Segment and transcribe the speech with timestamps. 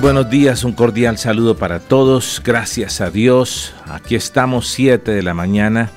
[0.00, 2.40] Buenos días, un cordial saludo para todos.
[2.44, 3.74] Gracias a Dios.
[3.86, 5.90] Aquí estamos 7 de la mañana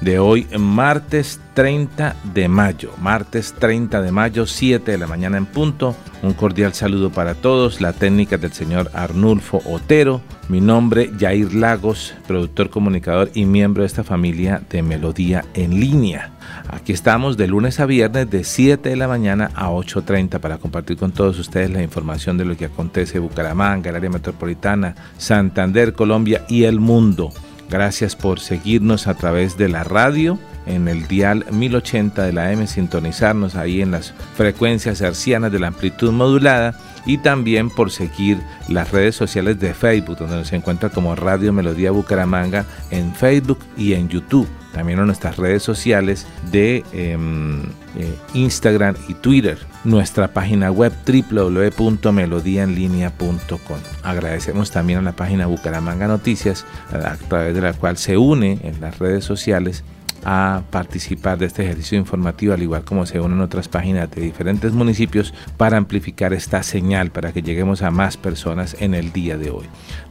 [0.00, 2.92] de hoy, martes 30 de mayo.
[3.00, 5.96] Martes 30 de mayo, 7 de la mañana en punto.
[6.22, 7.80] Un cordial saludo para todos.
[7.80, 10.20] La técnica del señor Arnulfo Otero.
[10.48, 16.32] Mi nombre, Jair Lagos, productor, comunicador y miembro de esta familia de Melodía en línea.
[16.68, 20.96] Aquí estamos de lunes a viernes de 7 de la mañana a 8.30 para compartir
[20.96, 25.94] con todos ustedes la información de lo que acontece en Bucaramanga, el área metropolitana, Santander,
[25.94, 27.32] Colombia y el mundo.
[27.68, 32.66] Gracias por seguirnos a través de la radio en el dial 1080 de la M,
[32.66, 38.90] sintonizarnos ahí en las frecuencias hercianas de la amplitud modulada y también por seguir las
[38.90, 44.08] redes sociales de Facebook, donde nos encuentra como Radio Melodía Bucaramanga en Facebook y en
[44.08, 44.48] YouTube.
[44.76, 47.62] También en nuestras redes sociales de em,
[47.96, 49.56] eh, Instagram y Twitter.
[49.84, 53.78] Nuestra página web www.melodiaenlinea.com.
[54.02, 58.82] Agradecemos también a la página Bucaramanga Noticias, a través de la cual se une en
[58.82, 59.82] las redes sociales
[60.26, 64.72] a participar de este ejercicio informativo, al igual como se unen otras páginas de diferentes
[64.72, 69.50] municipios para amplificar esta señal, para que lleguemos a más personas en el día de
[69.50, 69.66] hoy.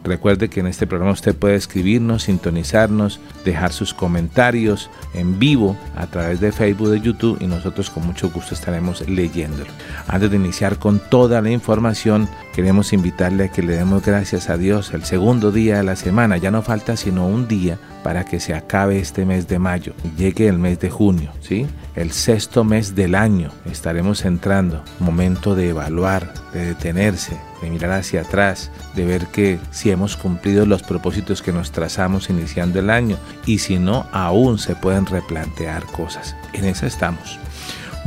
[0.06, 6.06] Recuerde que en este programa usted puede escribirnos, sintonizarnos, dejar sus comentarios en vivo a
[6.06, 9.72] través de Facebook, de YouTube y nosotros con mucho gusto estaremos leyéndolo.
[10.08, 14.58] Antes de iniciar con toda la información, queremos invitarle a que le demos gracias a
[14.58, 16.38] Dios el segundo día de la semana.
[16.38, 20.48] Ya no falta sino un día para que se acabe este mes de mayo llegue
[20.48, 21.66] el mes de junio, ¿sí?
[21.96, 28.22] El sexto mes del año estaremos entrando, momento de evaluar, de detenerse, de mirar hacia
[28.22, 33.18] atrás, de ver que si hemos cumplido los propósitos que nos trazamos iniciando el año
[33.46, 36.36] y si no, aún se pueden replantear cosas.
[36.54, 37.40] En esa estamos.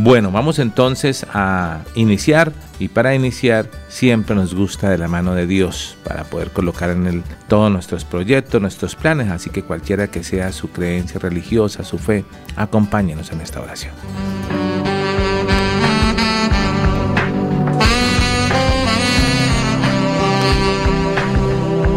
[0.00, 5.48] Bueno, vamos entonces a iniciar y para iniciar siempre nos gusta de la mano de
[5.48, 10.22] Dios para poder colocar en él todos nuestros proyectos, nuestros planes, así que cualquiera que
[10.22, 12.24] sea su creencia religiosa, su fe,
[12.54, 13.92] acompáñenos en esta oración.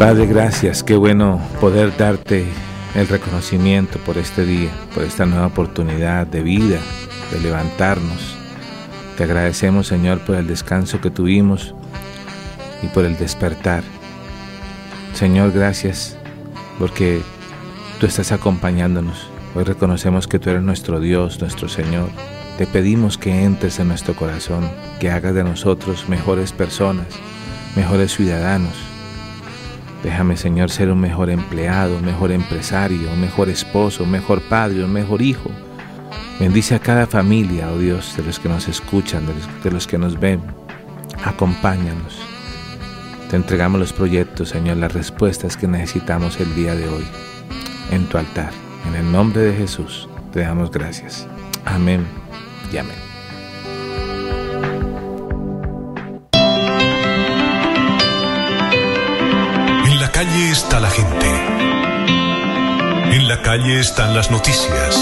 [0.01, 2.43] Padre, gracias, qué bueno poder darte
[2.95, 6.79] el reconocimiento por este día, por esta nueva oportunidad de vida,
[7.31, 8.35] de levantarnos.
[9.15, 11.75] Te agradecemos, Señor, por el descanso que tuvimos
[12.81, 13.83] y por el despertar.
[15.13, 16.17] Señor, gracias
[16.79, 17.21] porque
[17.99, 19.29] tú estás acompañándonos.
[19.53, 22.09] Hoy reconocemos que tú eres nuestro Dios, nuestro Señor.
[22.57, 24.67] Te pedimos que entres en nuestro corazón,
[24.99, 27.05] que hagas de nosotros mejores personas,
[27.75, 28.90] mejores ciudadanos.
[30.03, 34.83] Déjame, Señor, ser un mejor empleado, un mejor empresario, un mejor esposo, un mejor padre,
[34.83, 35.51] un mejor hijo.
[36.39, 39.25] Bendice a cada familia, oh Dios, de los que nos escuchan,
[39.63, 40.41] de los, que nos ven.
[41.23, 42.19] Acompáñanos.
[43.29, 47.05] Te entregamos los proyectos, Señor, las respuestas que necesitamos el día de hoy.
[47.91, 48.51] En tu altar.
[48.87, 51.27] En el nombre de Jesús, te damos gracias.
[51.63, 52.03] Amén
[52.73, 53.10] y amén.
[60.51, 61.27] Está la gente.
[63.15, 64.95] En la calle están las noticias.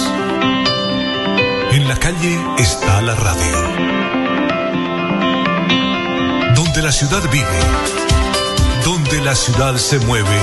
[1.72, 3.58] En la calle está la radio.
[6.54, 7.60] Donde la ciudad vive,
[8.86, 10.40] donde la ciudad se mueve,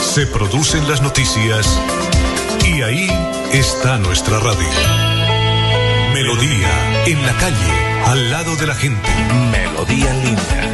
[0.00, 1.78] se producen las noticias
[2.64, 3.08] y ahí
[3.52, 4.68] está nuestra radio.
[6.14, 7.72] Melodía, en la calle,
[8.06, 9.10] al lado de la gente.
[9.50, 10.73] Melodía linda.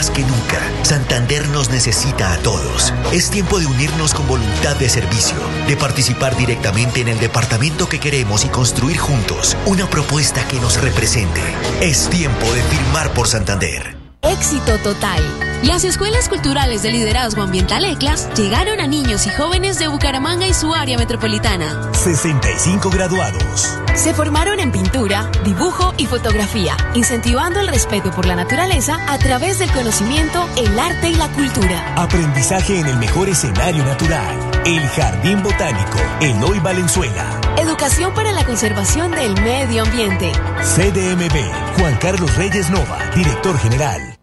[0.00, 2.94] Más que nunca, Santander nos necesita a todos.
[3.12, 5.36] Es tiempo de unirnos con voluntad de servicio,
[5.68, 10.80] de participar directamente en el departamento que queremos y construir juntos una propuesta que nos
[10.80, 11.42] represente.
[11.82, 13.99] Es tiempo de firmar por Santander.
[14.30, 15.20] Éxito total.
[15.64, 20.54] Las escuelas culturales de liderazgo ambiental ECLAS llegaron a niños y jóvenes de Bucaramanga y
[20.54, 21.92] su área metropolitana.
[21.92, 23.76] 65 graduados.
[23.94, 29.58] Se formaron en pintura, dibujo y fotografía, incentivando el respeto por la naturaleza a través
[29.58, 31.94] del conocimiento, el arte y la cultura.
[31.96, 34.36] Aprendizaje en el mejor escenario natural.
[34.64, 37.40] El Jardín Botánico, Eloy Valenzuela.
[37.58, 40.30] Educación para la conservación del medio ambiente.
[40.62, 44.19] CDMB, Juan Carlos Reyes Nova, director general.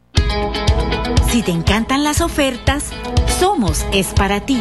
[1.29, 2.85] Si te encantan las ofertas,
[3.39, 4.59] Somos es para ti.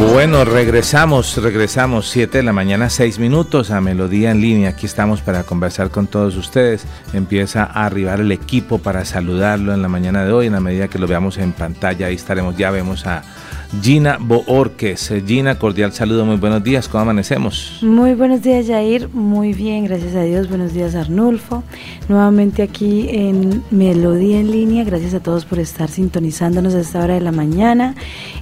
[0.00, 4.70] Bueno, regresamos, regresamos, 7 de la mañana, 6 minutos a Melodía en línea.
[4.70, 6.86] Aquí estamos para conversar con todos ustedes.
[7.12, 10.46] Empieza a arribar el equipo para saludarlo en la mañana de hoy.
[10.46, 12.56] En la medida que lo veamos en pantalla, ahí estaremos.
[12.56, 13.22] Ya vemos a
[13.82, 15.12] Gina Boorques.
[15.24, 17.78] Gina, cordial saludo, muy buenos días, ¿cómo amanecemos?
[17.82, 21.62] Muy buenos días, Jair, muy bien, gracias a Dios, buenos días, Arnulfo.
[22.08, 27.14] Nuevamente aquí en Melodía en línea, gracias a todos por estar sintonizándonos a esta hora
[27.14, 27.94] de la mañana.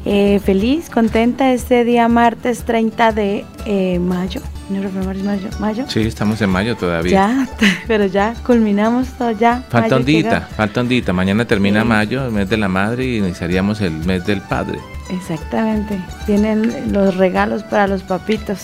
[0.06, 4.40] Eh, feliz, contenta este día martes 30 de eh, mayo.
[5.24, 5.84] Mayo, mayo.
[5.88, 7.10] Sí, estamos en mayo todavía.
[7.10, 7.48] Ya,
[7.86, 9.64] pero ya culminamos todo ya.
[9.70, 11.12] Falta un día, falta un día.
[11.12, 14.78] Mañana termina mayo, el mes de la madre, y iniciaríamos el mes del padre.
[15.10, 16.00] Exactamente.
[16.26, 18.58] Tienen los regalos para los papitos.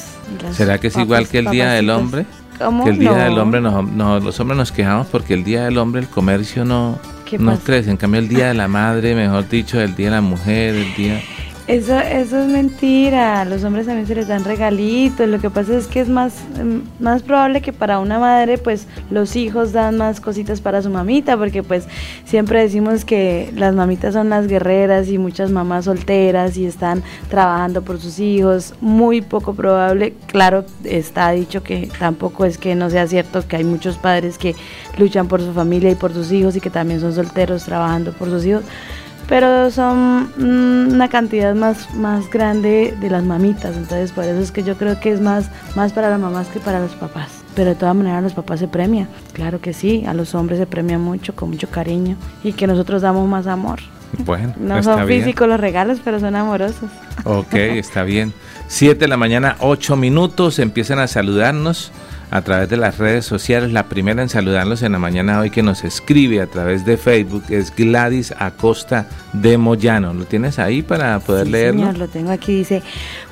[0.53, 2.27] ¿Será que es igual que el Día del Hombre?
[2.59, 2.85] ¿Cómo?
[2.85, 6.03] Que el Día del Hombre, nos, los hombres nos quejamos porque el Día del Hombre
[6.03, 6.99] el comercio no,
[7.39, 7.91] no crece.
[7.91, 10.95] En cambio, el Día de la Madre, mejor dicho, el Día de la Mujer, el
[10.95, 11.23] Día...
[11.67, 13.47] Eso, eso es mentira.
[13.47, 15.27] Los hombres también se les dan regalitos.
[15.27, 18.87] Lo que pasa es que es más, mm, más probable que para una madre, pues
[19.11, 21.87] los hijos dan más cositas para su mamita, porque pues
[22.27, 27.81] siempre decimos que las mamitas son las guerreras y muchas mamás solteras y están trabajando
[27.81, 28.75] por sus hijos.
[28.83, 30.13] Muy poco probable.
[30.27, 34.55] Claro, está dicho que tampoco es que no sea cierto que hay muchos padres que
[34.99, 38.29] luchan por su familia y por sus hijos y que también son solteros trabajando por
[38.29, 38.65] sus hijos
[39.29, 44.53] pero son mm, una cantidad más, más grande de las mamitas, entonces por eso es
[44.53, 47.29] que yo creo que es más, más para las mamás que para los papás.
[47.55, 50.67] Pero de todas maneras los papás se premian, claro que sí, a los hombres se
[50.67, 53.81] premia mucho, con mucho cariño y que nosotros damos más amor.
[54.19, 56.91] Bueno, no son físicos los regalos, pero son amorosos.
[57.25, 58.33] Ok, está bien.
[58.67, 61.93] Siete de la mañana, ocho minutos, empiezan a saludarnos
[62.31, 63.73] a través de las redes sociales.
[63.73, 67.45] La primera en saludarlos en la mañana hoy que nos escribe a través de Facebook
[67.49, 70.15] es Gladys Acosta de Moyano.
[70.15, 71.81] ¿Lo tienes ahí para poder sí, leerlo?
[71.81, 72.55] Señor, lo tengo aquí.
[72.55, 72.83] Dice,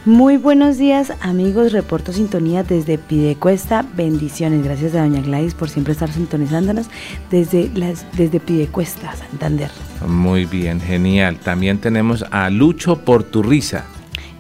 [0.04, 3.84] muy buenos días amigos, reporto sintonía desde Pidecuesta.
[3.94, 4.64] Bendiciones.
[4.64, 6.86] Gracias a doña Gladys por siempre estar sintonizándonos
[7.30, 9.70] desde, las, desde Pidecuesta, Santander.
[10.06, 11.38] Muy bien, genial.
[11.38, 13.84] También tenemos a Lucho Porturriza.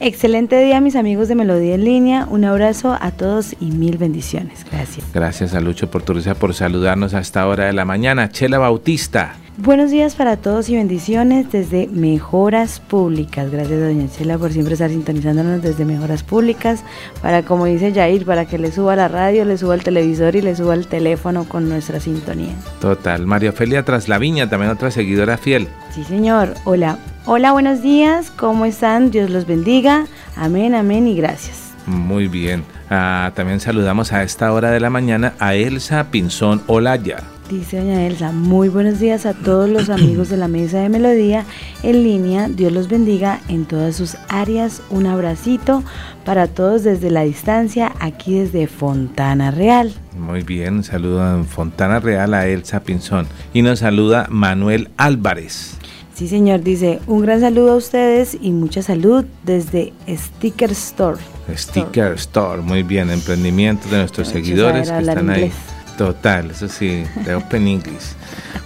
[0.00, 2.26] Excelente día, mis amigos de Melodía en Línea.
[2.28, 4.66] Un abrazo a todos y mil bendiciones.
[4.70, 5.06] Gracias.
[5.14, 8.28] Gracias a Lucho Porturiza por saludarnos a esta hora de la mañana.
[8.28, 9.36] Chela Bautista.
[9.58, 13.50] Buenos días para todos y bendiciones desde Mejoras Públicas.
[13.50, 16.82] Gracias doña Chela por siempre estar sintonizándonos desde Mejoras Públicas.
[17.20, 20.40] Para, como dice Jair, para que le suba la radio, le suba el televisor y
[20.40, 22.54] le suba el teléfono con nuestra sintonía.
[22.80, 23.26] Total.
[23.26, 25.68] María Ofelia Traslaviña, también otra seguidora fiel.
[25.94, 26.54] Sí, señor.
[26.64, 26.96] Hola.
[27.26, 28.30] Hola, buenos días.
[28.30, 29.10] ¿Cómo están?
[29.10, 30.06] Dios los bendiga.
[30.34, 31.72] Amén, amén y gracias.
[31.84, 32.64] Muy bien.
[32.88, 37.18] Ah, también saludamos a esta hora de la mañana a Elsa Pinzón Olaya.
[37.52, 41.44] Dice doña Elsa, muy buenos días a todos los amigos de la mesa de melodía
[41.82, 42.48] en línea.
[42.48, 44.80] Dios los bendiga en todas sus áreas.
[44.88, 45.84] Un abracito
[46.24, 49.92] para todos desde la distancia, aquí desde Fontana Real.
[50.18, 53.26] Muy bien, saludo en Fontana Real a Elsa Pinzón.
[53.52, 55.76] Y nos saluda Manuel Álvarez.
[56.14, 61.18] Sí, señor, dice un gran saludo a ustedes y mucha salud desde Sticker Store.
[61.54, 65.52] Sticker Store, muy bien, emprendimiento de nuestros seguidores que están ahí.
[65.96, 68.14] Total, eso sí, de Open English.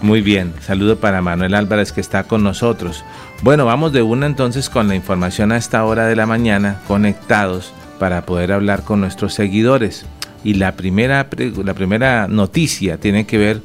[0.01, 3.05] Muy bien, saludo para Manuel Álvarez que está con nosotros.
[3.43, 7.73] Bueno, vamos de una entonces con la información a esta hora de la mañana, conectados
[7.99, 10.07] para poder hablar con nuestros seguidores.
[10.45, 11.27] Y la primera,
[11.65, 13.63] la primera noticia tiene que ver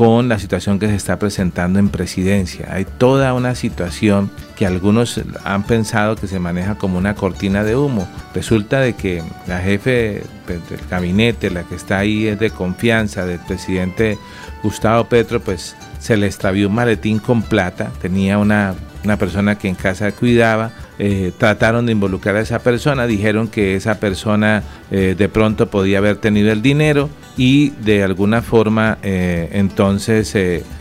[0.00, 2.68] con la situación que se está presentando en presidencia.
[2.72, 7.76] Hay toda una situación que algunos han pensado que se maneja como una cortina de
[7.76, 8.08] humo.
[8.34, 13.40] Resulta de que la jefe del gabinete, la que está ahí es de confianza del
[13.40, 14.16] presidente
[14.62, 19.68] Gustavo Petro, pues se le extravió un maletín con plata, tenía una, una persona que
[19.68, 20.70] en casa cuidaba,
[21.02, 25.96] eh, trataron de involucrar a esa persona, dijeron que esa persona eh, de pronto podía
[25.96, 30.36] haber tenido el dinero y de alguna forma eh, entonces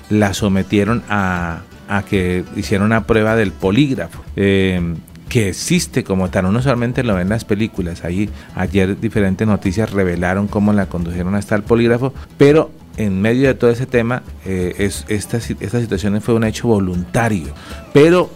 [0.09, 6.61] la sometieron a, a, que hiciera una prueba del polígrafo que existe como tal, no
[6.61, 11.55] solamente lo ven en las películas, ahí ayer diferentes noticias revelaron cómo la condujeron hasta
[11.55, 16.43] el polígrafo, pero en medio de todo ese tema, es, esta, esta situación fue un
[16.43, 17.53] hecho voluntario,
[17.93, 18.29] pero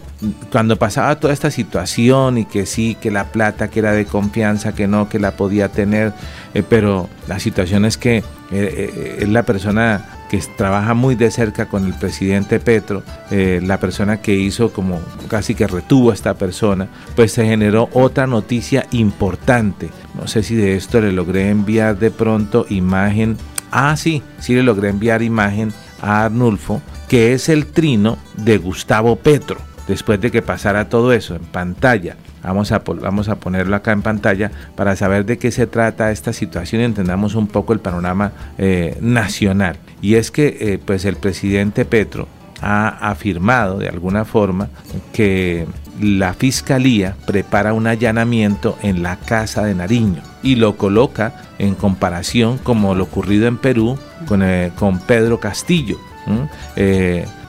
[0.50, 4.74] cuando pasaba toda esta situación y que sí, que la plata, que era de confianza,
[4.74, 6.12] que no, que la podía tener,
[6.54, 11.30] eh, pero la situación es que eh, eh, es la persona que trabaja muy de
[11.30, 16.34] cerca con el presidente Petro, la persona que hizo como casi que retuvo a esta
[16.34, 19.90] persona, pues se generó otra noticia importante.
[20.14, 23.36] No sé si de esto le logré enviar de pronto imagen.
[23.70, 29.14] Ah, sí, sí le logré enviar imagen a Arnulfo, que es el trino de Gustavo
[29.16, 32.16] Petro después de que pasara todo eso en pantalla.
[32.42, 36.32] Vamos a, vamos a ponerlo acá en pantalla para saber de qué se trata esta
[36.32, 39.76] situación y entendamos un poco el panorama eh, nacional.
[40.02, 42.28] Y es que eh, pues el presidente Petro
[42.60, 44.68] ha afirmado de alguna forma
[45.12, 45.66] que
[46.00, 52.58] la fiscalía prepara un allanamiento en la casa de Nariño y lo coloca en comparación
[52.58, 55.98] como lo ocurrido en Perú con, eh, con Pedro Castillo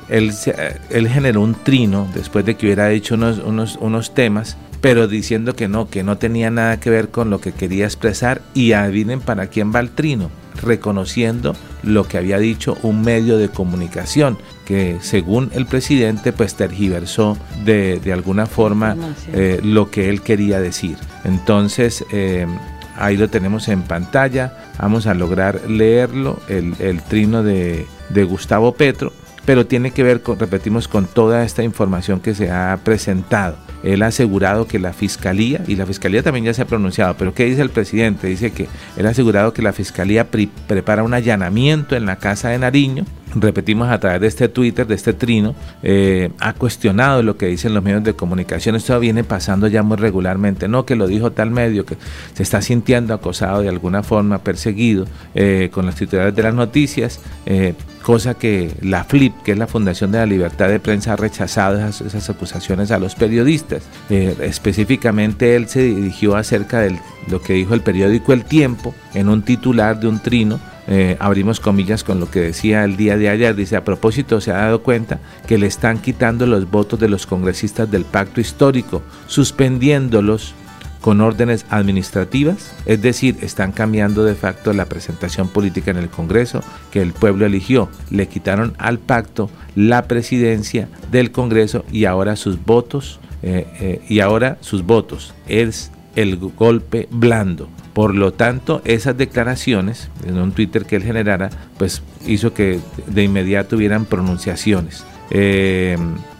[0.09, 0.31] él,
[0.89, 5.55] él generó un trino después de que hubiera hecho unos, unos, unos temas pero diciendo
[5.55, 9.19] que no, que no tenía nada que ver con lo que quería expresar y adivinen
[9.19, 10.29] para quién va el trino,
[10.61, 17.35] reconociendo lo que había dicho un medio de comunicación que según el presidente pues tergiversó
[17.63, 18.95] de, de alguna forma
[19.33, 20.97] eh, lo que él quería decir.
[21.23, 22.45] Entonces eh,
[22.95, 28.73] ahí lo tenemos en pantalla, vamos a lograr leerlo, el, el trino de, de Gustavo
[28.73, 29.11] Petro
[29.45, 33.57] pero tiene que ver, con, repetimos, con toda esta información que se ha presentado.
[33.83, 37.33] Él ha asegurado que la Fiscalía, y la Fiscalía también ya se ha pronunciado, pero
[37.33, 38.27] ¿qué dice el presidente?
[38.27, 40.27] Dice que él ha asegurado que la Fiscalía
[40.67, 44.95] prepara un allanamiento en la casa de Nariño repetimos a través de este Twitter, de
[44.95, 48.75] este trino, eh, ha cuestionado lo que dicen los medios de comunicación.
[48.75, 50.67] Esto viene pasando ya muy regularmente.
[50.67, 51.97] No que lo dijo tal medio, que
[52.33, 57.19] se está sintiendo acosado de alguna forma, perseguido eh, con los titulares de las noticias,
[57.45, 57.73] eh,
[58.05, 61.79] cosa que la FLIP, que es la Fundación de la Libertad de Prensa, ha rechazado
[61.87, 63.81] esas, acusaciones a los periodistas.
[64.09, 69.41] específicamente él se dirigió acerca de lo que dijo el periódico El Tiempo en un
[69.41, 73.55] titular de un trino eh, abrimos comillas con lo que decía el día de ayer,
[73.55, 77.25] dice, a propósito se ha dado cuenta que le están quitando los votos de los
[77.25, 80.53] congresistas del pacto histórico, suspendiéndolos
[81.01, 86.61] con órdenes administrativas, es decir, están cambiando de facto la presentación política en el Congreso
[86.91, 87.89] que el pueblo eligió.
[88.09, 94.19] Le quitaron al pacto la presidencia del Congreso y ahora sus votos, eh, eh, y
[94.19, 95.33] ahora sus votos.
[95.47, 97.69] Es el golpe blando.
[97.93, 103.23] Por lo tanto, esas declaraciones en un Twitter que él generara, pues hizo que de
[103.23, 105.05] inmediato hubieran pronunciaciones.
[105.29, 105.97] Eh,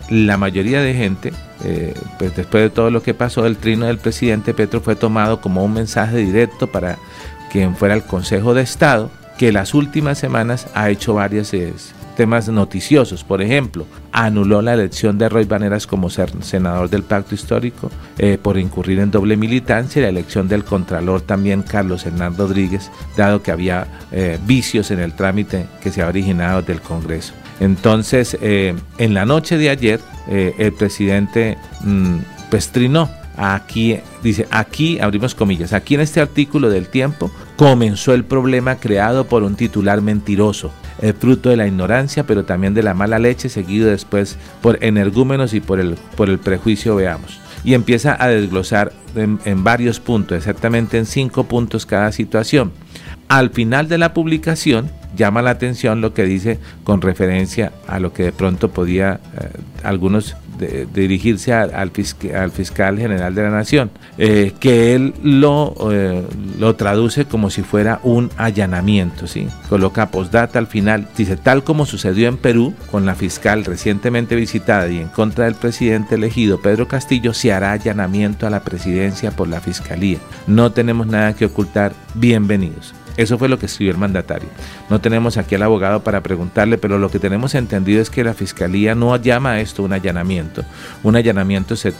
[0.09, 1.33] la mayoría de gente,
[1.63, 5.41] eh, pues después de todo lo que pasó, el trino del presidente Petro fue tomado
[5.41, 6.97] como un mensaje directo para
[7.51, 11.53] quien fuera el Consejo de Estado, que las últimas semanas ha hecho varias
[12.15, 13.23] temas noticiosos.
[13.23, 18.57] Por ejemplo, anuló la elección de Roy Baneras como senador del pacto histórico eh, por
[18.57, 23.51] incurrir en doble militancia y la elección del contralor también Carlos Hernán Rodríguez, dado que
[23.51, 27.33] había eh, vicios en el trámite que se ha originado del Congreso.
[27.59, 32.17] Entonces, eh, en la noche de ayer, el presidente mm,
[32.49, 38.23] pues trinó aquí, dice, aquí, abrimos comillas, aquí en este artículo del tiempo comenzó el
[38.23, 40.71] problema creado por un titular mentiroso,
[41.01, 45.53] el fruto de la ignorancia, pero también de la mala leche, seguido después por energúmenos
[45.53, 47.39] y por el, por el prejuicio, veamos.
[47.63, 52.71] Y empieza a desglosar en varios puntos, exactamente en cinco puntos cada situación.
[53.27, 58.13] Al final de la publicación, llama la atención lo que dice con referencia a lo
[58.13, 59.49] que de pronto podía eh,
[59.83, 60.35] algunos
[60.93, 66.23] dirigirse al, fiscal, general de la nación, eh, que él lo, eh,
[66.59, 69.47] lo traduce como si fuera un allanamiento, ¿sí?
[69.69, 74.87] coloca postdata al final, dice tal como sucedió en Perú con la fiscal recientemente visitada
[74.87, 79.47] y en contra del presidente elegido Pedro Castillo, se hará allanamiento a la presidencia por
[79.47, 80.19] la fiscalía.
[80.47, 82.93] No tenemos nada que ocultar, bienvenidos.
[83.17, 84.49] Eso fue lo que escribió el mandatario.
[84.89, 88.33] No tenemos aquí al abogado para preguntarle, pero lo que tenemos entendido es que la
[88.33, 90.63] fiscalía no llama a esto un allanamiento.
[91.03, 91.93] Un allanamiento se,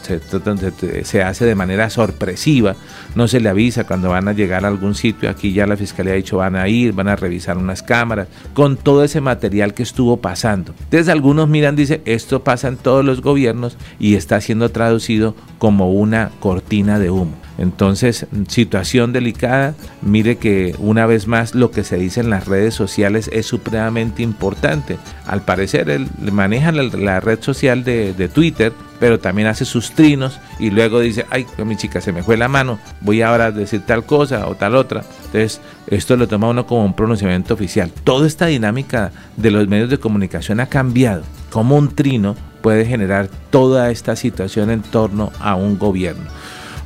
[1.04, 2.76] se, hace de manera sorpresiva,
[3.16, 5.30] no se le avisa cuando van a llegar a algún sitio.
[5.30, 8.76] Aquí ya la fiscalía ha dicho van a ir, van a revisar unas cámaras, con
[8.76, 10.74] todo ese material que estuvo pasando.
[10.84, 15.92] Entonces algunos miran, dice, esto pasa en todos los gobiernos y está siendo traducido como
[15.92, 17.45] una cortina de humo.
[17.58, 19.76] Entonces, situación delicada.
[20.02, 24.24] Mire que una vez más lo que se dice en las redes sociales es supremamente
[24.24, 24.98] importante.
[25.26, 30.70] Al parecer él maneja la, red social de, Twitter, pero también hace sus trinos y
[30.70, 34.06] luego dice, ay, mi chica se me fue la mano, voy ahora a decir tal
[34.06, 35.04] cosa o tal otra.
[35.26, 37.92] Entonces, esto lo toma uno como un pronunciamiento oficial.
[38.04, 41.24] Toda esta dinámica de los medios de comunicación ha cambiado.
[41.50, 46.26] Como un trino puede generar toda esta situación en torno a un gobierno.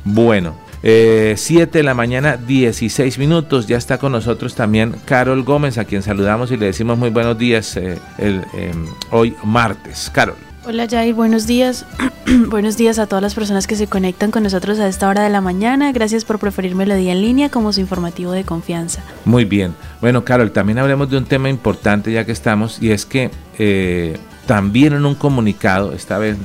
[0.04, 3.66] Bueno, 7 eh, de la mañana, 16 minutos.
[3.66, 7.38] Ya está con nosotros también Carol Gómez, a quien saludamos y le decimos muy buenos
[7.38, 10.10] días eh, el, em, hoy martes.
[10.12, 10.36] Carol.
[10.66, 11.86] Hola Jair, buenos días.
[12.48, 15.30] buenos días a todas las personas que se conectan con nosotros a esta hora de
[15.30, 15.92] la mañana.
[15.92, 19.02] Gracias por preferir Melodía en línea como su informativo de confianza.
[19.24, 19.74] Muy bien.
[20.00, 24.18] Bueno, Carol, también hablemos de un tema importante ya que estamos y es que eh,
[24.46, 26.36] también en un comunicado, esta vez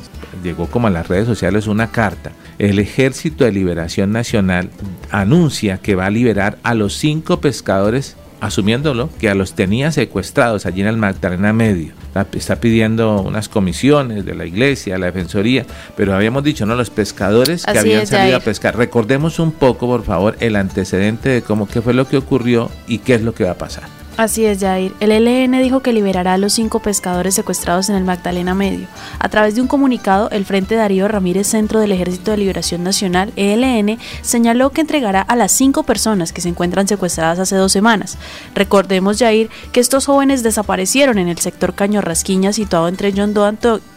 [0.44, 4.70] llegó como a las redes sociales una carta el Ejército de Liberación Nacional
[5.12, 10.66] anuncia que va a liberar a los cinco pescadores asumiéndolo que a los tenía secuestrados
[10.66, 11.94] allí en el Magdalena Medio.
[12.34, 15.66] Está pidiendo unas comisiones de la iglesia, la defensoría,
[15.98, 16.76] pero habíamos dicho, ¿no?
[16.76, 18.78] Los pescadores que habían salido a pescar.
[18.78, 23.00] Recordemos un poco, por favor, el antecedente de cómo, qué fue lo que ocurrió y
[23.00, 23.84] qué es lo que va a pasar.
[24.18, 24.94] Así es, Jair.
[25.02, 28.88] El ELN dijo que liberará a los cinco pescadores secuestrados en el Magdalena Medio.
[29.20, 33.34] A través de un comunicado, el Frente Darío Ramírez Centro del Ejército de Liberación Nacional,
[33.36, 38.18] ELN, señaló que entregará a las cinco personas que se encuentran secuestradas hace dos semanas.
[38.54, 43.52] Recordemos, Jair, que estos jóvenes desaparecieron en el sector Caño Rasquiña situado entre Yondó,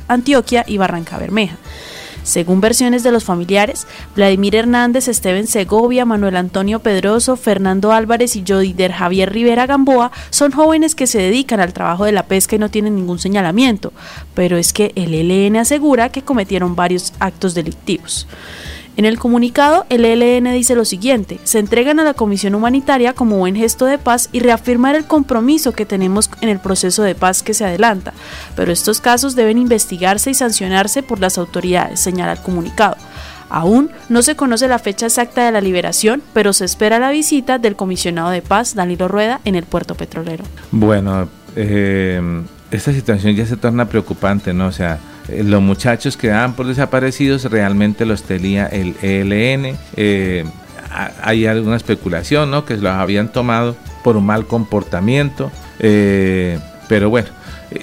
[0.09, 1.59] Antioquia y Barranca Bermeja.
[2.23, 8.45] Según versiones de los familiares, Vladimir Hernández, Esteban Segovia, Manuel Antonio Pedroso, Fernando Álvarez y
[8.47, 12.59] Jodider Javier Rivera Gamboa son jóvenes que se dedican al trabajo de la pesca y
[12.59, 13.93] no tienen ningún señalamiento,
[14.35, 18.27] pero es que el ELN asegura que cometieron varios actos delictivos.
[18.99, 23.39] En el comunicado, el ELN dice lo siguiente, se entregan a la Comisión Humanitaria como
[23.39, 27.45] buen gesto de paz y reafirmar el compromiso que tenemos en el proceso de paz
[27.45, 28.13] que se adelanta,
[28.57, 32.97] pero estos casos deben investigarse y sancionarse por las autoridades, señala el comunicado.
[33.51, 37.61] Aún no se conoce la fecha exacta de la liberación, pero se espera la visita
[37.61, 40.43] del comisionado de paz, Danilo Rueda, en el puerto petrolero.
[40.73, 42.21] Bueno, eh,
[42.73, 44.67] esta situación ya se torna preocupante, ¿no?
[44.67, 49.77] O sea, los muchachos que daban por desaparecidos realmente los tenía el ELN.
[49.97, 50.45] Eh,
[51.23, 52.65] hay alguna especulación, ¿no?
[52.65, 55.51] Que los habían tomado por un mal comportamiento.
[55.81, 57.29] Eh, pero bueno,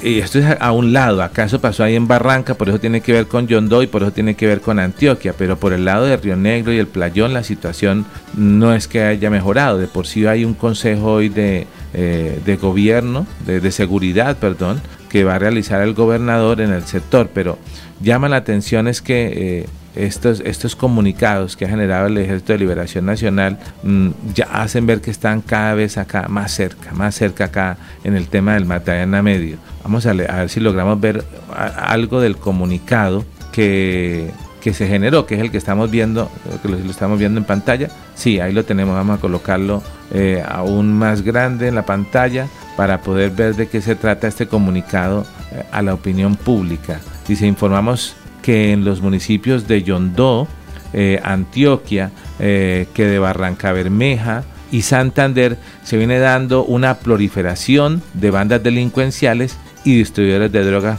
[0.01, 3.27] esto es a un lado, acaso pasó ahí en Barranca, por eso tiene que ver
[3.27, 6.17] con Yondó y por eso tiene que ver con Antioquia, pero por el lado de
[6.17, 10.25] Río Negro y el Playón la situación no es que haya mejorado, de por sí
[10.25, 14.81] hay un consejo hoy de, de gobierno, de, de, seguridad, perdón,
[15.15, 17.57] que va a realizar el gobernador en el sector, pero
[18.01, 22.59] llama la atención es que eh, estos, estos comunicados que ha generado el Ejército de
[22.59, 27.45] Liberación Nacional mm, ya hacen ver que están cada vez acá más cerca, más cerca
[27.45, 29.55] acá en el tema del Magdalena Medio.
[29.83, 31.23] Vamos a, ver si logramos ver
[31.55, 33.23] algo del comunicado
[33.53, 34.31] que,
[34.65, 36.31] que se generó, que es el que estamos viendo,
[36.63, 37.87] que lo, estamos viendo en pantalla.
[38.15, 43.01] Sí, ahí lo tenemos, vamos a colocarlo eh, aún más grande en la pantalla para
[43.01, 46.99] poder ver de qué se trata este comunicado eh, a la opinión pública.
[47.27, 50.47] Dice, informamos que en los municipios de Yondó,
[50.93, 58.63] eh, Antioquia, que de Barranca Bermeja y Santander se viene dando una proliferación de bandas
[58.63, 60.97] delincuenciales y distribuidores de droga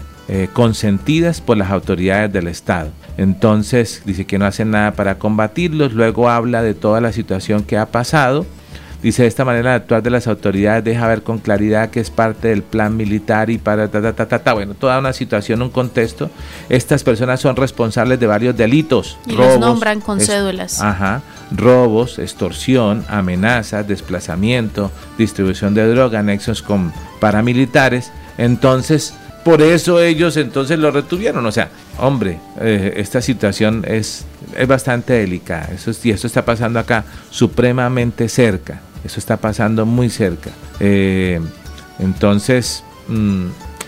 [0.52, 2.90] consentidas por las autoridades del Estado.
[3.16, 7.78] Entonces dice que no hacen nada para combatirlos, luego habla de toda la situación que
[7.78, 8.46] ha pasado
[9.02, 12.10] Dice, de esta manera de actuar de las autoridades deja ver con claridad que es
[12.10, 15.70] parte del plan militar y para ta, ta, ta, ta, Bueno, toda una situación, un
[15.70, 16.30] contexto.
[16.68, 19.18] Estas personas son responsables de varios delitos.
[19.26, 20.80] Y robos, los nombran con cédulas.
[20.80, 21.22] Ajá.
[21.52, 28.10] Robos, extorsión, amenazas, desplazamiento, distribución de droga, nexos con paramilitares.
[28.38, 31.44] Entonces, por eso ellos entonces lo retuvieron.
[31.46, 34.24] O sea, hombre, eh, esta situación es,
[34.56, 35.70] es bastante delicada.
[35.74, 38.80] Eso, y esto está pasando acá supremamente cerca.
[39.04, 40.50] Eso está pasando muy cerca.
[40.80, 41.40] Eh,
[41.98, 43.46] entonces, mm,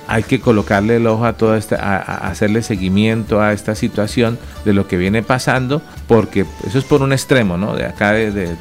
[0.09, 4.73] hay que colocarle el ojo a todo esta, a, hacerle seguimiento a esta situación de
[4.73, 7.77] lo que viene pasando, porque eso es por un extremo, ¿no?
[7.77, 8.57] De acá, del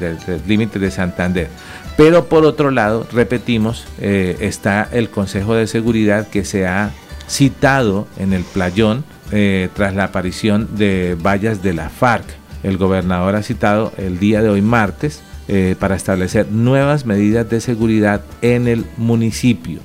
[0.46, 1.48] límite de Santander.
[1.96, 6.90] Pero por otro lado, repetimos, eh, está el Consejo de Seguridad que se ha
[7.28, 12.24] citado en el playón eh, tras la aparición de vallas de la FARC.
[12.62, 17.60] El gobernador ha citado el día de hoy martes eh, para establecer nuevas medidas de
[17.60, 19.80] seguridad en el municipio.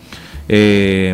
[0.47, 1.13] Eh,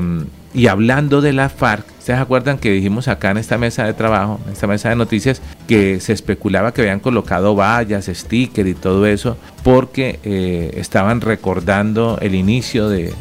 [0.54, 4.40] y hablando de la FARC, ¿ustedes acuerdan que dijimos acá en esta mesa de trabajo,
[4.46, 9.08] en esta mesa de noticias, que se especulaba que habían colocado vallas, sticker y todo
[9.08, 10.20] eso, porque
[10.76, 13.14] estaban recordando el inicio de,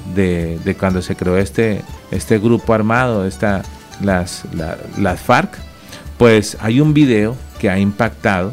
[0.79, 3.62] cuando se creó este, este grupo armado, esta,
[4.03, 4.45] las,
[4.99, 5.57] las FARC?
[6.19, 8.53] Pues hay un video que ha impactado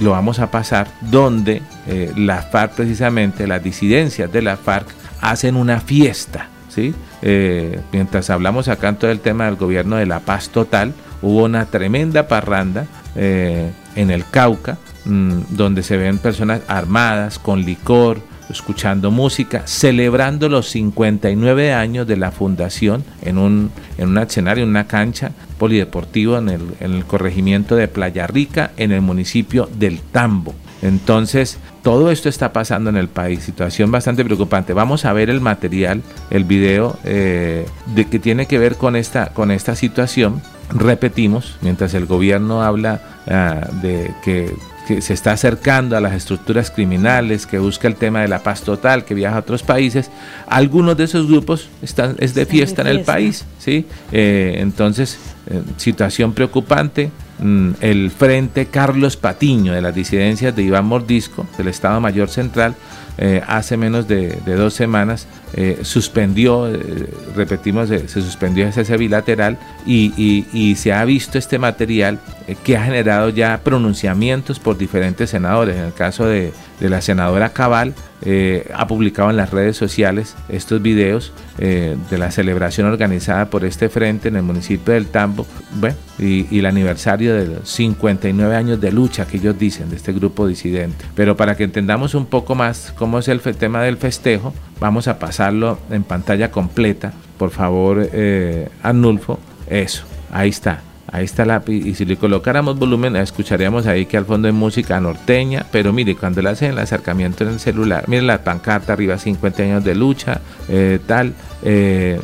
[0.00, 4.86] lo vamos a pasar, donde eh, la FARC precisamente, las disidencias de la FARC
[5.20, 6.94] hacen una fiesta, ¿sí?
[7.22, 11.44] Eh, mientras hablamos acá en todo el tema del gobierno de la paz total, hubo
[11.44, 18.20] una tremenda parranda eh, en el Cauca, mm, donde se ven personas armadas con licor,
[18.52, 24.70] escuchando música, celebrando los 59 años de la fundación en un, en un escenario, en
[24.70, 30.00] una cancha polideportivo en el, en el corregimiento de Playa Rica, en el municipio del
[30.00, 30.54] Tambo.
[30.82, 34.72] Entonces, todo esto está pasando en el país, situación bastante preocupante.
[34.72, 39.32] Vamos a ver el material, el video eh, de que tiene que ver con esta,
[39.32, 40.42] con esta situación.
[40.70, 44.52] Repetimos, mientras el gobierno habla ah, de que
[44.86, 48.62] que se está acercando a las estructuras criminales, que busca el tema de la paz
[48.62, 50.10] total, que viaja a otros países,
[50.46, 53.86] algunos de esos grupos están es de fiesta, en el país, ¿sí?
[54.10, 55.18] Eh, entonces,
[55.48, 57.10] eh, situación preocupante.
[57.38, 62.76] Mm, el Frente Carlos Patiño de las disidencias de Iván Mordisco, del Estado Mayor Central,
[63.18, 70.74] eh, hace menos de, dos semanas eh, suspendió, eh, repetimos, se suspendió ese bilateral y,
[70.76, 72.18] se ha visto este material
[72.64, 75.76] que ha generado ya pronunciamientos por diferentes senadores.
[75.76, 80.36] En el caso de, de la senadora Cabal, eh, ha publicado en las redes sociales
[80.48, 85.44] estos videos eh, de la celebración organizada por este frente en el municipio del Tambo
[85.80, 90.12] bueno, y, el aniversario de los 59 años de lucha que ellos dicen de este
[90.12, 91.04] grupo disidente.
[91.16, 95.20] Pero para que entendamos un poco más cómo es el tema del festejo, vamos a
[95.20, 97.12] pasarlo en pantalla completa.
[97.38, 100.80] Por favor, eh, Arnulfo, eso, ahí está.
[101.10, 104.98] Ahí está la y si le colocáramos volumen escucharíamos ahí que al fondo hay música
[104.98, 109.18] norteña, pero mire, cuando le hacen el acercamiento en el celular, mire la pancarta arriba
[109.18, 112.18] 50 años de lucha, eh, tal, eh,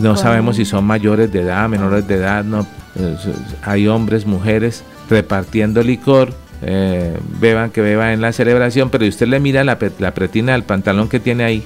[0.00, 2.66] no sabemos si son mayores de edad, menores de edad, no,
[3.62, 6.34] hay hombres, mujeres repartiendo licor,
[6.66, 11.08] eh, beban que beban en la celebración, pero usted le mira la, pretina del pantalón
[11.08, 11.64] que tiene ahí.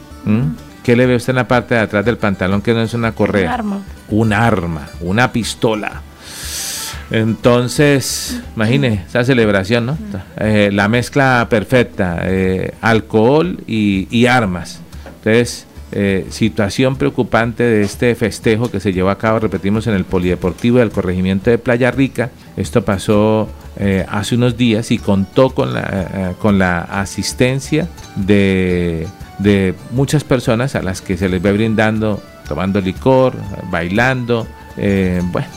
[0.83, 3.13] ¿Qué le ve usted en la parte de atrás del pantalón que no es una
[3.13, 3.49] correa?
[3.49, 3.81] Un arma.
[4.11, 6.03] Un arma, una pistola.
[7.11, 9.99] Entonces, imagine esa celebración, ¿no?
[10.39, 14.81] Eh, la mezcla perfecta, eh, alcohol y, armas.
[15.19, 20.05] Entonces, eh, situación preocupante de este festejo que se llevó a cabo, repetimos, en el
[20.05, 22.31] Polideportivo del Corregimiento de Playa Rica.
[22.59, 23.49] Esto pasó
[24.09, 29.07] hace unos días y contó con la, con la asistencia de,
[29.39, 33.35] de muchas personas a las que se les ve brindando, tomando licor,
[33.71, 34.49] bailando.
[34.77, 35.49] bueno,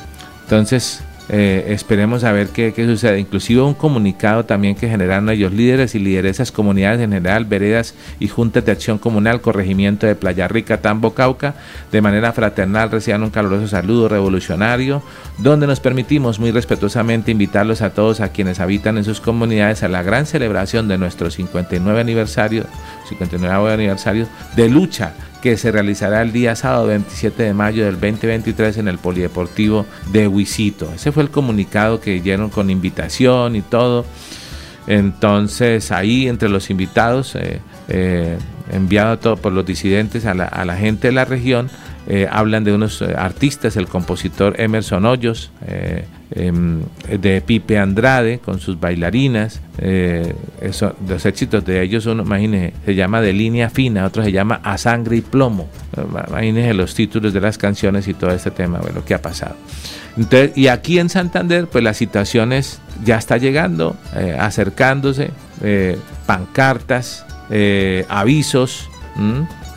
[0.44, 3.18] entonces eh, esperemos a ver qué, sucede.
[3.18, 8.28] Inclusive un comunicado también que generaron ellos líderes y lideresas comunidades en general, veredas y
[8.28, 11.56] juntas de acción comunal, corregimiento de Playa Rica, Tambo, Cauca,
[11.90, 15.02] de manera fraternal reciban un caluroso saludo revolucionario,
[15.38, 19.88] donde nos permitimos muy respetuosamente invitarlos a todos a quienes habitan en sus comunidades a
[19.88, 22.66] la gran celebración de nuestro 59 aniversario,
[23.08, 28.78] 59 aniversario de lucha que se realizará el día sábado 27 de mayo del 2023
[28.78, 30.92] en el Polideportivo de Huisito.
[30.94, 34.06] Ese fue el comunicado que dieron con invitación y todo.
[34.88, 38.38] Entonces ahí entre los invitados, eh, eh,
[38.72, 41.70] enviado todo por los disidentes a la, gente de la región,
[42.08, 45.52] eh, hablan de unos artistas, el compositor Emerson Hoyos,
[46.32, 49.62] em, de Pipe Andrade con sus bailarinas.
[49.78, 50.34] Eh,
[51.08, 54.78] los éxitos de ellos, uno, imagínense, se llama De línea fina, otro se llama A
[54.78, 55.70] sangre y plomo.
[56.30, 59.56] Imagínense los títulos de las canciones y todo este tema, bueno, ¿qué ha pasado?
[60.18, 67.26] Entonces, y aquí en Santander, pues las situaciones ya está llegando, eh, acercándose, eh, pancartas,
[68.08, 68.90] avisos.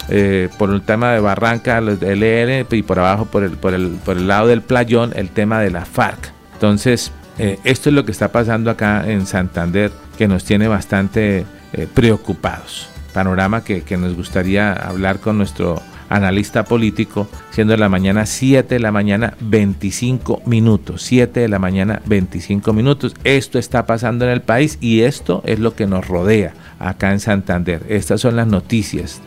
[0.08, 3.88] Eh, por el tema de Barranca, del EN y por abajo, por el, por, el,
[4.04, 6.33] por el lado del playón, el tema de la FARC.
[6.54, 11.44] Entonces, eh, esto es lo que está pasando acá en Santander, que nos tiene bastante
[11.72, 12.88] eh, preocupados.
[13.12, 18.80] Panorama que, que, nos gustaría hablar con nuestro analista político, siendo la mañana 7 de
[18.80, 21.02] la mañana 25 minutos.
[21.02, 23.14] 7 de la mañana 25 minutos.
[23.24, 27.20] Esto está pasando en el país y esto es lo que nos rodea acá en
[27.20, 27.82] Santander.
[27.88, 29.20] Estas son las noticias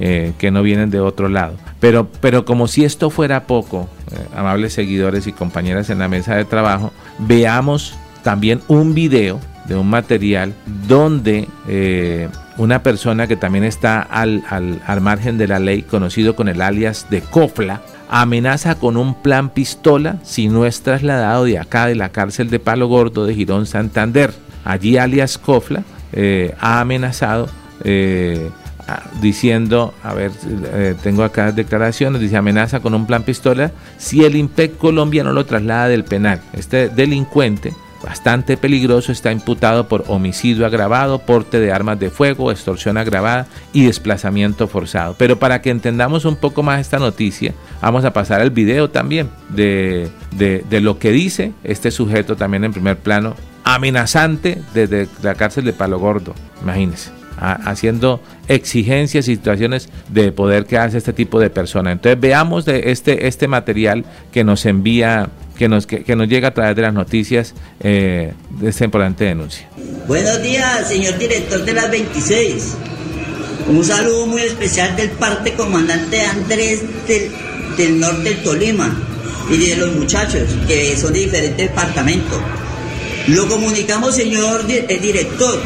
[0.00, 1.56] eh, que no vienen de otro lado.
[1.80, 3.88] Pero, pero como si esto fuera poco,
[4.34, 9.88] amables seguidores y compañeras en la mesa de trabajo, veamos también un video de un
[9.88, 10.52] material
[10.88, 16.36] donde eh, una persona que también está al, al, al, margen de la ley, conocido
[16.36, 21.58] con el alias de Cofla, amenaza con un plan pistola si no es trasladado de
[21.58, 24.32] acá de la cárcel de Palo Gordo de Girón Santander.
[24.64, 25.82] Allí alias Cofla
[26.60, 27.48] ha amenazado
[29.20, 30.32] diciendo, a ver,
[30.72, 35.46] eh, tengo acá declaraciones, dice amenaza con un plan pistola si el IMPEC colombiano lo
[35.46, 36.40] traslada del penal.
[36.52, 42.98] Este delincuente, bastante peligroso, está imputado por homicidio agravado, porte de armas de fuego, extorsión
[42.98, 45.14] agravada y desplazamiento forzado.
[45.18, 49.30] Pero para que entendamos un poco más esta noticia, vamos a pasar el video también
[49.48, 55.34] de, de, de lo que dice este sujeto también en primer plano, amenazante desde la
[55.34, 61.40] cárcel de Palo Gordo, imagínense haciendo exigencias y situaciones de poder que hace este tipo
[61.40, 61.92] de personas.
[61.92, 66.54] Entonces veamos de este, este material que nos envía, que nos, que, nos llega a
[66.54, 69.68] través de las noticias eh, de esta importante denuncia.
[70.06, 72.76] Buenos días, señor director de las 26.
[73.68, 77.30] Un saludo muy especial del parte comandante Andrés del,
[77.76, 78.94] del norte del Tolima
[79.50, 82.38] y de los muchachos que son de diferentes departamentos.
[83.28, 85.58] Lo comunicamos, señor el director,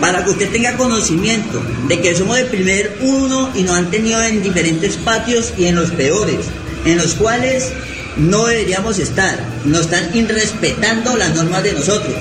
[0.00, 4.22] para que usted tenga conocimiento de que somos el primer uno y nos han tenido
[4.22, 6.38] en diferentes patios y en los peores,
[6.84, 7.72] en los cuales
[8.16, 9.38] no deberíamos estar.
[9.64, 12.14] Nos están irrespetando las normas de nosotros.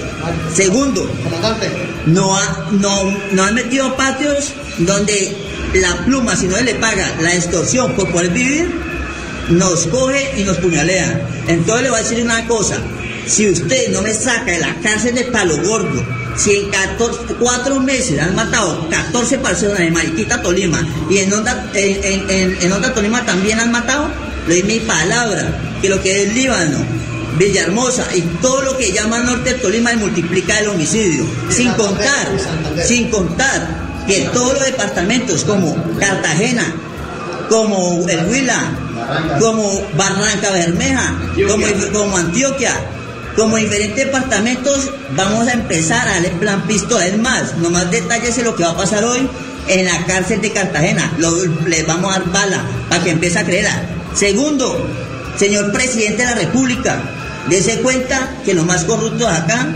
[0.53, 1.09] Segundo,
[2.05, 2.37] no,
[2.71, 5.35] no, no han metido patios donde
[5.73, 8.71] la pluma, si no le paga la extorsión por poder vivir,
[9.49, 11.27] nos coge y nos puñalea.
[11.47, 12.77] Entonces le voy a decir una cosa.
[13.25, 16.03] Si usted no me saca de la cárcel de Palo Gordo,
[16.39, 21.69] si en 14, cuatro meses han matado 14 personas en Mariquita, Tolima, y en Onda,
[21.73, 24.09] en, en, en Onda Tolima también han matado,
[24.47, 26.77] le doy mi palabra, que lo que es Líbano,
[27.37, 31.25] Villahermosa y todo lo que llama Norte de Tolima multiplica el homicidio.
[31.49, 32.27] Sin contar,
[32.85, 36.73] sin contar que todos los departamentos como Cartagena,
[37.49, 38.71] como el Huila,
[39.39, 41.13] como Barranca Bermeja,
[41.47, 42.73] como, como Antioquia,
[43.39, 47.07] como diferentes departamentos vamos a empezar a darle plan pistola.
[47.07, 49.27] Es más, nomás detalles de lo que va a pasar hoy
[49.69, 51.09] en la cárcel de Cartagena.
[51.65, 53.67] les vamos a dar bala para que empiece a creer.
[54.13, 54.85] Segundo,
[55.37, 57.01] señor presidente de la República,
[57.49, 59.67] dése cuenta que los más corruptos acá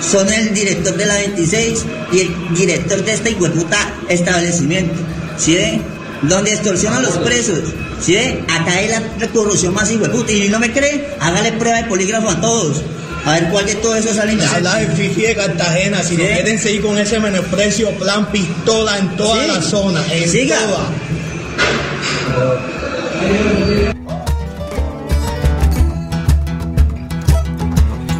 [0.00, 5.00] son el director de la 26 y el director de este puta establecimiento.
[5.38, 5.56] ¿Sí
[6.22, 7.58] Donde extorsionan a los presos
[8.00, 11.84] ¿Sí Acá hay la corrupción más hijo Y si no me cree, hágale prueba de
[11.84, 12.82] polígrafo a todos.
[13.24, 16.22] A ver cuál de todo eso sale Habla de Fifi de Cartagena, si ¿Sí?
[16.22, 20.58] no quieren seguir con ese menosprecio, plan pistola en toda la zona, en Siga.
[20.58, 20.88] toda.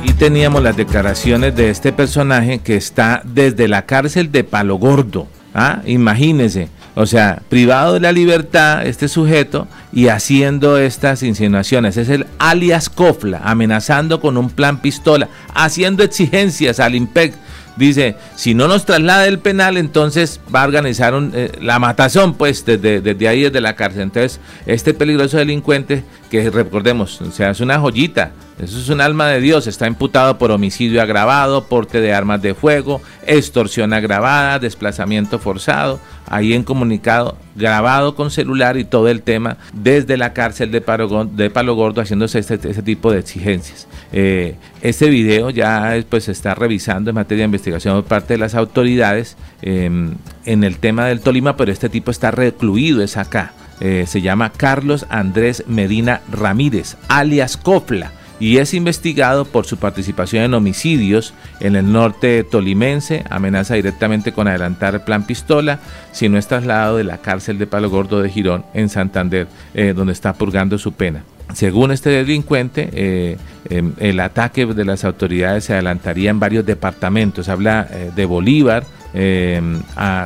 [0.04, 5.26] Y teníamos las declaraciones de este personaje que está desde la cárcel de Palo Gordo.
[5.52, 5.80] ¿ah?
[5.84, 11.96] Imagínense o sea, privado de la libertad este sujeto y haciendo estas insinuaciones.
[11.96, 17.34] Es el alias Cofla, amenazando con un plan pistola, haciendo exigencias al IMPEC.
[17.76, 22.66] Dice, si no nos traslada el penal, entonces va a organizar eh, la matazón, pues,
[22.66, 24.02] desde, desde ahí, desde la cárcel.
[24.02, 29.26] Entonces, este peligroso delincuente, que recordemos, o sea, es una joyita, eso es un alma
[29.26, 29.66] de Dios.
[29.66, 35.98] Está imputado por homicidio agravado, porte de armas de fuego, extorsión agravada, desplazamiento forzado.
[36.28, 41.24] Ahí en comunicado, grabado con celular y todo el tema desde la cárcel de Palo,
[41.24, 43.88] de Gordo haciéndose este, este tipo de exigencias.
[44.12, 48.38] Eh, este video ya pues, se está revisando en materia de investigación por parte de
[48.38, 53.52] las autoridades em, en el tema del Tolima, pero este tipo está recluido, es acá.
[53.80, 60.42] Eh, se llama Carlos Andrés Medina Ramírez, alias Copla y es investigado por su participación
[60.42, 65.78] en homicidios en el norte tolimense, amenaza directamente con adelantar el plan pistola
[66.10, 69.92] si no es trasladado de la cárcel de Palo Gordo de Girón en Santander, eh,
[69.94, 71.22] donde está purgando su pena.
[71.54, 73.36] Según este delincuente, eh,
[73.68, 77.48] em, el ataque de las autoridades se adelantaría en varios departamentos.
[77.48, 78.84] Habla eh, de Bolívar,
[79.14, 79.80] em,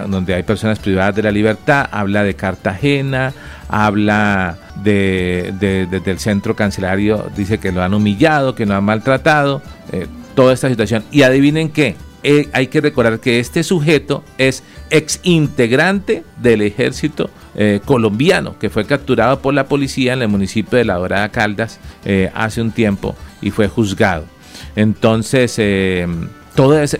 [0.08, 3.32] donde hay personas privadas de la libertad, habla de Cartagena,
[3.68, 5.52] habla de,
[6.04, 9.62] del centro cancelario, dice que lo han humillado, que lo han maltratado,
[9.92, 11.04] eh, toda esta situación.
[11.10, 11.96] Y adivinen qué,
[12.52, 18.84] hay que recordar que este sujeto es ex integrante del ejército eh, colombiano que fue
[18.84, 23.16] capturado por la policía en el municipio de La Dorada Caldas eh, hace un tiempo
[23.40, 24.24] y fue juzgado.
[24.76, 26.06] Entonces, eh,
[26.56, 26.98] todo esto,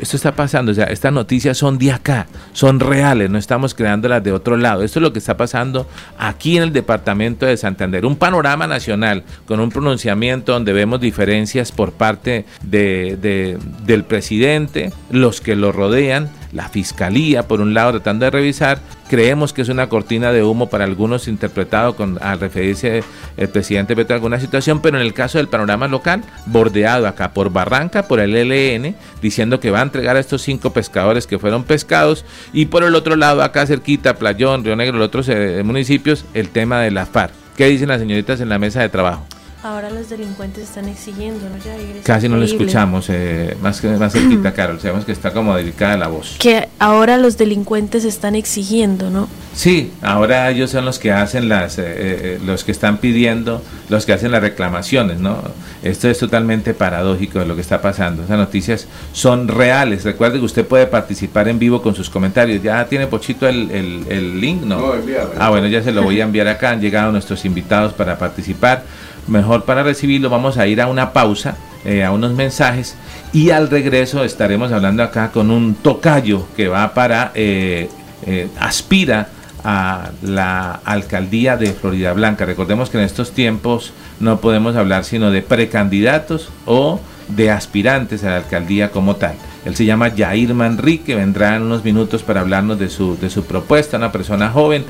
[0.00, 4.32] está pasando, o sea, estas noticias son de acá, son reales, no estamos creándolas de
[4.32, 4.82] otro lado.
[4.82, 5.88] Esto es lo que está pasando
[6.18, 8.06] aquí en el departamento de Santander.
[8.06, 15.40] Un panorama nacional con un pronunciamiento donde vemos diferencias por parte de, del presidente, los
[15.40, 18.78] que lo rodean la fiscalía, por un lado, tratando de revisar.
[19.08, 23.02] Creemos que es una cortina de humo para algunos interpretado con, al referirse
[23.36, 27.32] el presidente Petro a alguna situación, pero en el caso del panorama local, bordeado acá
[27.32, 31.38] por Barranca, por el LN, diciendo que va a entregar a estos cinco pescadores que
[31.38, 35.62] fueron pescados, y por el otro lado, acá cerquita, Playón, Río Negro, los otros eh,
[35.64, 37.32] municipios, el tema de la FARC.
[37.56, 39.26] ¿Qué dicen las señoritas en la mesa de trabajo?
[39.64, 41.54] Ahora los delincuentes están exigiendo, ¿no?
[42.02, 44.80] Casi no lo escuchamos, eh, más, que, más cerquita, Carol.
[44.80, 46.34] Sabemos que está como delicada la voz.
[46.40, 49.28] Que ahora los delincuentes están exigiendo, ¿no?
[49.54, 54.04] Sí, ahora ellos son los que hacen las, eh, eh, los que están pidiendo, los
[54.04, 55.40] que hacen las reclamaciones, ¿no?
[55.84, 58.24] Esto es totalmente paradójico de lo que está pasando.
[58.24, 60.02] Esas noticias son reales.
[60.02, 62.64] Recuerde que usted puede participar en vivo con sus comentarios.
[62.64, 64.62] ¿Ya tiene Pochito el, el, link?
[64.62, 64.78] No.
[64.78, 64.94] no
[65.38, 66.70] ah, bueno, ya se lo voy a enviar acá.
[66.70, 68.82] Han llegado nuestros invitados para participar
[69.26, 72.96] mejor para recibirlo vamos a ir a una pausa, eh, a unos mensajes
[73.32, 77.88] y al regreso estaremos hablando acá con un tocayo que va para, eh,
[78.24, 79.28] eh, aspira
[79.64, 82.44] a la alcaldía de Florida Blanca.
[82.44, 88.30] Recordemos que en estos tiempos no podemos hablar sino de precandidatos o de aspirantes a
[88.30, 89.34] la alcaldía como tal.
[89.64, 93.44] Él se llama Jair Manrique, vendrá en unos minutos para hablarnos de su, de su
[93.44, 94.84] propuesta, una persona joven,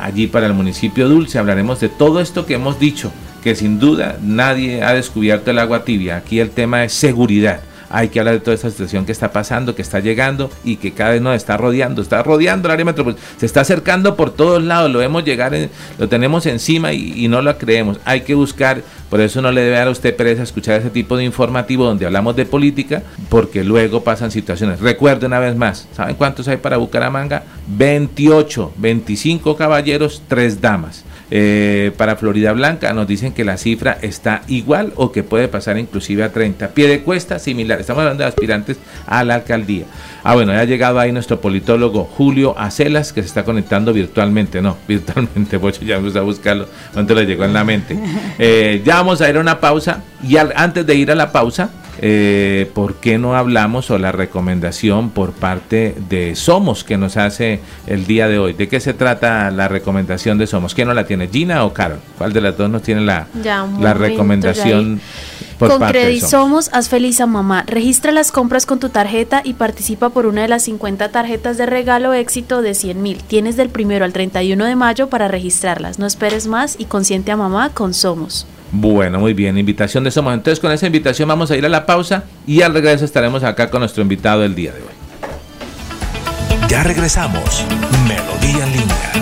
[0.00, 1.38] allí para el municipio Dulce.
[1.38, 3.12] Hablaremos de todo esto que hemos dicho,
[3.44, 6.16] que sin duda nadie ha descubierto el agua tibia.
[6.16, 7.60] Aquí el tema es seguridad.
[7.90, 10.92] Hay que hablar de toda esta situación que está pasando, que está llegando y que
[10.92, 12.00] cada vez nos está rodeando.
[12.00, 13.28] Está rodeando el área metropolitana.
[13.36, 14.90] Se está acercando por todos lados.
[14.90, 15.52] Lo vemos llegar,
[15.98, 17.98] lo tenemos encima y, no lo creemos.
[18.06, 18.82] Hay que buscar.
[19.10, 22.06] Por eso no le debe dar a usted pereza escuchar ese tipo de informativo donde
[22.06, 24.80] hablamos de política, porque luego pasan situaciones.
[24.80, 27.44] Recuerde una vez más, ¿saben cuántos hay para Bucaramanga?
[27.68, 31.04] 28, 25 caballeros, 3 damas.
[31.36, 35.76] Eh, para Florida Blanca nos dicen que la cifra está igual o que puede pasar
[35.78, 36.68] inclusive a 30.
[36.68, 37.80] Pie de cuesta similar.
[37.80, 39.86] Estamos hablando de aspirantes a la alcaldía.
[40.22, 44.62] Ah, bueno, ya ha llegado ahí nuestro politólogo Julio Acelas, que se está conectando virtualmente.
[44.62, 46.68] No, virtualmente, pues ya vamos a buscarlo.
[46.92, 47.98] ¿Cuánto le llegó en la mente?
[48.38, 50.04] Eh, ya vamos a ir a una pausa.
[50.22, 51.68] Y antes de ir a la pausa,
[52.06, 57.60] eh, ¿por qué no hablamos o la recomendación por parte de Somos que nos hace
[57.86, 58.52] el día de hoy?
[58.52, 60.74] ¿De qué se trata la recomendación de Somos?
[60.74, 61.28] ¿Quién no la tiene?
[61.28, 62.00] ¿Gina o Carol?
[62.18, 63.26] ¿Cuál de las dos nos tiene la,
[63.80, 65.00] la recomendación?
[65.58, 67.64] Por con Credit Somos, haz feliz a mamá.
[67.66, 71.64] Registra las compras con tu tarjeta y participa por una de las 50 tarjetas de
[71.64, 73.22] regalo éxito de 100 mil.
[73.24, 75.98] Tienes del primero al 31 de mayo para registrarlas.
[75.98, 78.46] No esperes más y consiente a mamá con Somos.
[78.72, 80.34] Bueno, muy bien, invitación de Somos.
[80.34, 83.70] Entonces con esa invitación vamos a ir a la pausa y al regreso estaremos acá
[83.70, 85.04] con nuestro invitado del día de hoy.
[86.68, 87.64] Ya regresamos.
[88.08, 89.12] Melodía en línea.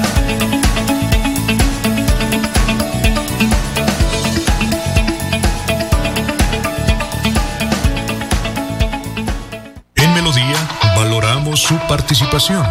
[9.97, 10.57] En Melodía
[10.97, 12.65] valoramos su participación.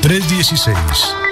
[0.00, 1.25] 316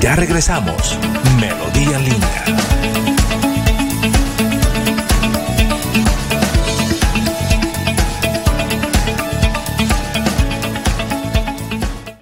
[0.00, 0.98] Ya regresamos.
[1.38, 2.44] Melodía en línea.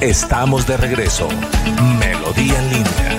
[0.00, 1.28] Estamos de regreso.
[1.98, 3.18] Melodía en línea.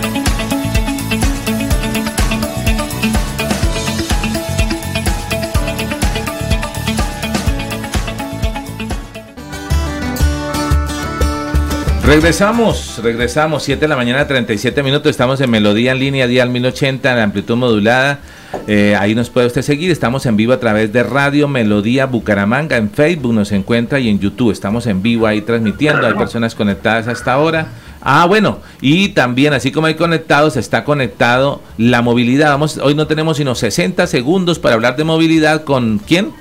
[12.05, 17.11] Regresamos, regresamos, 7 de la mañana, 37 minutos, estamos en Melodía en línea, Dial 1080,
[17.11, 18.19] en amplitud modulada,
[18.67, 22.77] eh, ahí nos puede usted seguir, estamos en vivo a través de Radio Melodía Bucaramanga,
[22.77, 27.07] en Facebook nos encuentra y en YouTube, estamos en vivo ahí transmitiendo, hay personas conectadas
[27.07, 27.67] hasta ahora.
[28.01, 32.51] Ah, bueno, y también así como hay conectados, está conectado la movilidad.
[32.51, 36.31] Vamos, hoy no tenemos sino 60 segundos para hablar de movilidad con quién?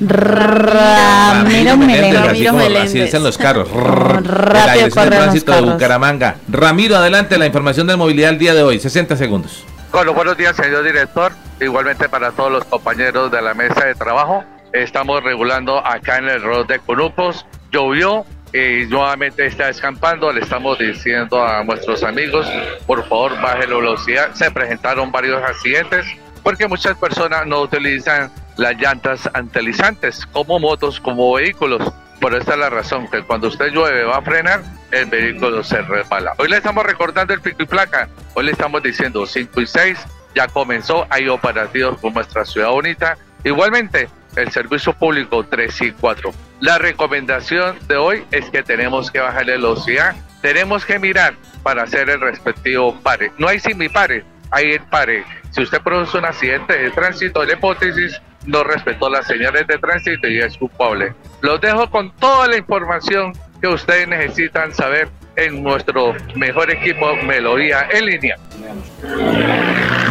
[0.00, 2.20] Ramiro Meléndez.
[2.20, 3.68] Así, como, así dicen los carros.
[3.72, 5.60] Rápido la Dirección de Tránsito de.
[5.60, 6.36] Bucaramanga.
[6.48, 8.80] Ramiro, adelante la información de movilidad el día de hoy.
[8.80, 9.64] 60 segundos.
[9.94, 11.30] Bueno, buenos días, señor director.
[11.60, 14.42] Igualmente para todos los compañeros de la mesa de trabajo.
[14.72, 17.46] Estamos regulando acá en el road de Conupos.
[17.70, 20.32] Llovió y nuevamente está escampando.
[20.32, 22.44] Le estamos diciendo a nuestros amigos,
[22.88, 24.34] por favor, baje la velocidad.
[24.34, 26.04] Se presentaron varios accidentes
[26.42, 31.92] porque muchas personas no utilizan las llantas antelizantes como motos, como vehículos.
[32.20, 35.82] Por esta es la razón que cuando usted llueve va a frenar, el vehículo se
[35.82, 36.34] resbala.
[36.38, 38.08] Hoy le estamos recordando el pico y placa.
[38.34, 39.98] Hoy le estamos diciendo 5 y 6.
[40.34, 43.16] Ya comenzó, hay operativos por nuestra ciudad bonita.
[43.44, 46.32] Igualmente, el servicio público 3 y 4.
[46.60, 50.16] La recomendación de hoy es que tenemos que bajar la velocidad.
[50.40, 53.32] Tenemos que mirar para hacer el respectivo pare.
[53.38, 55.24] No hay sin mi pare, hay el pare.
[55.50, 60.28] Si usted produce un accidente de tránsito, la hipótesis no respetó las señales de tránsito
[60.28, 61.14] y es culpable.
[61.44, 67.86] Los dejo con toda la información que ustedes necesitan saber en nuestro mejor equipo Melodía
[67.92, 68.38] en línea.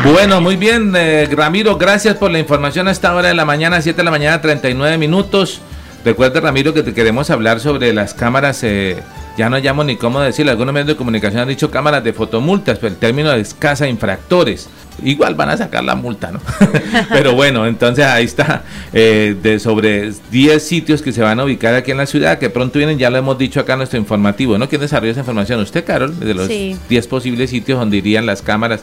[0.03, 3.81] Bueno, muy bien, eh, Ramiro, gracias por la información a esta hora de la mañana,
[3.81, 5.59] 7 de la mañana, 39 minutos.
[6.05, 9.01] Recuerda, Ramiro, que te queremos hablar sobre las cámaras, eh,
[9.37, 12.77] ya no llamo ni cómo decirlo, algunos medios de comunicación han dicho cámaras de fotomultas,
[12.79, 14.69] pero el término es casa infractores.
[15.03, 16.39] Igual van a sacar la multa, ¿no?
[17.09, 18.63] pero bueno, entonces ahí está,
[18.93, 22.51] eh, de sobre 10 sitios que se van a ubicar aquí en la ciudad, que
[22.51, 24.69] pronto vienen, ya lo hemos dicho acá en nuestro informativo, ¿no?
[24.69, 25.59] ¿Quién desarrolla esa información?
[25.61, 26.77] Usted, Carol, de los Sí.
[26.89, 28.81] 10 posibles sitios donde irían las cámaras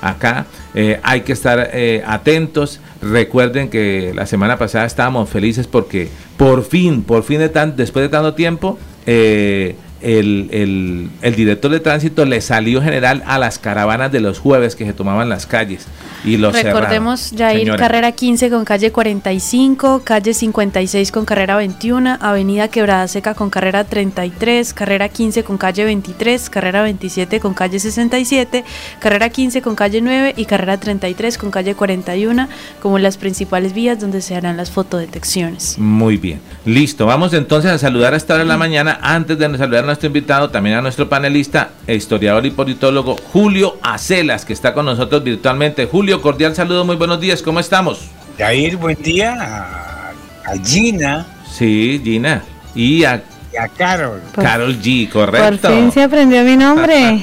[0.00, 0.46] acá.
[0.74, 2.80] Eh, hay que estar eh, atentos.
[3.00, 8.02] Recuerden que la semana pasada estábamos felices porque por fin, por fin de tan, después
[8.02, 13.58] de tanto tiempo, eh, el, el, el, director de tránsito le salió general a las
[13.58, 15.86] caravanas de los jueves que se tomaban las calles
[16.24, 22.18] y los Recordemos ya ir carrera 15 con calle 45, calle 56 con carrera 21,
[22.20, 27.80] avenida Quebrada Seca con carrera 33, carrera 15 con calle 23, carrera 27 con calle
[27.80, 28.64] 67,
[29.00, 32.48] carrera 15 con calle 9 y carrera 33 con calle 41
[32.80, 35.78] como las principales vías donde se harán las fotodetecciones.
[35.78, 39.58] Muy bien, listo, vamos entonces a saludar a esta hora de la mañana antes de
[39.58, 44.72] saludar a nuestro invitado, también a nuestro panelista, historiador y politólogo Julio Acelas, que está
[44.72, 45.84] con nosotros virtualmente.
[45.86, 48.08] Julio, cordial saludo, muy buenos días, ¿cómo estamos?
[48.38, 51.26] Jair, buen día a, Gina.
[51.50, 52.42] Sí, Gina.
[52.74, 53.22] Y a,
[53.76, 54.22] Carol.
[54.34, 55.68] Carol G, correcto.
[55.68, 57.22] Por fin se aprendió mi nombre.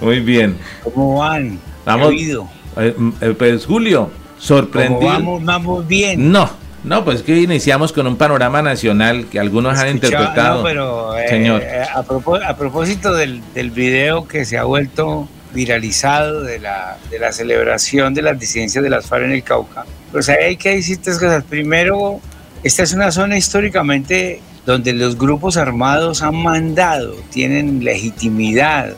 [0.00, 0.56] muy bien.
[0.82, 1.58] ¿Cómo van?
[1.84, 2.14] Vamos.
[2.14, 5.12] Eh, eh, pues Julio, sorprendido.
[5.12, 6.32] Vamos, vamos bien.
[6.32, 6.65] No.
[6.86, 10.62] No, pues que iniciamos con un panorama nacional que algunos han interpretado.
[10.62, 11.60] pero, eh, Señor.
[11.62, 17.32] Eh, a, propósito del, del, video que se ha vuelto viralizado de la, de la
[17.32, 20.98] celebración de las disidencias de las FARC en el Cauca, pues ahí hay que decir
[21.02, 21.42] tres cosas.
[21.42, 22.20] Primero,
[22.62, 28.94] esta es una zona históricamente donde los grupos armados han mandado, tienen legitimidad,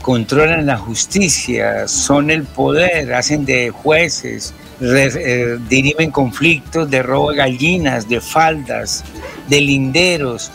[0.00, 7.36] controlan la justicia, son el poder, hacen de jueces, eh, dirimen conflictos de robo de
[7.36, 9.04] gallinas, de faldas,
[9.48, 10.50] de linderos,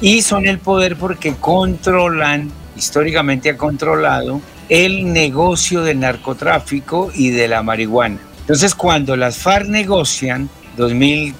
[0.00, 7.48] y son el poder porque controlan, históricamente ha controlado, el negocio del narcotráfico y de
[7.48, 8.18] la marihuana.
[8.40, 11.34] Entonces, cuando las FARC negocian, 2000,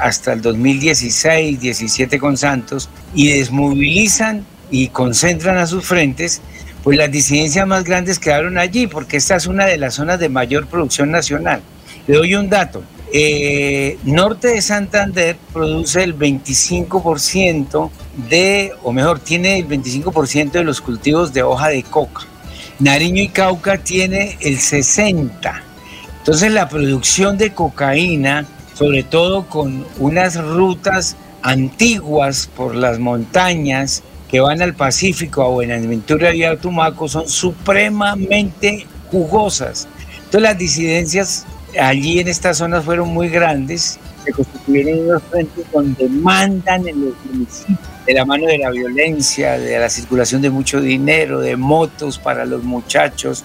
[0.00, 6.40] hasta el 2016, 17 con Santos, y desmovilizan y concentran a sus frentes,
[6.86, 10.28] pues las disidencias más grandes quedaron allí, porque esta es una de las zonas de
[10.28, 11.60] mayor producción nacional.
[12.06, 12.80] Le doy un dato.
[13.12, 17.90] Eh, norte de Santander produce el 25%
[18.30, 22.20] de, o mejor, tiene el 25% de los cultivos de hoja de coca.
[22.78, 25.32] Nariño y Cauca tiene el 60%.
[26.18, 34.40] Entonces la producción de cocaína, sobre todo con unas rutas antiguas por las montañas, que
[34.40, 39.88] van al Pacífico, a Buenaventura y a Tumaco, son supremamente jugosas.
[40.16, 41.46] Entonces las disidencias
[41.78, 47.14] allí en estas zonas fueron muy grandes, se constituyeron unos frentes donde mandan en los
[47.30, 52.18] municipios de la mano de la violencia, de la circulación de mucho dinero, de motos
[52.18, 53.44] para los muchachos.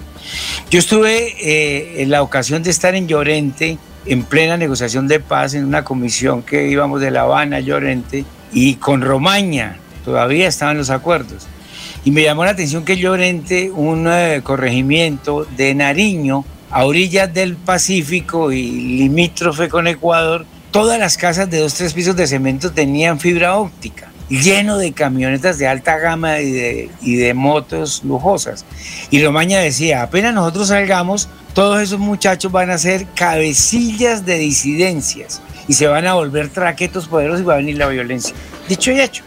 [0.70, 5.56] Yo estuve eh, en la ocasión de estar en Llorente, en plena negociación de paz,
[5.56, 8.24] en una comisión que íbamos de La Habana a Llorente,
[8.54, 11.48] y con Romaña, todavía estaban los acuerdos.
[12.04, 17.56] Y me llamó la atención que Llorente, un eh, corregimiento de Nariño, a orillas del
[17.56, 23.20] Pacífico y limítrofe con Ecuador, todas las casas de dos, tres pisos de cemento tenían
[23.20, 28.66] fibra óptica, lleno de camionetas de alta gama y de, y de motos lujosas.
[29.10, 35.42] Y Romaña decía, apenas nosotros salgamos, todos esos muchachos van a ser cabecillas de disidencias
[35.68, 38.34] y se van a volver traquetos poderosos y va a venir la violencia.
[38.70, 39.24] Dicho y hecho.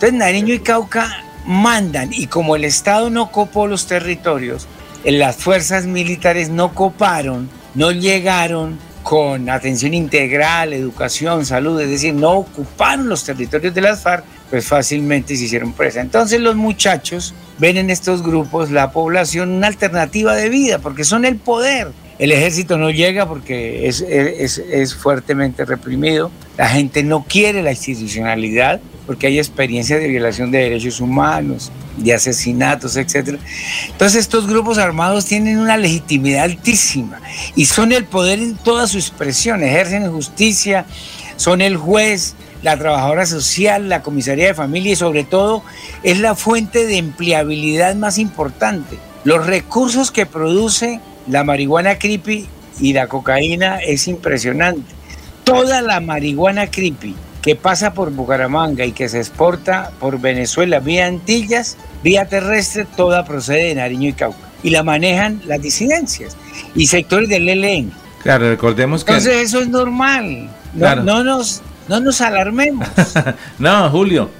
[0.00, 4.66] Entonces Nariño y Cauca mandan y como el Estado no copó los territorios,
[5.04, 12.30] las fuerzas militares no coparon, no llegaron con atención integral, educación, salud, es decir, no
[12.30, 16.00] ocuparon los territorios de las FARC, pues fácilmente se hicieron presa.
[16.00, 21.26] Entonces los muchachos ven en estos grupos, la población, una alternativa de vida, porque son
[21.26, 21.88] el poder.
[22.18, 28.80] El ejército no llega porque es, es fuertemente reprimido, la gente no quiere la institucionalidad,
[29.10, 33.40] porque hay experiencias de violación de derechos humanos, de asesinatos, etc.
[33.88, 37.20] Entonces estos grupos armados tienen una legitimidad altísima
[37.56, 40.86] y son el poder en toda su expresión, ejercen justicia,
[41.34, 45.64] son el juez, la trabajadora social, la comisaría de familia y sobre todo
[46.04, 48.96] es la fuente de empleabilidad más importante.
[49.24, 52.46] Los recursos que produce la marihuana creepy
[52.78, 54.94] y la cocaína es impresionante.
[55.42, 61.06] Toda la marihuana creepy que pasa por Bucaramanga y que se exporta por Venezuela vía
[61.06, 64.38] Antillas, vía terrestre, toda procede de Nariño y Cauca.
[64.62, 66.36] Y la manejan las disidencias
[66.74, 67.92] y sectores del ELN.
[68.22, 69.12] Claro, recordemos que...
[69.12, 70.50] Entonces eso es normal.
[70.74, 72.86] No, no nos, no nos alarmemos.
[73.58, 74.30] no, Julio,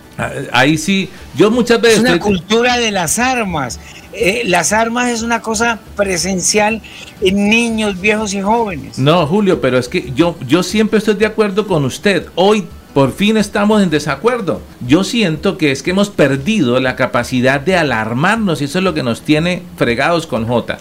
[0.53, 1.98] ahí sí, yo muchas veces...
[1.98, 3.80] Es una cultura de las armas.
[4.12, 6.82] Eh, las armas es una cosa presencial
[7.22, 8.98] en niños, viejos y jóvenes.
[8.98, 12.26] No, Julio, pero es que yo, yo siempre estoy de acuerdo con usted.
[12.34, 14.61] Hoy por fin estamos en desacuerdo.
[14.86, 18.95] Yo siento que es que hemos perdido la capacidad de alarmarnos y eso es lo
[18.95, 20.78] que nos tiene fregados con J.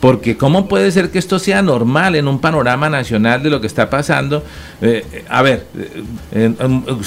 [0.00, 3.68] porque ¿cómo puede ser que esto sea normal en un panorama nacional de lo que
[3.68, 4.42] está pasando?
[4.80, 5.66] Eh, a ver,
[6.32, 6.52] eh,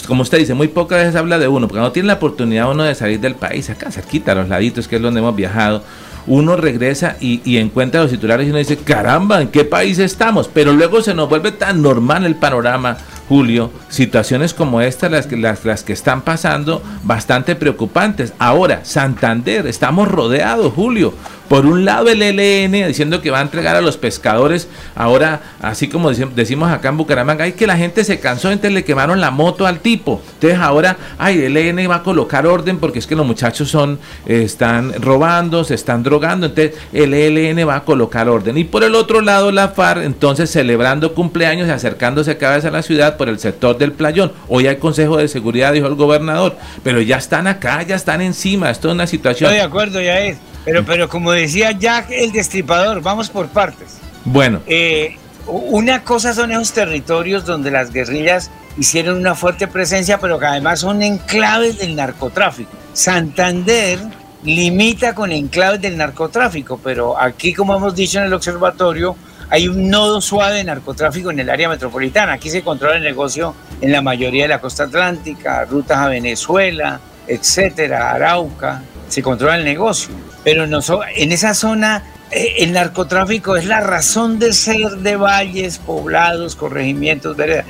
[0.07, 2.83] como usted dice, muy pocas veces habla de uno, porque no tiene la oportunidad uno
[2.83, 5.83] de salir del país, acá cerquita, a los laditos, que es donde hemos viajado
[6.27, 10.49] uno regresa y, encuentra los titulares y uno dice, caramba, ¿en qué país estamos?
[10.51, 12.97] Pero luego se nos vuelve tan normal el panorama,
[13.27, 18.33] Julio, situaciones como estas, las que, las, las que están pasando, bastante preocupantes.
[18.37, 21.13] Ahora, Santander, estamos rodeados, Julio.
[21.47, 25.87] Por un lado el ELN diciendo que va a entregar a los pescadores, ahora así
[25.87, 29.29] como decimos acá en Bucaramanga, ay que la gente se cansó, entonces le quemaron la
[29.29, 30.21] moto al tipo.
[30.33, 33.99] Entonces ahora, ay, el ELN va a colocar orden porque es que los muchachos son,
[34.25, 38.57] están robando, se están drogando, entonces el ELN va a colocar orden.
[38.57, 42.71] Y por el otro lado la FARC, entonces celebrando cumpleaños y acercándose cada vez a
[42.71, 44.31] la ciudad por el sector del playón.
[44.47, 48.69] Hoy hay Consejo de Seguridad, dijo el gobernador, pero ya están acá, ya están encima,
[48.69, 49.49] esto es una situación.
[49.49, 50.37] Estoy de acuerdo, ya es.
[50.65, 53.97] Pero, pero como decía Jack el Destripador, vamos por partes.
[54.25, 54.61] Bueno.
[54.65, 60.45] Eh, una cosa son esos territorios donde las guerrillas hicieron una fuerte presencia, pero que
[60.47, 62.71] además son enclaves del narcotráfico.
[62.93, 63.99] Santander
[64.43, 69.15] limita con enclaves del narcotráfico, pero aquí, como hemos dicho en el observatorio,
[69.49, 72.33] hay un nodo suave de narcotráfico en el área metropolitana.
[72.33, 76.99] Aquí se controla el negocio en la mayoría de la costa atlántica, rutas a Venezuela,
[77.27, 80.13] etcétera, Arauca, se controla el negocio.
[80.43, 80.79] Pero no,
[81.15, 87.37] en esa zona eh, el narcotráfico es la razón de ser de valles, poblados, corregimientos,
[87.37, 87.65] veredas.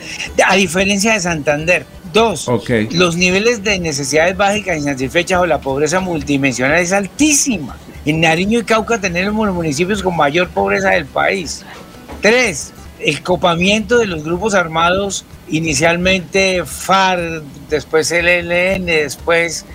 [0.45, 1.85] A diferencia de Santander.
[2.15, 2.49] Dos,
[2.91, 7.75] los niveles de necesidades básicas insatisfechas o la pobreza multidimensional es altísima.
[8.05, 11.65] En Nariño y Cauca tenemos los municipios con mayor pobreza del país.
[12.21, 19.65] Tres, el copamiento de los grupos armados, inicialmente FARC, después el ELN, después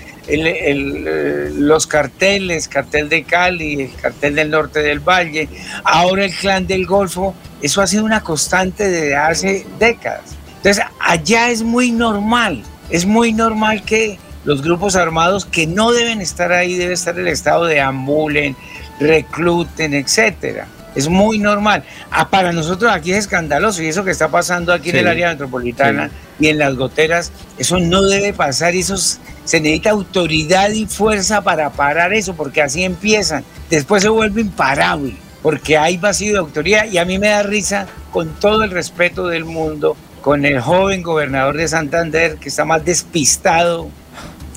[1.58, 5.46] los carteles, cartel de Cali, el cartel del norte del Valle,
[5.84, 10.39] ahora el clan del Golfo, eso ha sido una constante desde hace décadas.
[10.60, 16.20] Entonces, allá es muy normal, es muy normal que los grupos armados que no deben
[16.20, 18.56] estar ahí, debe estar el Estado de ambulen,
[19.00, 20.68] recluten, etcétera.
[20.94, 21.82] Es muy normal.
[22.10, 25.30] Ah, para nosotros aquí es escandaloso y eso que está pasando aquí en el área
[25.30, 30.86] metropolitana y en las goteras, eso no debe pasar y eso se necesita autoridad y
[30.86, 33.44] fuerza para parar eso, porque así empiezan.
[33.70, 37.86] Después se vuelve imparable, porque hay vacío de autoridad y a mí me da risa,
[38.10, 42.84] con todo el respeto del mundo, con el joven gobernador de Santander, que está más
[42.84, 43.88] despistado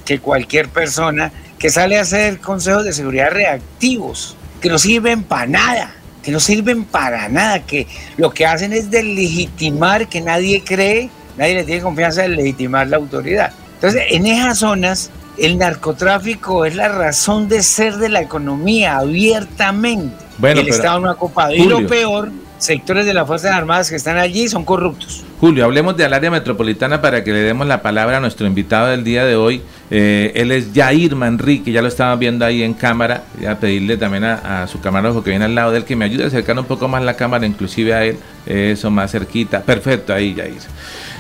[0.06, 5.48] que cualquier persona, que sale a hacer consejos de seguridad reactivos, que no sirven para
[5.48, 7.86] nada que no sirven para nada, que
[8.18, 12.98] lo que hacen es legitimar que nadie cree, nadie le tiene confianza de legitimar la
[12.98, 13.52] autoridad.
[13.76, 20.16] Entonces, en esas zonas, el narcotráfico es la razón de ser de la economía abiertamente.
[20.38, 21.54] Bueno, el Estado no ha copado.
[21.54, 25.24] y lo peor, sectores de las Fuerzas Armadas que están allí son corruptos.
[25.40, 29.04] Julio, hablemos del área metropolitana para que le demos la palabra a nuestro invitado del
[29.04, 29.62] día de hoy.
[29.92, 33.24] Eh, él es Jair Manrique, ya lo estamos viendo ahí en cámara.
[33.38, 36.06] Voy a pedirle también a, su camarógrafo que viene al lado de él que me
[36.06, 39.62] ayude a acercar un poco más la cámara, inclusive a él, eso más cerquita.
[39.62, 40.54] Perfecto, ahí Jair.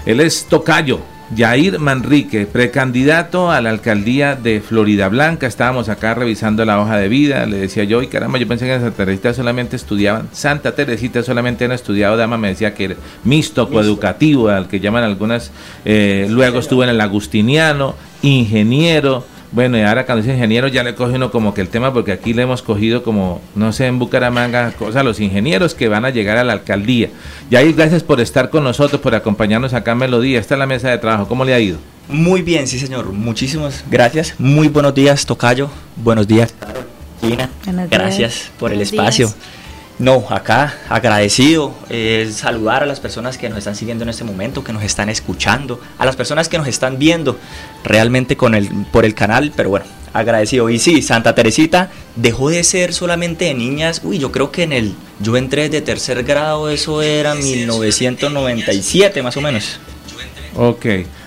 [0.05, 1.01] Él es Tocayo,
[1.35, 5.47] Yair Manrique, precandidato a la alcaldía de Florida Blanca.
[5.47, 7.45] Estábamos acá revisando la hoja de vida.
[7.45, 10.29] Le decía yo, y caramba, yo pensé que en Santa Teresita solamente estudiaban.
[10.31, 12.17] Santa Teresita solamente han estudiado.
[12.17, 15.51] Dama me decía que era mixto, coeducativo, al que llaman algunas.
[15.85, 20.95] Eh, luego estuvo en el Agustiniano, ingeniero bueno, y ahora cuando dice ingeniero ya le
[20.95, 23.99] coge uno como que el tema, porque aquí le hemos cogido como, no sé, en
[23.99, 27.09] Bucaramanga, cosas, los ingenieros que van a llegar a la alcaldía.
[27.51, 30.39] Y ahí gracias por estar con nosotros, por acompañarnos acá en Melodía.
[30.39, 31.27] Esta es la mesa de trabajo.
[31.27, 31.77] ¿Cómo le ha ido?
[32.07, 33.13] Muy bien, sí, señor.
[33.13, 34.33] Muchísimas gracias.
[34.39, 35.69] Muy buenos días, Tocayo.
[35.97, 36.51] Buenos días,
[37.21, 37.47] Gina.
[37.91, 39.31] Gracias por el espacio.
[39.99, 44.63] No, acá agradecido, eh, saludar a las personas que nos están siguiendo en este momento,
[44.63, 47.37] que nos están escuchando, a las personas que nos están viendo
[47.83, 50.69] realmente con el, por el canal, pero bueno, agradecido.
[50.69, 54.73] Y sí, Santa Teresita dejó de ser solamente de niñas, uy, yo creo que en
[54.73, 59.79] el, yo entré de tercer grado, eso era 1997 más o menos.
[60.55, 60.85] Ok,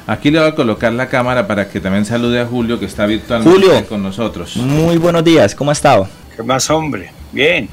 [0.09, 3.07] aquí le voy a colocar la cámara para que también salude a Julio que está
[3.07, 4.57] virtualmente con nosotros.
[4.57, 6.09] Muy buenos días, ¿cómo ha estado?
[6.35, 7.13] ¿Qué más hombre?
[7.33, 7.69] Bien.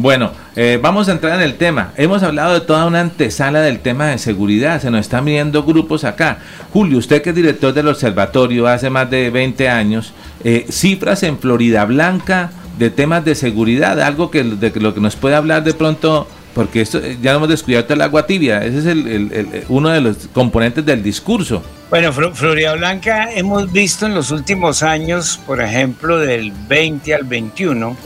[0.00, 1.92] Bueno, eh, vamos a entrar en el tema.
[1.96, 4.80] Hemos hablado de toda una antesala del tema de seguridad.
[4.80, 6.38] Se nos están viendo grupos acá.
[6.72, 10.12] Julio, usted que es director del observatorio hace más de 20 años,
[10.44, 15.16] eh, cifras en Florida Blanca de temas de seguridad, algo que de lo que nos
[15.16, 18.64] puede hablar de pronto, porque esto eh, ya hemos descubierto el agua tibia.
[18.64, 21.60] Ese es el, uno de los componentes del discurso.
[21.90, 27.96] Bueno, Florida Blanca hemos visto en los últimos años, por ejemplo, del 20 al 21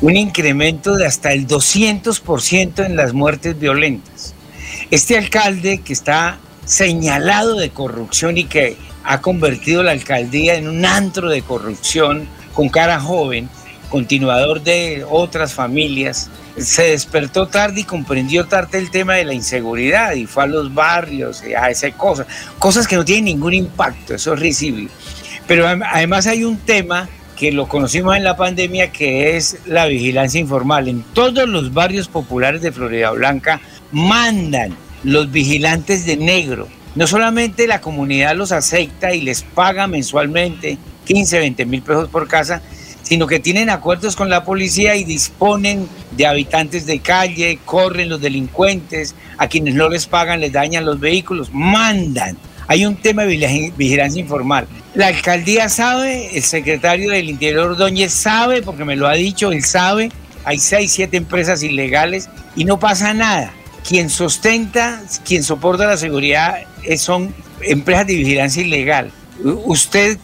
[0.00, 4.34] un incremento de hasta el 200% en las muertes violentas.
[4.90, 10.84] Este alcalde que está señalado de corrupción y que ha convertido la alcaldía en un
[10.84, 13.48] antro de corrupción con cara joven,
[13.88, 16.28] continuador de otras familias,
[16.58, 20.74] se despertó tarde y comprendió tarde el tema de la inseguridad y fue a los
[20.74, 22.26] barrios y a esas cosas,
[22.58, 24.88] cosas que no tienen ningún impacto, eso es risible.
[25.46, 30.40] Pero además hay un tema que lo conocimos en la pandemia que es la vigilancia
[30.40, 30.88] informal.
[30.88, 33.60] En todos los barrios populares de Florida Blanca
[33.92, 34.74] mandan
[35.04, 36.66] los vigilantes de negro.
[36.94, 42.26] No solamente la comunidad los acepta y les paga mensualmente 15, 20 mil pesos por
[42.26, 42.62] casa,
[43.02, 48.20] sino que tienen acuerdos con la policía y disponen de habitantes de calle, corren los
[48.20, 52.36] delincuentes, a quienes no les pagan les dañan los vehículos, mandan.
[52.68, 54.66] Hay un tema de vigilancia informal.
[54.94, 59.64] La alcaldía sabe, el secretario del Interior Ordóñez sabe, porque me lo ha dicho, él
[59.64, 60.10] sabe,
[60.44, 63.52] hay seis, siete empresas ilegales y no pasa nada.
[63.86, 66.56] Quien sustenta, quien soporta la seguridad
[66.96, 69.12] son empresas de vigilancia ilegal.
[69.42, 70.18] ¿Usted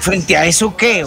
[0.00, 1.04] frente a eso qué?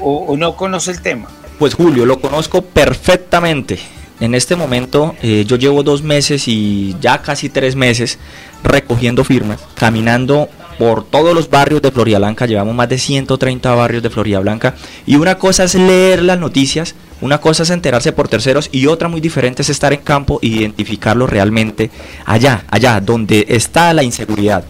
[0.00, 1.28] ¿O, no conoce el tema?
[1.58, 3.78] Pues Julio, lo conozco perfectamente.
[4.22, 8.20] En este momento eh, yo llevo dos meses y ya casi tres meses
[8.62, 10.48] recogiendo firmas, caminando
[10.78, 14.76] por todos los barrios de Florida Blanca, llevamos más de 130 barrios de Florida Blanca,
[15.06, 19.08] y una cosa es leer las noticias, una cosa es enterarse por terceros y otra
[19.08, 21.90] muy diferente es estar en campo e identificarlo realmente
[22.24, 24.62] allá, allá, donde está la inseguridad.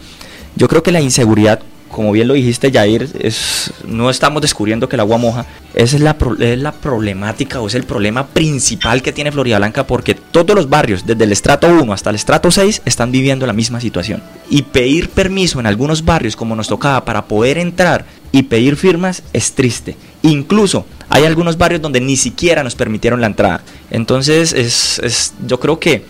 [0.56, 1.60] Yo creo que la inseguridad
[1.92, 5.46] como bien lo dijiste, Jair, es, no estamos descubriendo que el agua moja.
[5.74, 9.86] Esa es la, es la problemática o es el problema principal que tiene Florida Blanca
[9.86, 13.52] porque todos los barrios, desde el estrato 1 hasta el estrato 6, están viviendo la
[13.52, 14.22] misma situación.
[14.50, 19.22] Y pedir permiso en algunos barrios, como nos tocaba, para poder entrar y pedir firmas
[19.32, 19.94] es triste.
[20.22, 23.62] Incluso hay algunos barrios donde ni siquiera nos permitieron la entrada.
[23.90, 26.04] Entonces, es, es yo creo que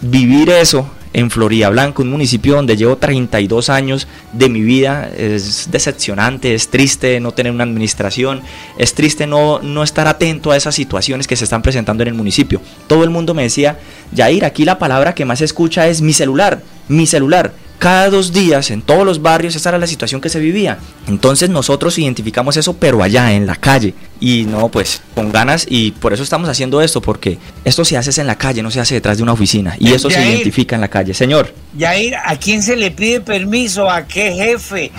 [0.00, 5.10] vivir eso en Florida Blanca, un municipio donde llevo 32 años de mi vida.
[5.16, 8.42] Es decepcionante, es triste no tener una administración,
[8.76, 12.14] es triste no, no estar atento a esas situaciones que se están presentando en el
[12.14, 12.60] municipio.
[12.86, 13.78] Todo el mundo me decía,
[14.12, 18.32] Yair, aquí la palabra que más se escucha es mi celular, mi celular cada dos
[18.32, 20.78] días en todos los barrios, esa era la situación que se vivía.
[21.06, 23.94] Entonces nosotros identificamos eso, pero allá, en la calle.
[24.20, 28.20] Y no, pues con ganas, y por eso estamos haciendo esto, porque esto se hace
[28.20, 29.76] en la calle, no se hace detrás de una oficina.
[29.78, 31.14] Y eso se identifica en la calle.
[31.14, 31.52] Señor.
[31.76, 33.90] Yair, ¿a quién se le pide permiso?
[33.90, 34.90] ¿A qué jefe?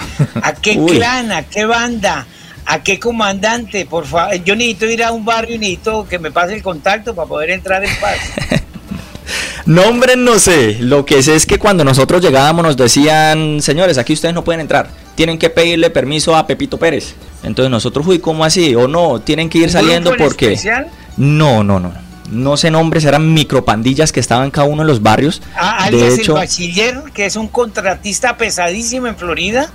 [0.41, 1.31] ¿A qué clan?
[1.31, 2.27] ¿A qué banda?
[2.65, 3.85] ¿A qué comandante?
[3.85, 7.15] Por favor, yo necesito ir a un barrio y necesito que me pase el contacto
[7.15, 8.17] para poder entrar en paz.
[9.65, 14.13] Nombre no sé, lo que sé es que cuando nosotros llegábamos nos decían, señores, aquí
[14.13, 17.15] ustedes no pueden entrar, tienen que pedirle permiso a Pepito Pérez.
[17.43, 18.75] Entonces nosotros, uy, ¿cómo así?
[18.75, 20.53] O no, tienen que ir saliendo porque...
[20.53, 20.87] Especial?
[21.17, 22.06] No, no, no.
[22.29, 25.41] No sé nombres, eran micropandillas que estaban cada uno en los barrios.
[25.55, 29.69] Ah, de hecho, el bachiller, que es un contratista pesadísimo en Florida.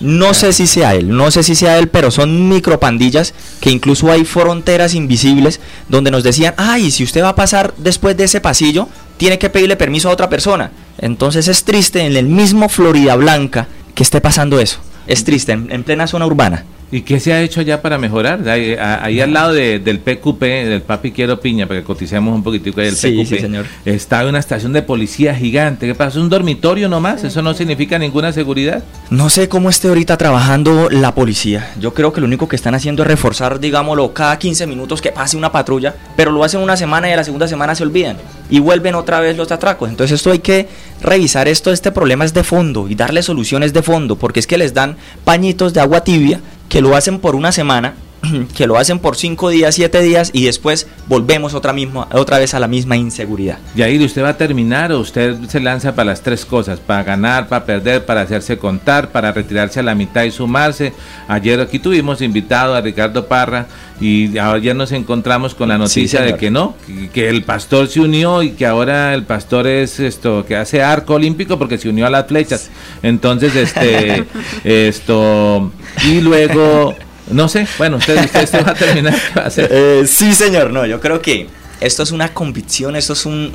[0.00, 4.10] No sé si sea él, no sé si sea él, pero son micropandillas que incluso
[4.10, 8.40] hay fronteras invisibles donde nos decían, ay, si usted va a pasar después de ese
[8.40, 10.72] pasillo, tiene que pedirle permiso a otra persona.
[10.98, 14.80] Entonces es triste en el mismo Florida Blanca que esté pasando eso.
[15.06, 16.64] Es triste, en, plena zona urbana.
[16.92, 18.46] ¿Y qué se ha hecho ya para mejorar?
[18.46, 22.88] Ahí, al lado del PQP, del Papi Quiero Piña, para que coticemos un poquitico ahí
[22.88, 23.64] del PQP, sí, señor.
[23.86, 25.86] está una estación de policía gigante.
[25.86, 26.20] ¿Qué pasa?
[26.20, 27.24] ¿Un dormitorio nomás?
[27.24, 28.84] ¿Eso no significa ninguna seguridad?
[29.08, 31.72] No sé cómo esté ahorita trabajando la policía.
[31.80, 35.12] Yo creo que lo único que están haciendo es reforzar, digámoslo, cada 15 minutos que
[35.12, 38.18] pase una patrulla, pero lo hacen una semana y a la segunda semana se olvidan
[38.50, 39.88] y vuelven otra vez los atracos.
[39.88, 40.68] Entonces esto hay que
[41.00, 44.58] revisar esto, este problema es de fondo y darle soluciones de fondo, porque es que
[44.58, 46.42] les dan pañitos de agua tibia
[46.72, 47.96] que lo hacen por una semana
[48.56, 52.54] que lo hacen por cinco días, siete días y después volvemos otra, misma, otra vez
[52.54, 53.58] a la misma inseguridad.
[53.74, 57.02] Y ahí usted va a terminar o usted se lanza para las tres cosas, para
[57.02, 60.92] ganar, para perder, para hacerse contar, para retirarse a la mitad y sumarse.
[61.28, 63.66] Ayer aquí tuvimos invitado a Ricardo Parra
[64.00, 66.74] y ayer nos encontramos con la noticia de que no,
[67.12, 71.14] que, el pastor se unió y que ahora el pastor es esto, que hace arco
[71.14, 72.70] olímpico porque se unió a las flechas.
[73.02, 74.24] Entonces, este,
[74.64, 75.70] esto,
[76.04, 76.94] y luego
[77.32, 79.14] no sé, bueno, usted, usted, va a terminar.
[79.36, 79.68] Va a hacer?
[79.72, 81.48] Eh, sí, señor, no, yo creo que
[81.80, 83.52] esto es una convicción, esto es un,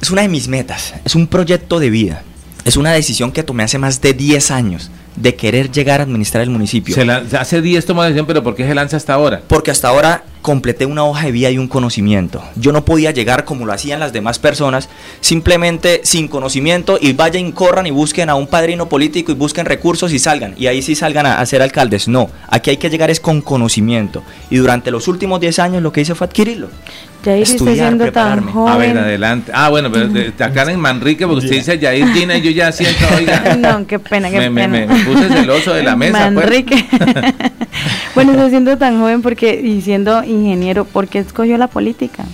[0.00, 2.22] es una de mis metas, es un proyecto de vida,
[2.64, 6.42] es una decisión que tomé hace más de 10 años de querer llegar a administrar
[6.42, 6.94] el municipio.
[6.94, 9.42] Se hace 10 tomó la decisión, pero ¿por qué se lanza hasta ahora?
[9.46, 12.42] Porque hasta ahora completé una hoja de vida y un conocimiento.
[12.56, 14.88] Yo no podía llegar como lo hacían las demás personas,
[15.20, 20.12] simplemente sin conocimiento y vayan, corran y busquen a un padrino político y busquen recursos
[20.12, 20.54] y salgan.
[20.58, 22.08] Y ahí sí salgan a, a ser alcaldes.
[22.08, 24.22] No, aquí hay que llegar es con conocimiento.
[24.50, 26.68] Y durante los últimos 10 años lo que hice fue adquirirlo.
[27.24, 28.50] Yair está Estudiar, siendo tan prepararme.
[28.52, 28.72] joven.
[28.72, 29.52] A ver, adelante.
[29.54, 32.50] Ah, bueno, pero de, de acá en Manrique, porque usted dice Yair Gina y yo
[32.50, 33.54] ya siento, oiga.
[33.58, 34.72] No, qué pena, qué me, me, pena.
[34.72, 36.18] me- me puse celoso de la mesa.
[36.18, 36.32] pues.
[36.34, 36.84] Manrique.
[38.16, 42.24] bueno, está siendo tan joven porque y siendo ingeniero, ¿por qué escogió la política?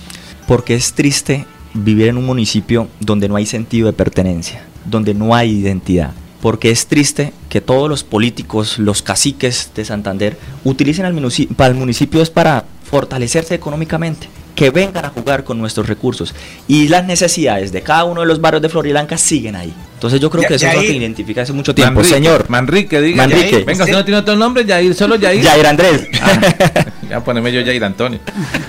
[0.47, 5.35] Porque es triste vivir en un municipio donde no hay sentido de pertenencia, donde no
[5.35, 6.11] hay identidad.
[6.41, 11.75] Porque es triste que todos los políticos, los caciques de Santander, utilicen al municipio, al
[11.75, 16.33] municipio es para fortalecerse económicamente, que vengan a jugar con nuestros recursos.
[16.67, 19.73] Y las necesidades de cada uno de los barrios de Floridablanca siguen ahí.
[19.95, 21.95] Entonces yo creo Ya- que eso es lo que identifica hace mucho tiempo.
[21.95, 22.49] Manrique, Señor.
[22.49, 23.17] Manrique, diga.
[23.17, 23.51] Manrique.
[23.51, 23.65] Yair.
[23.65, 25.41] Venga, usted no tiene otro nombre, Yair, solo Yair.
[25.43, 26.07] Yair Andrés.
[26.21, 26.39] Ah,
[27.09, 28.19] ya poneme yo Yair Antonio.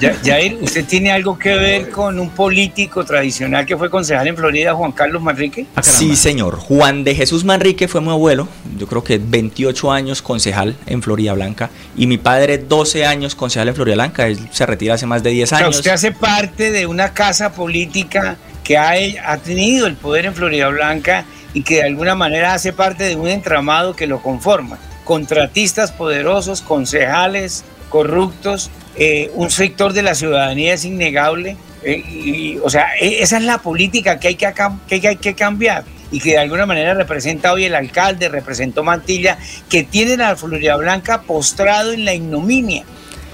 [0.01, 4.36] Ya- Yair, ¿usted tiene algo que ver con un político tradicional que fue concejal en
[4.36, 5.66] Florida, Juan Carlos Manrique?
[5.82, 6.57] Sí, señor.
[6.57, 8.49] Juan de Jesús Manrique fue mi abuelo.
[8.78, 11.70] Yo creo que 28 años concejal en Florida Blanca.
[11.97, 14.26] Y mi padre 12 años concejal en Florida Blanca.
[14.26, 15.76] Él se retira hace más de 10 O sea, años.
[15.76, 18.93] usted hace parte de una casa política que ha,
[19.26, 23.16] ha tenido el poder en Florida Blanca y que de alguna manera hace parte de
[23.16, 24.78] un entramado que lo conforma.
[25.05, 31.57] Contratistas poderosos, concejales corruptos, eh, un sector de la ciudadanía es innegable.
[31.82, 34.53] eh, y, o sea, e- esa es la política que hay que,
[34.88, 39.38] que hay que cambiar y que de alguna manera representa hoy el alcalde, representó Mantilla,
[39.68, 42.84] que tienen a Florida Blanca postrado en la ignominia,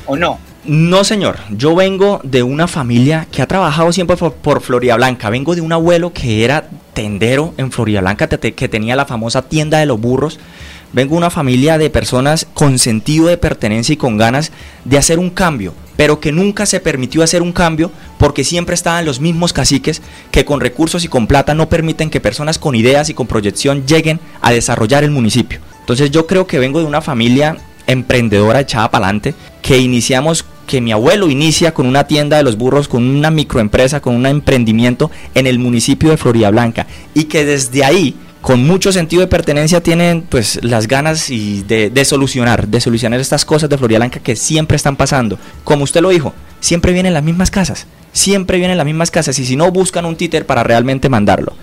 [0.07, 0.39] ¿o no?
[0.65, 1.39] No, señor.
[1.51, 5.31] Yo vengo de una familia que ha trabajado siempre por, por Florida Blanca.
[5.31, 9.79] Vengo de un abuelo que era tendero en Florida Blanca, que tenía la famosa tienda
[9.79, 10.39] de los burros.
[10.97, 14.51] Vengo una familia de personas con sentido de pertenencia y con ganas
[14.87, 19.05] de hacer un cambio, pero que nunca se permitió hacer un cambio porque siempre estaban
[19.05, 23.11] los mismos caciques que con recursos y con plata no permiten que personas con ideas
[23.11, 25.61] y con proyección lleguen a desarrollar el municipio.
[25.81, 30.81] Entonces yo creo que vengo de una familia emprendedora echada para adelante, que iniciamos, que
[30.81, 35.11] mi abuelo inicia con una tienda de los burros, con una microempresa, con un emprendimiento
[35.35, 39.83] en el municipio de Florida Blanca, y que desde ahí, con mucho sentido de pertenencia,
[39.83, 44.21] tienen pues las ganas y de, de solucionar, de solucionar estas cosas de Florida Blanca
[44.21, 45.39] que siempre están pasando.
[45.65, 49.45] Como usted lo dijo, siempre vienen las mismas casas, siempre vienen las mismas casas, y
[49.45, 51.55] si no buscan un títer para realmente mandarlo.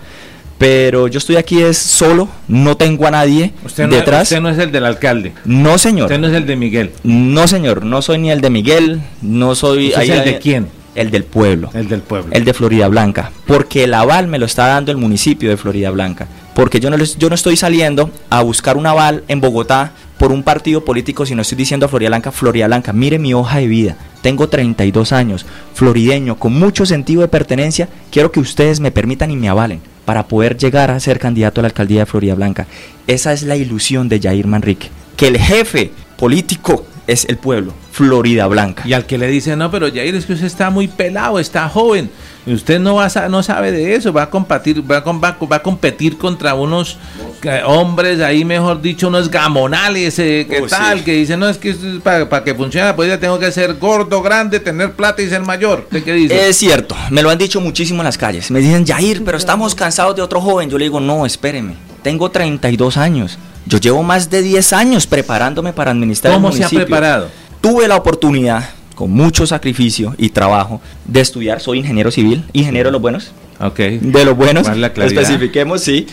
[0.58, 4.22] Pero yo estoy aquí es solo, no tengo a nadie Usted no, detrás.
[4.22, 5.32] usted no es el del alcalde.
[5.44, 6.04] No, señor.
[6.06, 6.92] Usted no es el de Miguel.
[7.02, 9.88] No, señor, no soy ni el de Miguel, no soy...
[9.88, 10.68] ¿Usted es el de quién?
[10.94, 11.70] El del pueblo.
[11.74, 12.32] El del pueblo.
[12.32, 13.32] El de Florida Blanca.
[13.46, 16.28] Porque el aval me lo está dando el municipio de Florida Blanca.
[16.54, 20.42] Porque yo no, les- no estoy saliendo a buscar un aval en Bogotá por un
[20.44, 23.96] partido político, sino estoy diciendo a Florida Blanca, Florida Blanca, mire mi hoja de vida.
[24.22, 25.44] Tengo 32 años,
[25.74, 27.88] florideño, con mucho sentido de pertenencia.
[28.10, 31.62] Quiero que ustedes me permitan y me avalen para poder llegar a ser candidato a
[31.62, 32.66] la alcaldía de Florida Blanca.
[33.06, 34.88] Esa es la ilusión de Jair Manrique.
[35.16, 38.82] Que el jefe político es el pueblo, Florida Blanca.
[38.86, 41.68] Y al que le dice, no, pero Jair, es que usted está muy pelado, está
[41.68, 42.10] joven.
[42.46, 45.36] Y usted no va a no sabe de eso, va a competir, va a, va
[45.50, 46.98] va a competir contra unos
[47.42, 50.98] eh, hombres ahí, mejor dicho, unos gamonales, eh, ¿qué Oh, tal?
[50.98, 51.04] sí.
[51.04, 54.60] Que dicen, no, es que para que funcione la política tengo que ser gordo, grande,
[54.60, 55.80] tener plata y ser mayor.
[55.84, 56.48] ¿Usted qué dice?
[56.48, 58.50] Es cierto, me lo han dicho muchísimo en las calles.
[58.50, 60.68] Me dicen, Jair, pero estamos cansados de otro joven.
[60.68, 61.74] Yo le digo, no, espéreme.
[62.02, 63.38] Tengo 32 años.
[63.64, 66.84] Yo llevo más de 10 años preparándome para administrar ¿Cómo el se ha municipio.
[66.86, 67.28] preparado?
[67.62, 71.60] Tuve la oportunidad, con mucho sacrificio y trabajo, de estudiar.
[71.60, 73.32] Soy ingeniero civil, ingeniero de los buenos.
[73.60, 73.78] Ok.
[73.78, 74.64] De los buenos.
[74.64, 75.22] ¿Cuál es la claridad?
[75.22, 76.06] Especifiquemos, sí.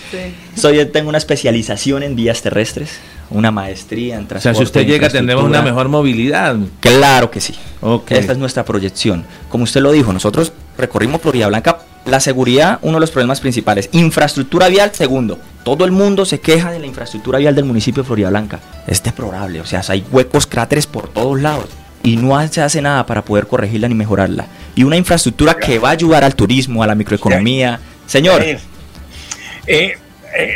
[0.56, 4.58] Soy, tengo una especialización en vías terrestres, una maestría en O sea, transporte.
[4.58, 6.56] si usted llega tendremos una mejor movilidad.
[6.80, 7.56] Claro que sí.
[7.82, 8.12] Ok.
[8.12, 9.26] Esta es nuestra proyección.
[9.50, 11.80] Como usted lo dijo, nosotros recorrimos Florida Blanca.
[12.06, 13.90] La seguridad, uno de los problemas principales.
[13.92, 15.38] Infraestructura vial, segundo.
[15.64, 18.60] Todo el mundo se queja de la infraestructura vial del municipio de Florida Blanca.
[18.88, 21.66] Es deplorable, o sea, hay huecos, cráteres por todos lados.
[22.04, 24.48] Y no se hace nada para poder corregirla ni mejorarla.
[24.76, 27.80] Y una infraestructura que va a ayudar al turismo, a la microeconomía.
[28.08, 28.58] Señor, Eh,
[29.68, 30.56] eh,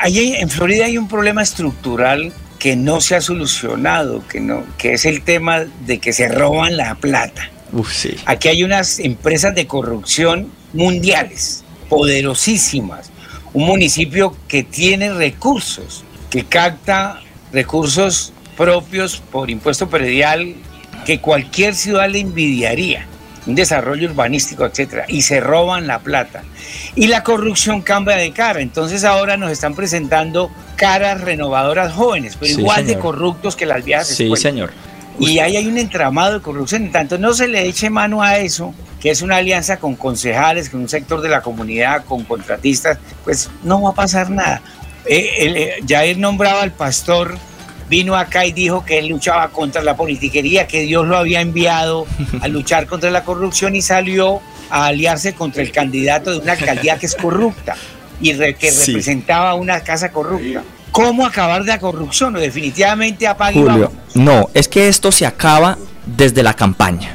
[0.00, 4.94] hay- en Florida hay un problema estructural que no se ha solucionado, que, no, que
[4.94, 7.50] es el tema de que se roban la plata.
[7.70, 8.16] uf, sí.
[8.24, 13.10] Aquí hay unas empresas de corrupción mundiales, poderosísimas.
[13.52, 17.20] Un municipio que tiene recursos, que capta
[17.52, 20.54] recursos propios por impuesto predial
[21.08, 23.06] que cualquier ciudad le envidiaría.
[23.46, 26.42] Un desarrollo urbanístico, etcétera, y se roban la plata.
[26.96, 28.60] Y la corrupción cambia de cara.
[28.60, 33.82] Entonces ahora nos están presentando caras renovadoras jóvenes, pero Sí, igual de corruptos que las
[33.86, 34.42] viejas Sí, escuelas.
[34.42, 34.70] señor.
[35.18, 36.82] Y ahí hay un entramado de corrupción.
[36.82, 40.68] En tanto no se le eche mano a eso, que es una alianza con concejales,
[40.68, 44.60] con un sector de la comunidad, con contratistas, pues no va a pasar nada.
[45.06, 47.38] Eh, Jair nombraba al pastor
[47.88, 52.06] vino acá y dijo que él luchaba contra la politiquería, que Dios lo había enviado
[52.40, 56.98] a luchar contra la corrupción y salió a aliarse contra el candidato de una alcaldía
[56.98, 57.76] que es corrupta
[58.20, 60.62] y que representaba una casa corrupta.
[60.90, 62.34] ¿Cómo acabar de la corrupción?
[62.36, 67.14] O definitivamente apague Julio, no, es que esto se acaba desde la campaña.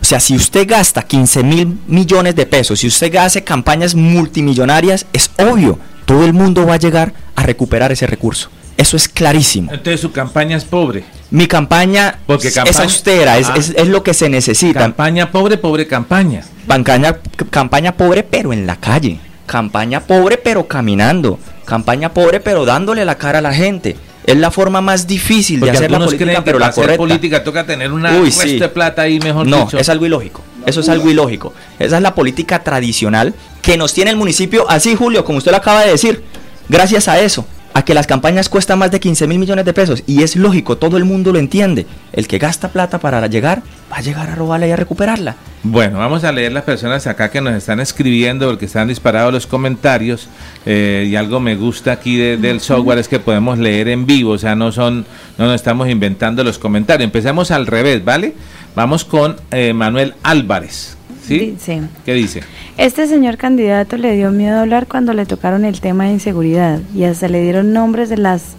[0.00, 5.06] O sea, si usted gasta 15 mil millones de pesos, si usted hace campañas multimillonarias,
[5.12, 8.50] es obvio, todo el mundo va a llegar a recuperar ese recurso.
[8.76, 9.72] Eso es clarísimo.
[9.72, 11.04] Entonces su campaña es pobre.
[11.30, 14.80] Mi campaña, Porque es austera, es, es, lo que se necesita.
[14.80, 16.44] Campaña pobre, pobre campaña.
[16.66, 17.16] Campaña,
[17.50, 19.18] campaña pobre, pero en la calle.
[19.46, 21.38] Campaña pobre, pero caminando.
[21.64, 23.96] Campaña pobre, pero dándole la cara a la gente.
[24.26, 26.96] Es la forma más difícil de hacer la política, pero la correcta.
[26.96, 30.42] política toca tener una Uy, de plata ahí mejor No, es algo ilógico.
[30.66, 31.52] Eso es algo ilógico.
[31.78, 35.58] Esa es la política tradicional que nos tiene el municipio así, Julio, como usted lo
[35.58, 36.24] acaba de decir.
[36.68, 40.04] Gracias a eso a que las campañas cuestan más de 15 mil millones de pesos.
[40.06, 41.86] Y es lógico, todo el mundo lo entiende.
[42.12, 43.62] El que gasta plata para llegar,
[43.92, 45.34] va a llegar a robarla y a recuperarla.
[45.64, 49.48] Bueno, vamos a leer las personas acá que nos están escribiendo, porque están disparados los
[49.48, 50.28] comentarios.
[50.64, 54.38] Eh, y algo me gusta aquí del software es que podemos leer en vivo, o
[54.38, 55.04] sea, no son,
[55.36, 57.04] no nos estamos inventando los comentarios.
[57.04, 58.34] Empecemos al revés, ¿vale?
[58.76, 60.96] Vamos con eh, Manuel Álvarez.
[61.26, 61.56] ¿Sí?
[61.58, 61.80] sí.
[62.04, 62.42] ¿Qué dice?
[62.76, 67.04] Este señor candidato le dio miedo hablar cuando le tocaron el tema de inseguridad y
[67.04, 68.56] hasta le dieron nombres de las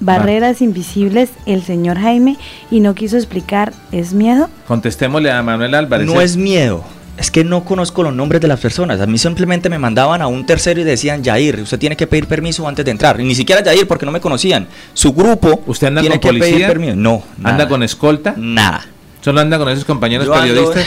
[0.00, 2.36] barreras invisibles el señor Jaime
[2.70, 4.48] y no quiso explicar, ¿es miedo?
[4.66, 6.06] Contestémosle a Manuel Álvarez.
[6.06, 6.84] No es miedo.
[7.18, 9.00] Es que no conozco los nombres de las personas.
[9.00, 12.26] A mí simplemente me mandaban a un tercero y decían, Jair, usted tiene que pedir
[12.26, 13.18] permiso antes de entrar.
[13.20, 14.66] Y ni siquiera Jair porque no me conocían.
[14.92, 16.94] Su grupo ¿Usted anda tiene con que pedir permiso.
[16.96, 17.22] No.
[17.42, 18.34] ¿Anda con escolta?
[18.36, 18.84] Nada.
[19.26, 20.86] ¿Solo anda con esos compañeros periodistas?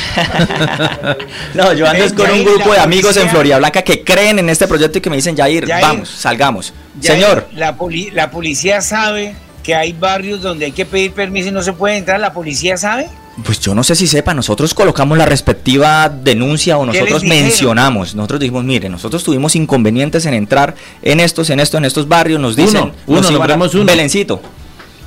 [1.56, 4.66] no, yo ando con un grupo de amigos en Florida Blanca que creen en este
[4.66, 6.74] proyecto y que me dicen, Jair, vamos, salgamos.
[7.02, 7.50] Señor.
[7.54, 7.76] La,
[8.14, 11.98] la policía sabe que hay barrios donde hay que pedir permiso y no se puede
[11.98, 12.22] entrar.
[12.22, 13.10] ¿La policía sabe?
[13.44, 18.40] Pues yo no sé si sepa, nosotros colocamos la respectiva denuncia o nosotros mencionamos, nosotros
[18.40, 22.56] dijimos, mire, nosotros tuvimos inconvenientes en entrar en estos, en estos, en estos barrios, nos
[22.56, 24.42] dicen, uno, nos uno, Belencito,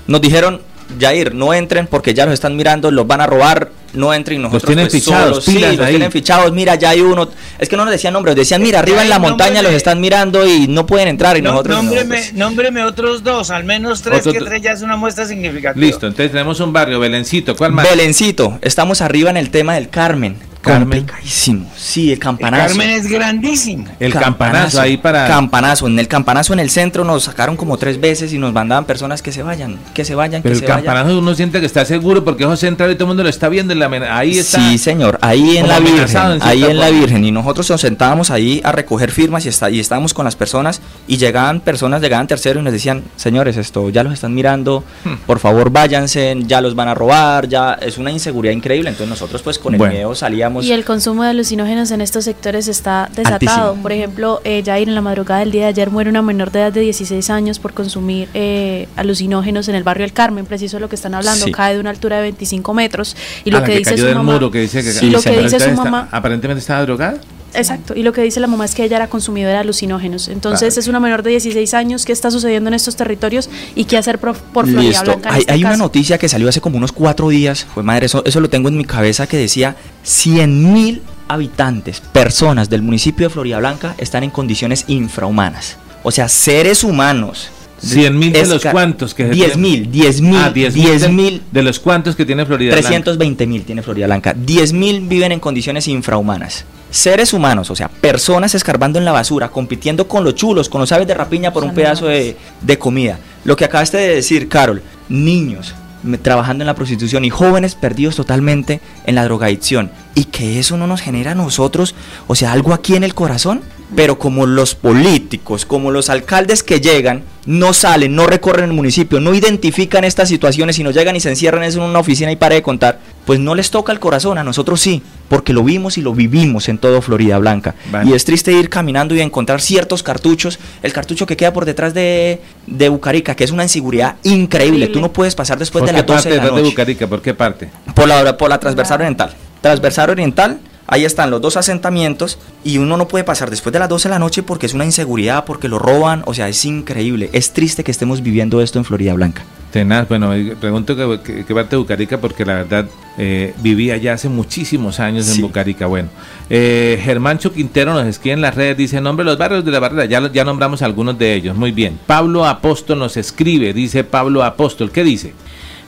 [0.07, 0.61] nos dijeron,
[0.99, 4.63] Jair, no entren porque ya los están mirando, los van a robar, no entren nosotros
[4.63, 7.29] los tienen pues, fichados, sí, los tienen fichados, mira, ya hay uno,
[7.59, 10.47] es que no nos decían nombres, decían, mira, arriba en la montaña los están mirando
[10.47, 12.35] y no pueden entrar y nosotros nómbreme, pues.
[12.35, 15.85] nómbreme otros dos, al menos tres, que tres ya es una muestra significativa.
[15.85, 17.89] Listo, entonces tenemos un barrio, Belencito, ¿cuál más?
[17.89, 21.01] Belencito, estamos arriba en el tema del Carmen, Carmen.
[21.01, 21.69] Complicadísimo.
[21.77, 22.69] Sí, el campanazo.
[22.69, 23.85] Carmen es grandísimo.
[23.99, 25.27] El campanazo, ahí para.
[25.27, 25.89] Campanazo.
[25.89, 29.23] En el campanazo en el centro nos sacaron como tres veces y nos mandaban personas
[29.23, 32.23] que se vayan, que se vayan, Pero que el campanazo uno siente que está seguro
[32.25, 33.73] porque es central y todo el mundo lo está viendo.
[33.73, 34.61] En la, ahí está.
[34.61, 35.19] Sí, señor.
[35.21, 36.41] Ahí en la Virgen.
[36.43, 37.25] ahí en la Virgen.
[37.25, 40.81] Y nosotros nos sentábamos ahí a recoger firmas y, está, y estábamos con las personas
[41.09, 45.27] y llegaban personas, llegaban terceros y nos decían, señores, esto ya los están mirando, hmm.
[45.27, 48.91] por favor váyanse, ya los van a robar, ya es una inseguridad increíble.
[48.91, 52.69] Entonces nosotros pues con el miedo salíamos y el consumo de alucinógenos en estos sectores
[52.69, 53.75] está desatado.
[53.77, 56.61] Por ejemplo, eh, ya en la madrugada del día de ayer muere una menor de
[56.61, 60.89] edad de 16 años por consumir eh, alucinógenos en el barrio El Carmen, preciso lo
[60.89, 63.17] que están hablando, cae de una altura de 25 metros.
[63.45, 64.33] Y lo que, dice su mamá.
[64.33, 66.09] Muro, que dice que, lo que dice su mamá.
[66.11, 67.19] aparentemente estaba drogada.
[67.55, 70.29] Exacto, y lo que dice la mamá es que ella era consumidora de alucinógenos.
[70.29, 72.05] Entonces es una menor de 16 años.
[72.05, 75.31] ¿Qué está sucediendo en estos territorios y qué hacer por, Florida Blanca?
[75.33, 78.23] hay, este hay una noticia que salió hace como unos cuatro días, fue madre, eso,
[78.25, 83.31] eso lo tengo en mi cabeza, que decía 100 mil habitantes, personas del municipio de
[83.31, 85.77] Florida Blanca están en condiciones infrahumanas.
[86.03, 87.51] O sea, seres humanos
[87.85, 91.81] 100 mil de los cuantos que 10 mil, 10 mil, ah, 10 mil de los
[91.81, 94.35] cuantos que tiene Florida 320 mil tiene Florida Blanca.
[94.37, 96.65] 10 mil viven en condiciones infrahumanas.
[96.91, 100.93] Seres humanos, o sea, personas escarbando en la basura, compitiendo con los chulos, con los
[100.93, 103.19] aves de rapiña por un pedazo de, de comida.
[103.45, 105.75] Lo que acabaste de decir, Carol, niños,
[106.21, 110.87] trabajando en la prostitución y jóvenes perdidos totalmente en la drogadicción y que eso no
[110.87, 111.95] nos genera a nosotros,
[112.27, 113.63] o sea, algo aquí en el corazón,
[113.95, 119.21] pero como los políticos, como los alcaldes que llegan, no salen, no recorren el municipio,
[119.21, 122.55] no identifican estas situaciones y no llegan y se encierran en una oficina y para
[122.55, 126.03] de contar, pues no les toca el corazón, a nosotros sí, porque lo vimos y
[126.03, 127.75] lo vivimos en todo Florida Blanca.
[128.05, 131.95] Y es triste ir caminando y encontrar ciertos cartuchos, el cartucho que queda por detrás
[131.95, 136.07] de, de Bucarica, que es una inseguridad increíble, tú no puedes pasar después de las
[136.07, 136.57] 12 de la noche.
[136.57, 137.07] de Bucarica?
[137.07, 137.69] ¿Por qué parte?
[137.95, 139.35] Por la, por la transversal oriental.
[139.63, 143.89] Transversal oriental, ahí están los dos asentamientos y uno no puede pasar después de las
[143.89, 147.31] 12 de la noche porque es una inseguridad, porque lo roban, o sea, es increíble,
[147.33, 149.43] es triste que estemos viviendo esto en Florida Blanca.
[149.73, 152.87] Tenaz, bueno, pregunto qué, parte de Bucarica, porque la verdad
[153.17, 155.87] eh, vivía ya hace muchísimos años en Bucarica.
[155.87, 156.11] Bueno,
[156.51, 160.05] eh, Germancho Quintero nos escribe en las redes, dice, nombre los barrios de la barrera,
[160.05, 161.99] ya, ya nombramos algunos de ellos, muy bien.
[162.07, 165.33] Pablo Apóstol nos escribe, dice Pablo Apóstol, ¿qué dice?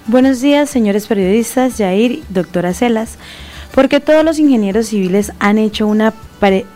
[0.06, 3.18] Buenos días, señores periodistas, Jair, doctora Celas,
[3.74, 6.14] porque todos los ingenieros civiles han hecho una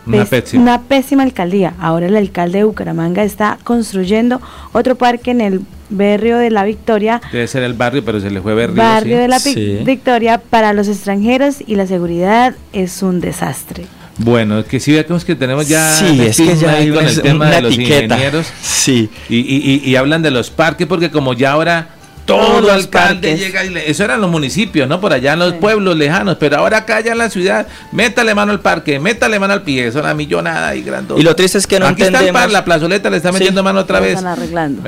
[0.06, 1.22] una, pésima.
[1.22, 1.74] alcaldía.
[1.78, 4.40] Ahora el alcalde de Bucaramanga está construyendo
[4.72, 7.20] otro parque en el barrio de la Victoria.
[7.32, 8.76] Debe ser el barrio, pero se le fue barrio.
[8.76, 9.38] Barrio de la
[9.84, 13.84] Victoria para los extranjeros y la seguridad es un desastre.
[14.18, 17.62] Bueno, que sí vemos que tenemos ya sí, es que ya con el tema de
[17.62, 18.46] los ingenieros.
[18.62, 19.08] Sí.
[19.28, 21.97] Y, y, y, hablan de los parques porque como ya ahora
[22.28, 25.00] todo alcalde llega y le, eso eran los municipios, ¿no?
[25.00, 28.52] Por allá en los pueblos lejanos, pero ahora acá ya en la ciudad, métale mano
[28.52, 31.14] al parque, métale mano al pie, eso es una millonada y grande.
[31.16, 32.42] Y lo triste es que no Aquí entendemos.
[32.42, 34.22] Está la plazoleta le está metiendo mano otra vez.
[34.22, 34.82] Arreglando.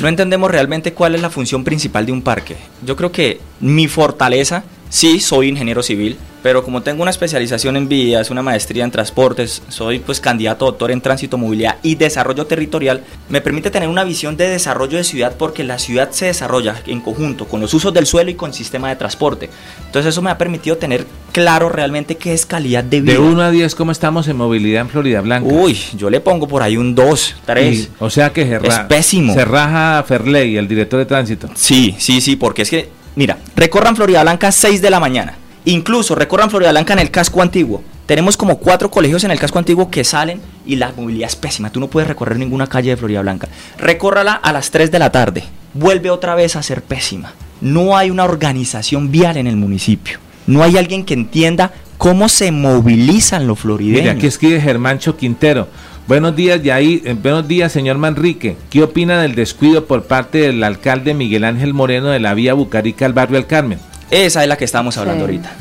[0.00, 2.56] No entendemos realmente cuál es la función principal de un parque.
[2.84, 6.16] Yo creo que mi fortaleza, sí, soy ingeniero civil,
[6.46, 10.70] pero como tengo una especialización en vías, una maestría en transportes, soy pues candidato a
[10.70, 15.02] doctor en tránsito, movilidad y desarrollo territorial, me permite tener una visión de desarrollo de
[15.02, 18.54] ciudad porque la ciudad se desarrolla en conjunto con los usos del suelo y con
[18.54, 19.50] sistema de transporte.
[19.86, 23.14] Entonces eso me ha permitido tener claro realmente qué es calidad de vida.
[23.14, 25.52] De 1 a 10, ¿cómo estamos en movilidad en Florida Blanca?
[25.52, 27.90] Uy, yo le pongo por ahí un 2, 3.
[27.98, 29.34] o sea que se, es pésimo.
[29.34, 31.48] se raja Ferley, el director de tránsito.
[31.56, 36.14] Sí, sí, sí, porque es que, mira, recorran Florida Blanca 6 de la mañana Incluso
[36.14, 37.82] recorran Florida Blanca en el casco antiguo.
[38.06, 41.70] Tenemos como cuatro colegios en el casco antiguo que salen y la movilidad es pésima.
[41.70, 43.48] Tú no puedes recorrer ninguna calle de Florida Blanca.
[43.76, 45.42] Recórrala a las 3 de la tarde.
[45.74, 47.32] Vuelve otra vez a ser pésima.
[47.60, 50.20] No hay una organización vial en el municipio.
[50.46, 54.02] No hay alguien que entienda cómo se movilizan los florideños.
[54.02, 55.66] Mira, aquí escribe Germancho Quintero.
[56.06, 57.02] Buenos días, Yair.
[57.04, 58.56] Eh, buenos días, señor Manrique.
[58.70, 63.04] ¿Qué opina del descuido por parte del alcalde Miguel Ángel Moreno de la vía Bucarica
[63.04, 63.80] al barrio El Carmen?
[64.10, 65.52] Esa es la que estamos hablando ahorita.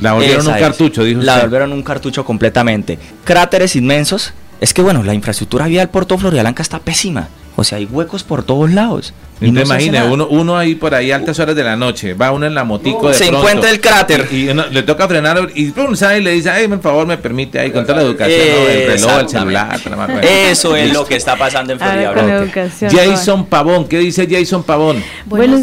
[0.00, 2.98] La volvieron un cartucho, dijo La volvieron un cartucho completamente.
[3.24, 4.32] Cráteres inmensos.
[4.60, 7.28] Es que bueno, la infraestructura vial por todo Blanca está pésima.
[7.56, 9.14] O sea, hay huecos por todos lados.
[9.40, 12.46] Y no imagina, uno, uno ahí por ahí altas horas de la noche, va uno
[12.46, 14.28] en la motico de Se encuentra el cráter.
[14.32, 17.58] Y, le toca frenar y pum, sale y le dice, ay, por favor, me permite
[17.58, 19.80] ahí con toda la educación, el reloj, el celular.
[20.22, 22.46] Eso es lo que está está pasando en Florida.
[22.90, 25.02] Jason Pavón, ¿qué dice Jason Pavón?
[25.26, 25.62] Buenos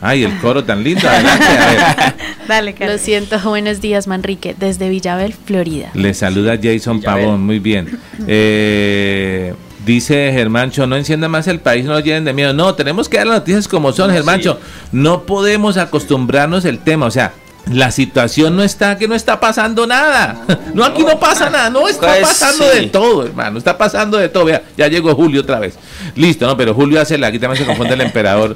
[0.00, 1.02] Ay, el coro tan lindo.
[2.48, 5.90] Dale, Lo siento, buenos días, Manrique, desde Villabel, Florida.
[5.94, 7.98] Le saluda Jason Pavón, muy bien.
[8.26, 9.54] Eh,
[9.86, 12.52] dice Germancho, no encienda más el país, no lo llenen de miedo.
[12.52, 14.60] No, tenemos que dar las noticias como son, Germancho.
[14.92, 17.32] No podemos acostumbrarnos el tema, o sea,
[17.72, 20.44] la situación no está que no está pasando nada.
[20.74, 24.28] No, aquí no pasa nada, no está pues pasando de todo, hermano, está pasando de
[24.28, 24.44] todo.
[24.44, 25.74] Vea, ya llegó Julio otra vez.
[26.14, 28.54] Listo, no, pero Julio hace la, aquí también se confunde el emperador.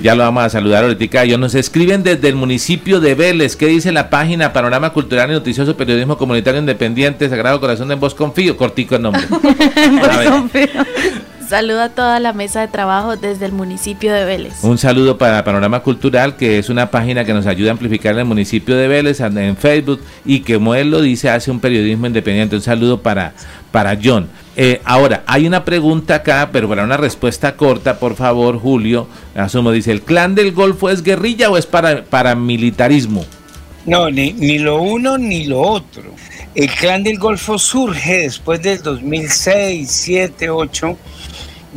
[0.00, 1.22] Ya lo vamos a saludar ahorita.
[1.22, 3.56] Ellos nos escriben desde el municipio de Vélez.
[3.56, 8.14] ¿Qué dice la página Panorama Cultural y Noticioso Periodismo Comunitario Independiente Sagrado Corazón de Vos
[8.14, 8.56] Confío?
[8.56, 9.22] Cortico el nombre.
[11.48, 14.62] Saludo a toda la mesa de trabajo desde el municipio de Vélez.
[14.62, 18.18] Un saludo para Panorama Cultural, que es una página que nos ayuda a amplificar en
[18.18, 22.06] el municipio de Vélez en Facebook y que, como él lo dice, hace un periodismo
[22.06, 22.54] independiente.
[22.54, 23.32] Un saludo para,
[23.70, 24.28] para John.
[24.56, 29.08] Eh, ahora, hay una pregunta acá, pero para una respuesta corta, por favor, Julio.
[29.34, 33.24] Asumo, dice, ¿el clan del Golfo es guerrilla o es para paramilitarismo?
[33.86, 36.14] No, ni, ni lo uno ni lo otro.
[36.54, 40.98] El clan del Golfo surge después del 2006, 2007, 2008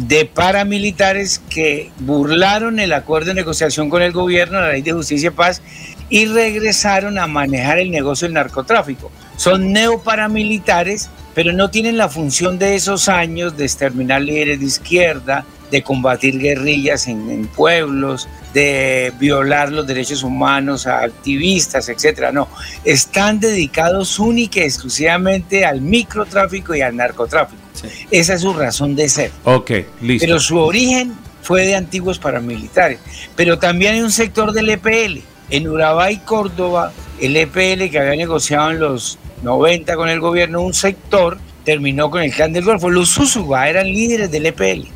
[0.08, 5.28] de paramilitares que burlaron el acuerdo de negociación con el gobierno, la ley de justicia
[5.28, 5.62] y paz,
[6.10, 9.12] y regresaron a manejar el negocio del narcotráfico.
[9.38, 15.46] Son neoparamilitares, pero no tienen la función de esos años de exterminar líderes de izquierda,
[15.70, 22.32] de combatir guerrillas en, pueblos, de violar los derechos humanos a activistas, etcétera.
[22.32, 22.50] No,
[22.84, 27.62] están dedicados única y exclusivamente al microtráfico y al narcotráfico.
[28.10, 29.32] Esa es su razón de ser.
[29.44, 29.72] Ok,
[30.02, 30.26] listo.
[30.26, 33.00] Pero su origen fue de antiguos paramilitares.
[33.36, 35.20] Pero también hay un sector del EPL.
[35.50, 40.62] En Urabá y Córdoba, el EPL que había negociado en los 90 con el gobierno,
[40.62, 42.90] un sector terminó con el clan del Golfo.
[42.90, 44.88] Los Susuba eran líderes del EPL.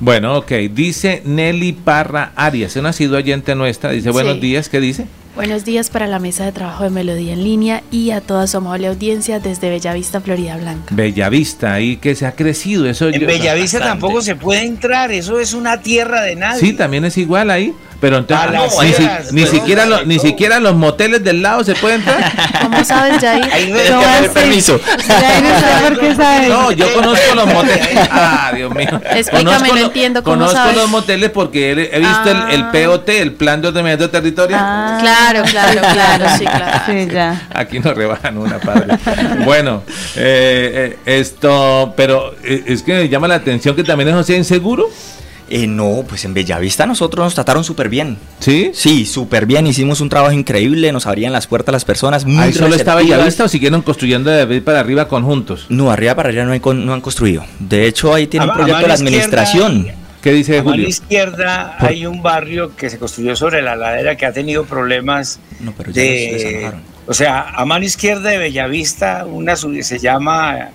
[0.00, 0.52] Bueno, ok.
[0.72, 3.90] Dice Nelly Parra Arias, una sido oyente nuestra.
[3.90, 5.06] Dice, buenos días, ¿qué dice?
[5.36, 8.56] Buenos días para la mesa de trabajo de Melodía en línea y a toda su
[8.56, 10.92] amable audiencia desde Bellavista, Florida Blanca.
[10.92, 12.84] Bellavista, ahí que se ha crecido.
[12.86, 16.60] Eso en Bellavista tampoco se puede entrar, eso es una tierra de nadie.
[16.60, 17.72] Sí, también es igual ahí.
[18.00, 18.50] Pero entonces,
[18.82, 22.32] ni, si- ni siquiera lo- ni siquiera los moteles del lado se pueden entrar.
[22.62, 23.44] ¿Cómo sabes, Jair?
[23.52, 24.28] Ahí ¿Cómo debe haber así?
[24.34, 24.80] permiso.
[25.06, 26.48] Jair sabe por qué sabe.
[26.48, 27.88] No, yo conozco los moteles.
[28.10, 28.88] Ah, Dios mío.
[29.10, 30.76] Explícame, Conozco no entiendo cómo Conozco sabes.
[30.76, 32.70] los moteles porque he, he visto el, el Ah.
[32.72, 34.60] POT, el Plan de Ordenamiento Territorial.
[34.62, 36.80] Ah, Claro, claro, claro, sí, claro.
[36.86, 37.48] Sí, ya.
[37.54, 38.96] Aquí nos rebajan una, padre.
[39.44, 39.82] bueno,
[40.16, 44.36] eh, eh, esto, pero eh, es que me llama la atención que también eso sea
[44.36, 44.88] inseguro.
[45.52, 48.16] Eh, no, pues en Bellavista nosotros nos trataron súper bien.
[48.38, 48.70] ¿Sí?
[48.72, 49.66] Sí, súper bien.
[49.66, 52.24] Hicimos un trabajo increíble, nos abrían las puertas las personas.
[52.24, 52.96] Muy Ahí solo receptivas.
[53.18, 55.66] Bellavista o siguieron construyendo de para arriba conjuntos.
[55.68, 57.44] No, arriba para arriba no, hay con- no han construido.
[57.58, 59.88] De hecho, ahí tiene A- un a proyecto de la administración.
[60.22, 60.88] ¿Qué dice A mano Julio?
[60.88, 65.72] izquierda hay un barrio que se construyó sobre la ladera que ha tenido problemas No,
[65.76, 66.70] pero ya de...
[67.06, 70.68] O sea, a mano izquierda de Bellavista, una se llama...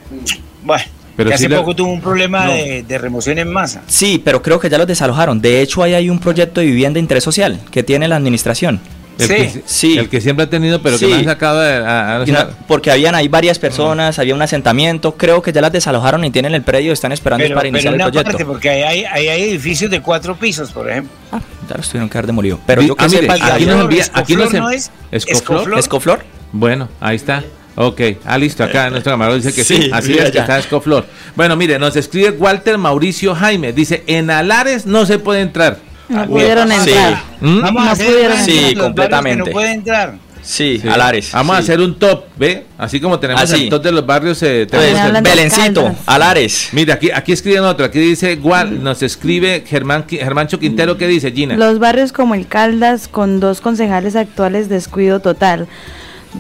[0.64, 0.84] Bueno,
[1.17, 2.51] Pero que sí hace la- poco tuvo un problema No.
[2.53, 3.81] de, de remoción en masa.
[3.87, 5.41] Sí, pero creo que ya los desalojaron.
[5.41, 8.79] De hecho, ahí hay un proyecto de vivienda de interés social que tiene la administración.
[9.17, 9.97] El, Sí, que, sí.
[9.97, 11.09] el que siempre ha tenido, pero que Sí.
[11.09, 15.15] no han sacado de, a- a- porque habían ahí varias personas, había un asentamiento.
[15.15, 17.69] Creo que ya las desalojaron y tienen el predio y están esperando Pero, para pero
[17.77, 18.31] iniciar el proyecto.
[18.31, 21.13] parte, porque ahí hay, edificios de cuatro pisos, por ejemplo.
[21.31, 21.39] Ah,
[21.69, 22.59] ya los tuvieron que haber demolido.
[22.67, 24.63] Pero Di- yo que ah, mire, sepa, aquí ya- nos envía- aquí nos Escoflor, en-
[24.63, 24.91] ¿no es?
[25.13, 25.31] Escoflor.
[25.61, 25.79] Escoflor.
[25.79, 26.19] ¿Escoflor?
[26.51, 27.41] Bueno, ahí está.
[27.77, 31.06] Ok, ah, listo, acá nuestro camarón dice que sí, Sí, así es que está Escoflor.
[31.35, 35.77] Bueno, mire, nos escribe Walter Mauricio Jaime, dice, en Alares no se puede entrar.
[36.07, 36.76] No pudieron Sí.
[36.91, 37.23] entrar.
[37.41, 37.61] ¿Mm?
[37.61, 39.45] Vamos a hacer pudieron una Sí, completamente.
[39.45, 40.14] No puede entrar.
[40.41, 40.88] Sí, Sí.
[40.88, 41.31] Alares.
[41.34, 41.64] Vamos a sí.
[41.64, 42.65] hacer un top, ¿ve?
[42.77, 43.64] Así como tenemos Así.
[43.64, 45.95] el top de los barrios, eh, tenemos Belencito.
[46.06, 46.69] Alares.
[46.72, 51.31] Mira, aquí, aquí escriben otro, aquí dice igual, nos escribe Germán, Germancho Quintero, ¿qué dice
[51.31, 51.57] Gina?
[51.57, 55.68] Los barrios como el Caldas, con dos concejales actuales, descuido total.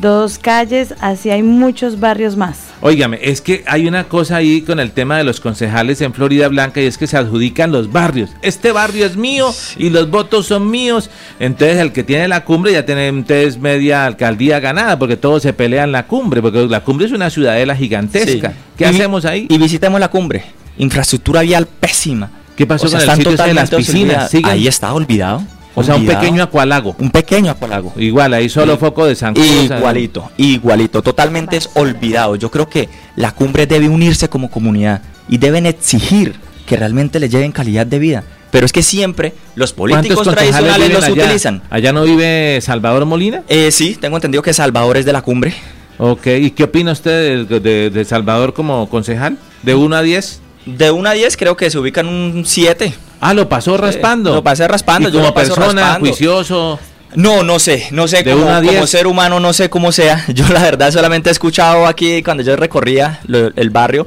[0.01, 2.57] Dos calles, así hay muchos barrios más.
[2.81, 6.47] Óigame, es que hay una cosa ahí con el tema de los concejales en Florida
[6.49, 8.29] Blanca y es que se adjudican los barrios.
[8.41, 11.09] Este barrio es mío y los votos son míos.
[11.39, 15.53] Entonces el que tiene la cumbre ya tiene entonces media alcaldía ganada porque todos se
[15.53, 18.49] pelean la cumbre, porque la cumbre es una ciudadela gigantesca.
[18.49, 18.55] Sí.
[18.77, 19.47] ¿Qué Y- hacemos ahí?
[19.49, 20.43] Y visitemos la cumbre.
[20.77, 22.29] Infraestructura vial pésima.
[22.55, 24.33] ¿Qué pasó O sea, con el sitio de las totalmente piscinas?
[24.43, 25.41] Ahí está olvidado.
[25.75, 26.95] O sea, un pequeño acualago.
[26.99, 27.93] Un pequeño acualago.
[27.97, 29.45] Igual, ahí solo foco de San Cruz.
[29.65, 32.35] Igualito, igualito, totalmente es olvidado.
[32.37, 36.35] Yo creo que la cumbre debe unirse como comunidad y deben exigir
[36.65, 38.23] que realmente le lleven calidad de vida.
[38.51, 41.23] Pero es que siempre los políticos tradicionales los allá?
[41.25, 41.61] utilizan.
[41.69, 43.43] ¿Allá no vive Salvador Molina?
[43.49, 45.53] Eh, sí, tengo entendido que Salvador es de la cumbre.
[45.97, 49.37] Ok, ¿y qué opina usted de, de- de Salvador como concejal?
[49.63, 50.39] ¿De 1 a 10?
[50.65, 52.93] De 1 a 10 creo que se ubica en un 7.
[53.29, 54.33] Ah, lo pasó raspando.
[54.35, 55.99] Lo pasé raspando, ¿Y yo como persona, raspando.
[56.07, 56.79] juicioso.
[57.15, 58.89] No, no sé, no sé como diez.
[58.89, 60.25] ser humano, no sé cómo sea.
[60.33, 64.05] Yo la verdad solamente he escuchado aquí cuando yo recorría lo- el barrio,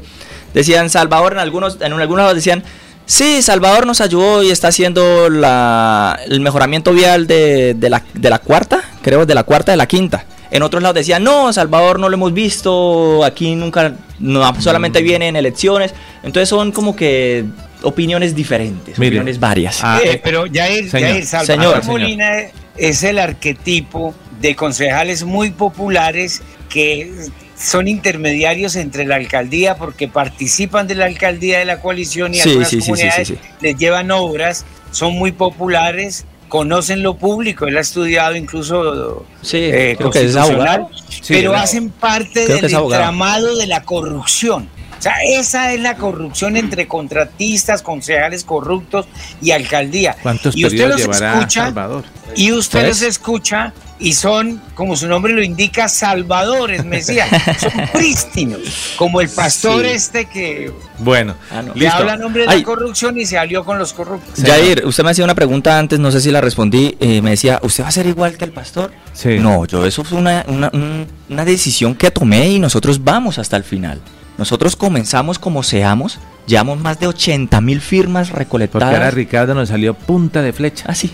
[0.52, 2.62] decían Salvador en algunos, en algunos lados decían,
[3.06, 8.28] sí, Salvador nos ayudó y está haciendo la, el mejoramiento vial de, de la, de
[8.28, 10.26] la cuarta, creo de la cuarta de la quinta.
[10.50, 15.28] En otros lados decían, no, Salvador no lo hemos visto, aquí nunca, no, solamente viene
[15.28, 15.94] en elecciones.
[16.22, 17.44] Entonces son como que
[17.82, 19.80] opiniones diferentes, Mire, opiniones varias.
[19.82, 22.00] Ah, Eh, pero Jair, señor, Jair Salvador señor, señor.
[22.00, 22.32] Molina
[22.76, 27.10] es el arquetipo de concejales muy populares que
[27.56, 32.50] son intermediarios entre la alcaldía porque participan de la alcaldía de la coalición y Sí,
[32.50, 33.48] algunas sí, sí, sí, comunidades sí, sí.
[33.60, 39.94] les llevan obras, son muy populares, conocen lo público, él ha estudiado incluso Sí, eh,
[39.98, 40.86] creo que es constitucional,
[41.28, 44.68] pero hacen parte Creo del entramado de la corrupción.
[44.98, 49.06] O sea, esa es la corrupción entre contratistas, concejales corruptos
[49.40, 50.16] y alcaldía.
[50.22, 52.04] ¿Cuántos y usted los llevará escucha, Salvador?
[52.34, 52.88] y usted ¿Tres?
[53.00, 57.28] los escucha y son, como su nombre lo indica, salvadores, Mesías.
[57.58, 58.60] Son prístinos,
[58.96, 59.90] como el pastor Sí.
[59.90, 61.74] este que, Bueno, Ah, no.
[61.74, 61.96] listo.
[61.96, 62.58] habla nombre de Ay.
[62.60, 64.44] la corrupción y se alió con los corruptos.
[64.44, 66.96] Jair, usted me hacía una pregunta antes, no sé si la respondí.
[67.00, 68.92] eh, me decía, ¿usted va a ser igual que el pastor?
[69.14, 69.38] Sí.
[69.40, 73.56] No, yo eso fue una, una, un- una decisión que tomé y nosotros vamos hasta
[73.56, 74.00] el final.
[74.38, 79.14] Nosotros comenzamos como seamos, llevamos más de 80 mil firmas Porque ahora recolectadas.
[79.14, 80.84] Ricardo nos salió punta de flecha.
[80.86, 81.12] Ah, sí.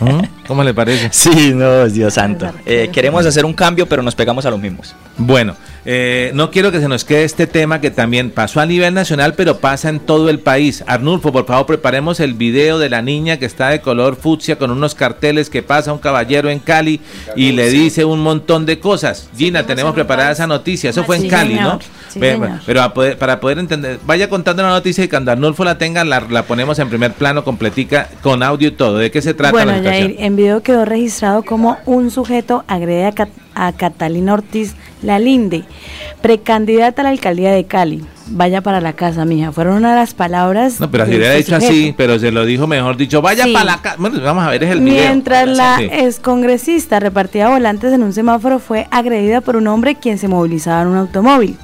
[0.00, 0.22] ¿Mm?
[0.46, 1.08] ¿Cómo le parece?
[1.12, 2.50] Sí, no, Dios santo.
[2.66, 4.94] Eh, queremos hacer un cambio, pero nos pegamos a los mismos.
[5.16, 5.56] Bueno,
[5.86, 9.34] eh, no quiero que se nos quede este tema que también pasó a nivel nacional,
[9.34, 10.82] pero pasa en todo el país.
[10.86, 14.70] Arnulfo, por favor, preparemos el video de la niña que está de color fucsia con
[14.70, 17.00] unos carteles que pasa un caballero en Cali
[17.36, 19.28] y le dice un montón de cosas.
[19.36, 20.90] Gina, tenemos preparada esa noticia.
[20.90, 21.54] Eso fue en Cali.
[21.54, 21.78] ¿no?
[22.18, 26.44] Pero para poder entender, vaya contando la noticia y cuando Arnulfo la tenga, la, la
[26.44, 28.98] ponemos en primer plano, completica, con audio y todo.
[28.98, 30.14] ¿De qué se trata Bueno, la situación?
[30.34, 35.62] En video quedó registrado como un sujeto agrede a, Cat- a Catalina Ortiz Lalinde,
[36.22, 38.04] precandidata a la alcaldía de Cali.
[38.26, 39.52] vaya para la casa, mija.
[39.52, 40.80] Fueron una de las palabras.
[40.80, 41.94] No, pero si hubiera este dicho así, sujeto.
[41.98, 43.52] pero se lo dijo mejor dicho, vaya Sí.
[43.52, 43.94] para la casa.
[44.00, 45.04] Bueno, vamos a ver, es el video.
[45.04, 45.88] Mientras la Sí.
[45.92, 50.88] excongresista repartía volantes en un semáforo, fue agredida por un hombre quien se movilizaba en
[50.88, 51.56] un automóvil.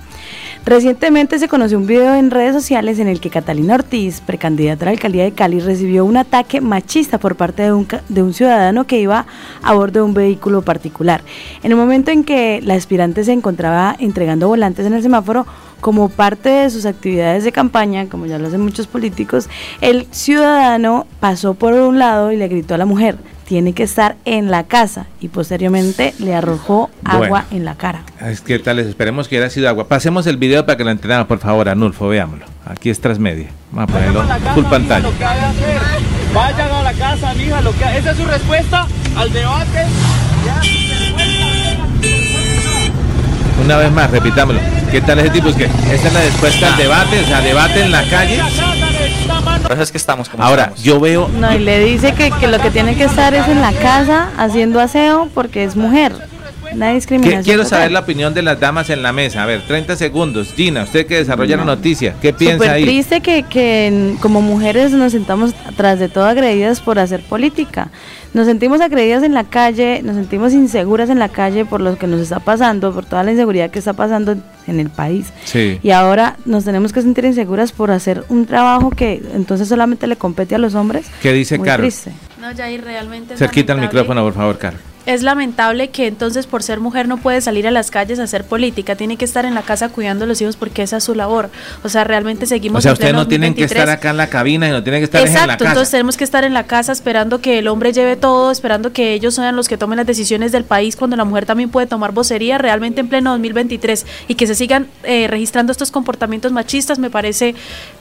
[0.66, 4.86] Recientemente se conoció un video en redes sociales en el que Catalina Ortiz, precandidata a
[4.86, 8.86] la alcaldía de Cali, recibió un ataque machista por parte de un, de un ciudadano
[8.86, 9.26] que iba
[9.62, 11.22] a bordo de un vehículo particular.
[11.62, 15.46] En el momento en que la aspirante se encontraba entregando volantes en el semáforo,
[15.80, 19.48] como parte de sus actividades de campaña, como ya lo hacen muchos políticos,
[19.80, 23.16] el ciudadano pasó por un lado y le gritó a la mujer,
[23.50, 27.44] tiene que estar en la casa y posteriormente le arrojó agua Bueno.
[27.50, 28.04] en la cara.
[28.20, 29.88] Es que tal, esperemos que hubiera sido agua.
[29.88, 32.46] Pasemos el video para que lo entendamos, por favor, Anulfo, veámoslo.
[32.64, 33.48] Aquí es Transmedia.
[33.72, 34.22] Vamos a ponerlo
[34.54, 35.08] full pantalla.
[36.32, 38.86] Vayan a la casa, mija, lo que esa es su respuesta
[39.16, 39.84] al debate.
[43.64, 44.60] Una vez más, repitámoslo.
[44.92, 45.48] ¿Qué tal ese tipo?
[45.48, 48.38] Es que esta es la respuesta al debate, o sea, debate en la calle.
[49.62, 50.82] Por eso es que estamos como Ahora, estamos.
[50.82, 53.60] yo veo No, y le dice que, que lo que tiene que estar es en
[53.60, 56.12] la casa haciendo aseo porque es mujer.
[56.78, 57.42] Que- discriminación.
[57.42, 57.78] quiero total.
[57.78, 59.42] saber la opinión de las damas en la mesa.
[59.42, 60.52] A ver, 30 segundos.
[60.54, 62.84] Gina, usted que desarrolla la noticia, ¿qué piensa Súper ahí?
[62.84, 67.90] triste que, que como mujeres nos sentamos tras de todo agredidas por hacer política.
[68.32, 72.06] Nos sentimos agredidas en la calle, nos sentimos inseguras en la calle por lo que
[72.06, 74.42] nos está pasando, por toda la inseguridad que está pasando en-
[74.78, 75.32] el país.
[75.44, 75.80] Sí.
[75.82, 80.14] Y ahora nos tenemos que sentir inseguras por hacer un trabajo que entonces solamente le
[80.14, 81.06] compete a los hombres.
[81.20, 81.86] ¿Qué dice Muy Carol?
[81.86, 82.12] triste.
[82.40, 84.78] No, Jair, realmente es Cerquita el micrófono, por favor, Carol.
[85.10, 88.44] Es lamentable que entonces por ser mujer no puede salir a las calles a hacer
[88.44, 91.16] política, tiene que estar en la casa cuidando a los hijos porque esa es su
[91.16, 91.50] labor.
[91.82, 93.80] O sea, realmente seguimos O sea, ustedes no tienen que 2023.
[93.82, 95.70] estar acá en la cabina y no tienen que estar en la Exacto, casa.
[95.72, 99.12] entonces tenemos que estar en la casa esperando que el hombre lleve todo, esperando que
[99.12, 102.12] ellos sean los que tomen las decisiones del país cuando la mujer también puede tomar
[102.12, 107.10] vocería realmente en pleno 2023 y que se sigan eh, registrando estos comportamientos machistas me
[107.10, 107.56] parece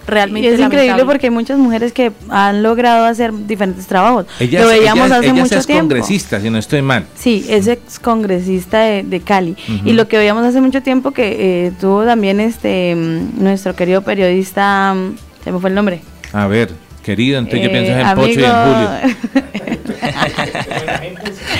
[0.09, 4.25] Y realmente es increíble porque hay muchas mujeres que han logrado hacer diferentes trabajos.
[4.39, 5.81] Ella, Lo veíamos ella- hace ella mucho es tiempo.
[5.81, 7.05] congresista, si no estoy mal.
[7.15, 9.55] Sí, es ex congresista de, de Cali.
[9.85, 14.01] Y lo que veíamos hace mucho tiempo que eh, tuvo también este mm, nuestro querido
[14.01, 16.01] periodista, mm, se me fue el nombre.
[16.33, 16.71] A ver,
[17.09, 19.49] querido, entonces yo Eh, pienso en Pocho y en amigo- Julio.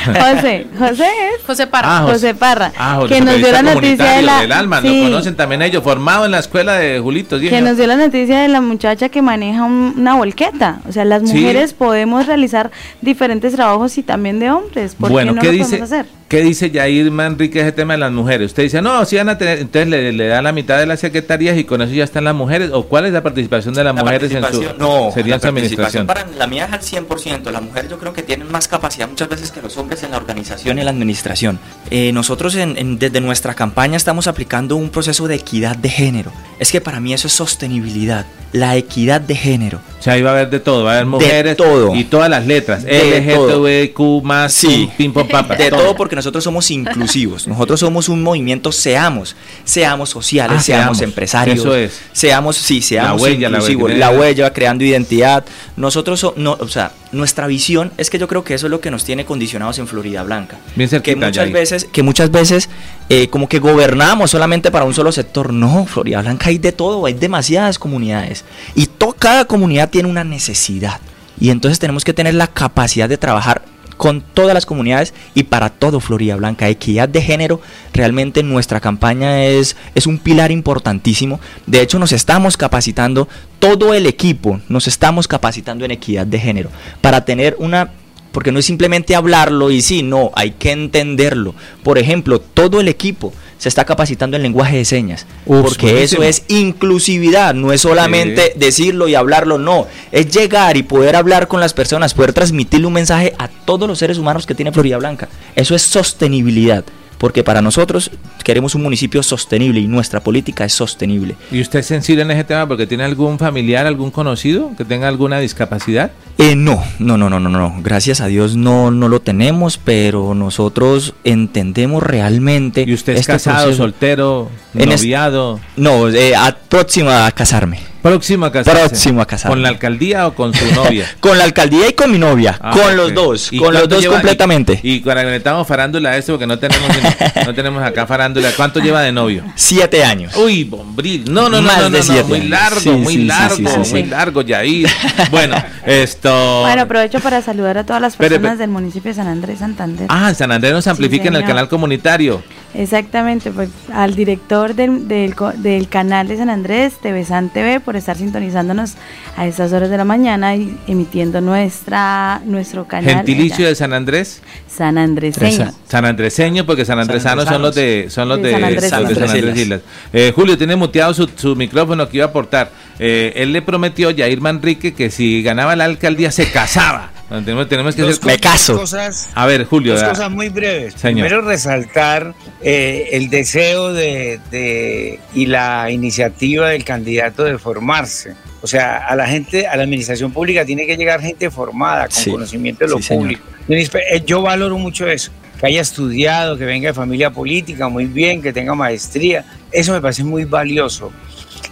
[0.06, 1.46] José, José es.
[1.46, 1.98] José Parra.
[1.98, 4.88] Ah, José Parra, Ah, José, que nos dio la noticia de la del alma, sí,
[5.04, 7.38] lo conocen también ellos, formado en la escuela de Julito.
[7.40, 7.62] que Díaz.
[7.64, 10.80] nos dio la noticia de la muchacha que maneja un- una volqueta.
[10.88, 11.36] O sea, las Sí.
[11.38, 12.72] mujeres podemos realizar
[13.02, 14.96] diferentes trabajos y también de hombres.
[14.96, 16.06] ¿Por Bueno, qué no ¿qué lo dice, podemos hacer?
[16.30, 18.46] ¿Qué dice Yair Manrique ese tema de las mujeres?
[18.48, 21.00] Usted dice, no, si van a tener, entonces le, le da la mitad de las
[21.02, 23.96] secretarías y con eso ya están las mujeres, o cuál es la participación de las
[23.96, 26.06] La mujeres en su, no, sería la su administración.
[26.06, 27.52] participación para la mía es al 100%.
[27.52, 30.18] Las mujeres yo creo que tienen más capacidad muchas veces que los hombres en la
[30.18, 31.60] organización y en la administración.
[31.90, 36.32] Eh, nosotros en- en- desde nuestra campaña estamos aplicando un proceso de equidad de género.
[36.60, 39.80] Es que para mí eso es sostenibilidad, la equidad de género.
[40.00, 41.96] O sea, ahí va a haber de todo, va a haber De mujeres todo.
[41.96, 44.90] y todas las letras, De LGTBQ más, Sí.
[44.98, 45.28] pim, pam,
[45.58, 47.48] De todo porque nosotros somos inclusivos.
[47.48, 51.02] Nosotros somos un movimiento, seamos, seamos sociales, Ah, seamos, seamos.
[51.02, 51.60] empresarios.
[51.60, 52.00] Eso es.
[52.12, 53.91] Seamos, sí, seamos huella, la inclusivos.
[53.91, 54.00] huella.
[54.00, 55.46] La huella, creando identidad.
[55.78, 58.82] Nosotros, so- no, o sea, nuestra visión es que yo creo que eso es lo
[58.82, 60.58] que nos tiene condicionados en Florida Blanca.
[60.76, 62.70] Bien que muchas veces, que muchas veces
[63.10, 65.52] eh, como que gobernamos solamente para un solo sector.
[65.54, 68.46] No, Florida Blanca hay de todo, hay demasiadas comunidades.
[68.76, 71.00] Y to- cada comunidad tiene una necesidad.
[71.40, 73.62] Y entonces tenemos que tener la capacidad de trabajar
[74.00, 76.70] con todas las comunidades y para todo Florida Blanca.
[76.70, 77.60] Equidad de género,
[77.94, 81.42] realmente nuestra campaña es, es un pilar importantísimo.
[81.68, 83.28] De hecho, nos estamos capacitando,
[83.60, 86.70] todo el equipo nos estamos capacitando en equidad de género
[87.02, 87.92] para tener una
[88.32, 91.54] porque no es simplemente hablarlo y sí, no, hay que entenderlo.
[91.84, 96.23] Por ejemplo, todo el equipo se está capacitando en lenguaje de señas, Uf, porque eso
[96.23, 101.60] es inclusividad, no es solamente decirlo y hablarlo, no, es llegar y poder hablar con
[101.60, 105.27] las personas, poder transmitirle un mensaje a todos los seres humanos que tiene Florida Blanca.
[105.56, 106.86] Eso es sostenibilidad.
[107.20, 108.10] Porque para nosotros
[108.44, 111.36] queremos un municipio sostenible y nuestra política es sostenible.
[111.52, 115.08] ¿Y usted es sensible en ese tema porque tiene algún familiar, algún conocido que tenga
[115.08, 116.12] alguna discapacidad?
[116.38, 117.76] Eh, no, no, no, no, no, no.
[117.84, 122.86] Gracias a Dios no, no lo tenemos, pero nosotros entendemos realmente.
[122.88, 123.84] ¿Y usted es este casado, proceso.
[123.84, 125.60] soltero, En es- noviado?
[125.76, 127.80] No, eh, a- próximo a casarme.
[128.02, 128.80] Próximo a casarse.
[128.90, 129.56] Próximo a casarme.
[129.56, 131.06] ¿Con la alcaldía o con su novia?
[131.20, 132.58] Con la alcaldía y con mi novia.
[132.62, 133.52] Ah, con los dos.
[133.52, 134.80] ¿Y Con los dos lleva- completamente.
[134.84, 136.88] Y, y cuando le metamos farándula a esto, porque no tenemos,
[137.46, 139.44] no tenemos acá farándula, ¿cuánto lleva de novio?
[139.56, 140.36] Siete años.
[140.38, 141.26] Uy, bombril.
[141.32, 143.66] No, no, no, Más no, no, de no, muy largo, Sí, muy sí, largo, sí,
[143.68, 143.92] sí, sí.
[143.92, 144.90] muy largo, Yair.
[145.32, 145.56] Bueno,
[145.86, 146.62] esto...
[146.62, 150.06] Bueno, aprovecho para saludar a todas las personas del municipio de San Andrés Santander.
[150.10, 152.42] Ah, en San Andrés nos amplifica en el canal comunitario.
[152.76, 157.96] Exactamente, pues al director del, del, del, canal de San Andrés, TV San TV, por
[157.96, 158.94] estar sintonizándonos
[159.36, 163.16] a estas horas de la mañana y emitiendo nuestra nuestro canal.
[163.16, 164.41] Gentilicio de San Andrés.
[164.68, 165.72] San Andreseño.
[165.88, 169.58] San Andreseño, porque San Andresanos son los de son los de, San Andrés, San Andrés
[169.58, 169.82] Islas.
[170.14, 172.72] Eh, Julio tiene muteado su, su, micrófono que iba a aportar.
[173.00, 177.10] Eh, él le prometió a Jair Manrique que si ganaba la alcaldía se casaba.
[177.30, 178.26] Tenemos, tenemos que hacer...
[178.26, 178.76] Me caso.
[178.76, 179.94] Cosas, a ver, Julio.
[179.94, 180.96] Dos cosas muy breves.
[180.96, 181.28] Señor.
[181.28, 188.34] Primero, resaltar eh, el deseo de, de, y la iniciativa del candidato de formarse.
[188.62, 192.16] O sea, a la gente, a la administración pública tiene que llegar gente formada, con
[192.18, 193.44] sí, conocimiento de lo sí, público.
[193.68, 194.26] Señor.
[194.26, 198.52] Yo valoro mucho eso, que haya estudiado, que venga de familia política, muy bien, que
[198.52, 199.46] tenga maestría.
[199.72, 201.12] Eso me parece muy valioso.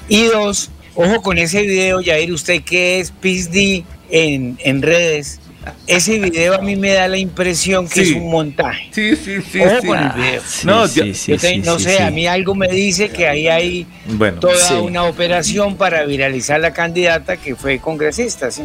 [0.08, 5.40] Y dos, ojo con ese video, Jair, usted que es PISD en, en redes,
[5.85, 8.11] ese video a mí me da la impresión que sí.
[8.11, 8.89] es un montaje.
[8.91, 9.60] Sí, sí, sí.
[9.61, 9.88] Ojo sí.
[9.88, 10.41] con el video.
[10.45, 13.88] Sí, no, sí, yo te, no sé, a mí algo me dice que ahí hay
[14.07, 18.64] bueno, toda una operación para viralizar la candidata que fue congresista, sí.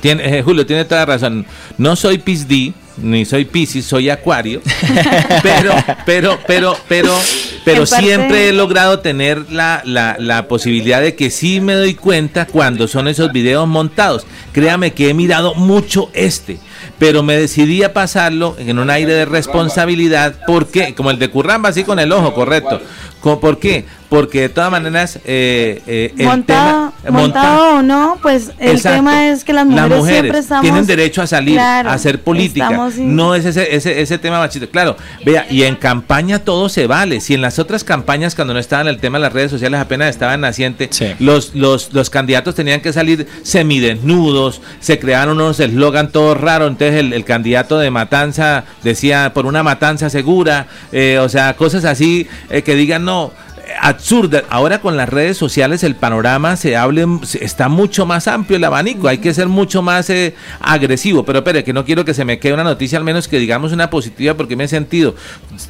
[0.00, 1.46] Tiene, eh, Julio tiene toda razón.
[1.78, 4.60] No soy PISD, ni soy Piscis, soy Acuario,
[5.42, 5.72] pero,
[6.06, 7.12] pero, pero, pero,
[7.64, 12.46] pero siempre he logrado tener la, la, la, posibilidad de que sí me doy cuenta
[12.46, 14.26] cuando son esos videos montados.
[14.52, 16.58] Créame que he mirado mucho este,
[16.98, 21.70] pero me decidí a pasarlo en un aire de responsabilidad, porque, como el de Curramba,
[21.70, 22.80] así con el ojo, correcto.
[23.20, 23.86] ¿Por qué?
[24.14, 28.98] Porque de todas maneras eh, eh, el montado, tema, montado o no, pues el exacto,
[28.98, 31.94] tema es que las mujeres, las mujeres siempre estamos, tienen derecho a salir, claro, a
[31.94, 32.90] hacer política.
[32.92, 33.16] sin...
[33.16, 34.68] No es ese, ese, ese tema machista.
[34.68, 37.20] Claro, vea, y en campaña todo se vale.
[37.20, 40.10] Si en las otras campañas, cuando no estaban el tema de las redes sociales, apenas
[40.10, 41.06] estaban naciente, sí.
[41.18, 46.70] los, los, los candidatos tenían que salir semidesnudos, se crearon unos eslogan todos raros.
[46.70, 51.84] Entonces el, el, candidato de matanza decía por una matanza segura, eh, o sea, cosas
[51.84, 53.32] así eh, que digan no
[53.80, 54.44] absurda.
[54.50, 57.06] Ahora con las redes sociales el panorama se hable,
[57.40, 61.24] está mucho más amplio el abanico, hay que ser mucho más eh, agresivo.
[61.24, 63.72] Pero espere, que no quiero que se me quede una noticia, al menos que digamos
[63.72, 65.14] una positiva, porque me he sentido.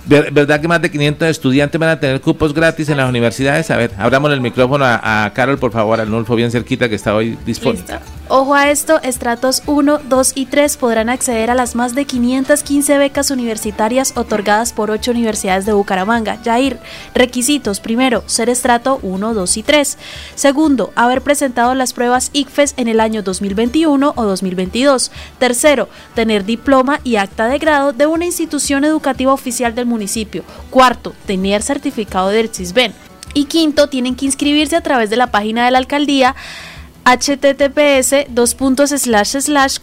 [0.06, 3.70] Ver, ¿Verdad que más de 500 estudiantes van a tener cupos gratis en las universidades?
[3.70, 7.14] A ver, abramos el micrófono a, Carol, por favor, al Nulfo bien cerquita que está
[7.14, 7.85] hoy disponible.
[8.28, 12.97] Ojo a esto, estratos 1, 2 y 3 podrán acceder a las más de 515
[12.97, 16.39] becas universitarias otorgadas por 8 universidades de Bucaramanga.
[16.43, 16.78] Jair,
[17.14, 17.81] requisitos.
[18.27, 19.99] Ser estrato 1, 2 y 3.
[20.35, 25.11] Segundo, haber presentado las pruebas ICFES en el año 2021 o 2022.
[25.39, 30.45] Tercero, tener diploma y acta de grado de una institución educativa oficial del municipio.
[30.71, 32.93] Cuarto, tener certificado de CISBEN.
[33.33, 36.37] Y quinto, tienen que inscribirse a través de la página de la alcaldía
[37.05, 38.57] https dos
[38.97, 39.79] slash slash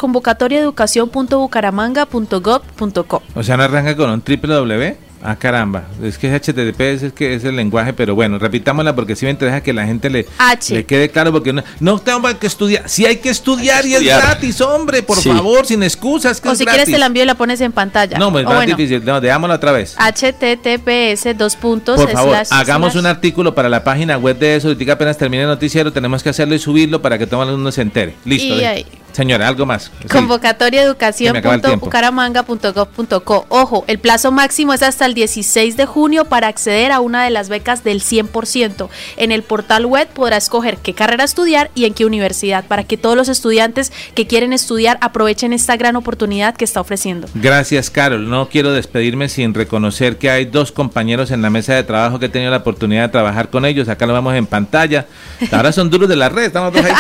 [3.36, 5.11] O sea, no arranca con un triple W.
[5.24, 9.16] Ah, caramba, es que es HTTPS, es que es el lenguaje, pero bueno, repitámosla porque
[9.16, 10.26] si me interesa que la gente le,
[10.70, 13.90] le quede claro, porque no, no tengo que estudiar, si hay que estudiar, hay que
[13.90, 14.20] y estudiar.
[14.20, 15.30] es gratis, hombre, por sí.
[15.30, 16.42] favor, sin excusas.
[16.42, 16.86] Que o es si gratis.
[16.86, 18.18] quieres te la envío y la pones en pantalla.
[18.18, 19.96] No, es más bueno, difícil, no, dejámosla otra vez.
[19.98, 23.02] HTTPS dos puntos Por favor, slash, hagamos slash.
[23.02, 26.30] un artículo para la página web de eso, ahorita apenas termine el noticiero, tenemos que
[26.30, 28.16] hacerlo y subirlo para que todo el mundo se entere.
[28.26, 28.56] Listo.
[28.56, 28.86] Y ahí.
[29.12, 29.92] Señora, algo más.
[30.10, 33.46] Convocatoria educación.bucaramanga.gov.co.
[33.50, 37.30] Ojo, el plazo máximo es hasta el 16 de junio para acceder a una de
[37.30, 38.90] las becas del 100%.
[39.18, 42.98] En el portal web podrá escoger qué carrera estudiar y en qué universidad para que
[42.98, 47.28] todos los estudiantes que quieren estudiar aprovechen esta gran oportunidad que está ofreciendo.
[47.36, 48.30] Gracias, Carol.
[48.30, 52.28] No quiero despedirme sin reconocer que hay dos compañeros en la mesa de trabajo que
[52.28, 53.90] he tenido la oportunidad de trabajar con ellos.
[53.90, 55.08] Acá lo vemos en pantalla.
[55.52, 56.46] Ahora son duros de la red.
[56.46, 56.94] Estamos dos ahí.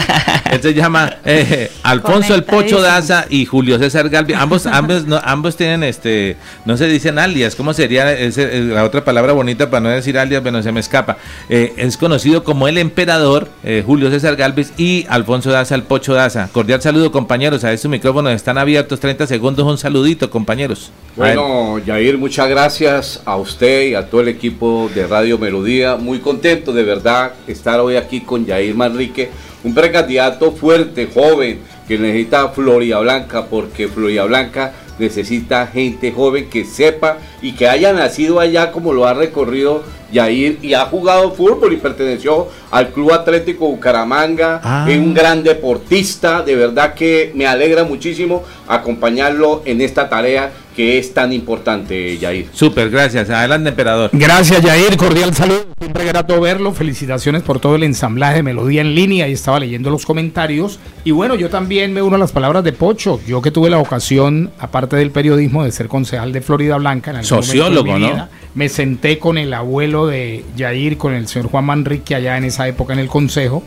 [0.52, 1.49] Él se llama eh,
[1.82, 4.34] Alfonso el Pocho Daza y Julio César Galvi.
[4.34, 7.54] Ambos, ambos, no, ambos tienen este, no se dicen alias.
[7.54, 10.42] ¿Cómo sería ese, la otra palabra bonita para no decir alias?
[10.42, 11.16] Bueno, se me escapa.
[11.48, 16.14] Eh, es conocido como el emperador eh, Julio César Galvez y Alfonso Daza el Pocho
[16.14, 16.48] Daza.
[16.52, 17.64] Cordial saludo, compañeros.
[17.64, 19.00] A estos micrófonos están abiertos.
[19.00, 19.66] 30 segundos.
[19.66, 20.90] Un saludito, compañeros.
[21.16, 25.96] Bueno, Yair, muchas gracias a usted y a todo el equipo de Radio Melodía.
[25.96, 29.30] Muy contento de verdad estar hoy aquí con Yair Manrique
[29.62, 31.39] un precandidato fuerte, joven,
[31.88, 37.92] que necesita Floria Blanca, porque Floria Blanca necesita gente joven que sepa y que haya
[37.92, 43.12] nacido allá como lo ha recorrido Yair y ha jugado fútbol y perteneció al Club
[43.12, 44.86] Atlético Bucaramanga, ah.
[44.88, 50.96] es un gran deportista, de verdad que me alegra muchísimo acompañarlo en esta tarea que
[50.96, 52.46] es tan importante, Yair.
[52.54, 53.28] Súper, gracias.
[53.28, 54.08] Adelante, emperador.
[54.14, 54.96] Gracias, Yair.
[54.96, 55.66] Cordial saludo.
[55.78, 56.72] Siempre grato verlo.
[56.72, 59.28] Felicitaciones por todo el ensamblaje de melodía en línea.
[59.28, 60.78] Y estaba leyendo los comentarios.
[61.04, 63.20] Y bueno, yo también me uno a las palabras de Pocho.
[63.26, 67.10] Yo que tuve la ocasión, aparte del periodismo, de ser concejal de Florida Blanca.
[67.10, 68.12] En algún momento de Sociólogo, mi ¿no?
[68.12, 72.44] vida, Me senté con el abuelo de Yair, con el señor Juan Manrique, allá en
[72.44, 73.62] esa época en el consejo.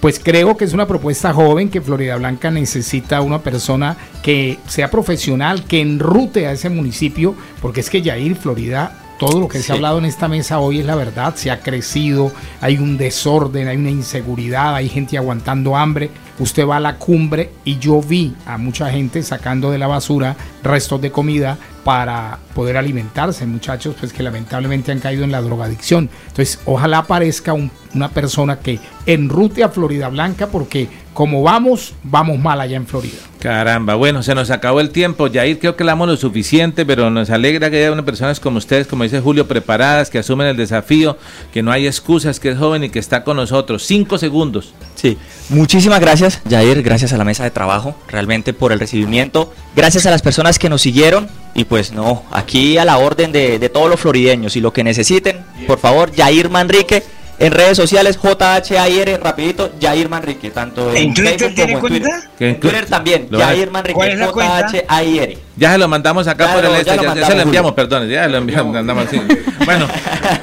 [0.00, 4.90] Pues creo que es una propuesta joven que Florida Blanca necesita una persona que sea
[4.90, 9.72] profesional, que enrute a ese municipio, porque es que Yair, Florida, todo lo que se
[9.72, 12.30] ha hablado en esta mesa hoy es la verdad, se ha crecido,
[12.60, 16.10] hay un desorden, hay una inseguridad, hay gente aguantando hambre.
[16.38, 20.36] Usted va a la cumbre y yo vi a mucha gente sacando de la basura
[20.62, 26.10] restos de comida para poder alimentarse, muchachos, pues que lamentablemente han caído en la drogadicción.
[26.28, 32.38] Entonces, ojalá aparezca un- una persona que enrute a Florida Blanca, porque como vamos, vamos
[32.38, 33.16] mal allá en Florida.
[33.40, 35.26] Caramba, bueno, se nos acabó el tiempo.
[35.28, 38.58] Yair, creo que le damos lo suficiente, pero nos alegra que haya unas personas como
[38.58, 41.16] ustedes, como dice Julio, preparadas, que asumen el desafío,
[41.52, 43.84] que no hay excusas, que es joven y que está con nosotros.
[43.86, 44.74] Cinco segundos.
[44.94, 45.16] Sí,
[45.48, 50.10] muchísimas gracias, Jair, gracias a la mesa de trabajo, realmente por el recibimiento, gracias a
[50.10, 53.88] las personas que nos siguieron y pues no, aquí a la orden de, de todos
[53.90, 57.02] los florideños y lo que necesiten, por favor, Jair Manrique
[57.40, 61.92] en redes sociales, J-H-A-I-R, rapidito, Jair Manrique, tanto en, ¿En Twitter Facebook tiene como en
[61.92, 62.10] Twitter.
[62.10, 62.44] cuenta?
[62.44, 64.16] En Twitter también, Lo Jair Manrique.
[64.26, 65.38] J-H-A-I-R.
[65.56, 67.42] Ya se lo mandamos acá Ya por lo- el este, ya, ya mandamos, se lo
[67.42, 69.20] enviamos, perdón, ya lo enviamos, andamos así.
[69.64, 69.86] Bueno,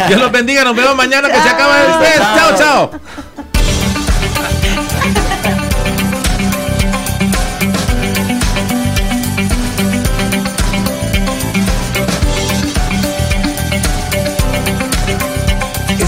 [0.08, 2.18] Dios los bendiga, nos vemos mañana que se acaba el test.
[2.18, 2.92] Chao, chao.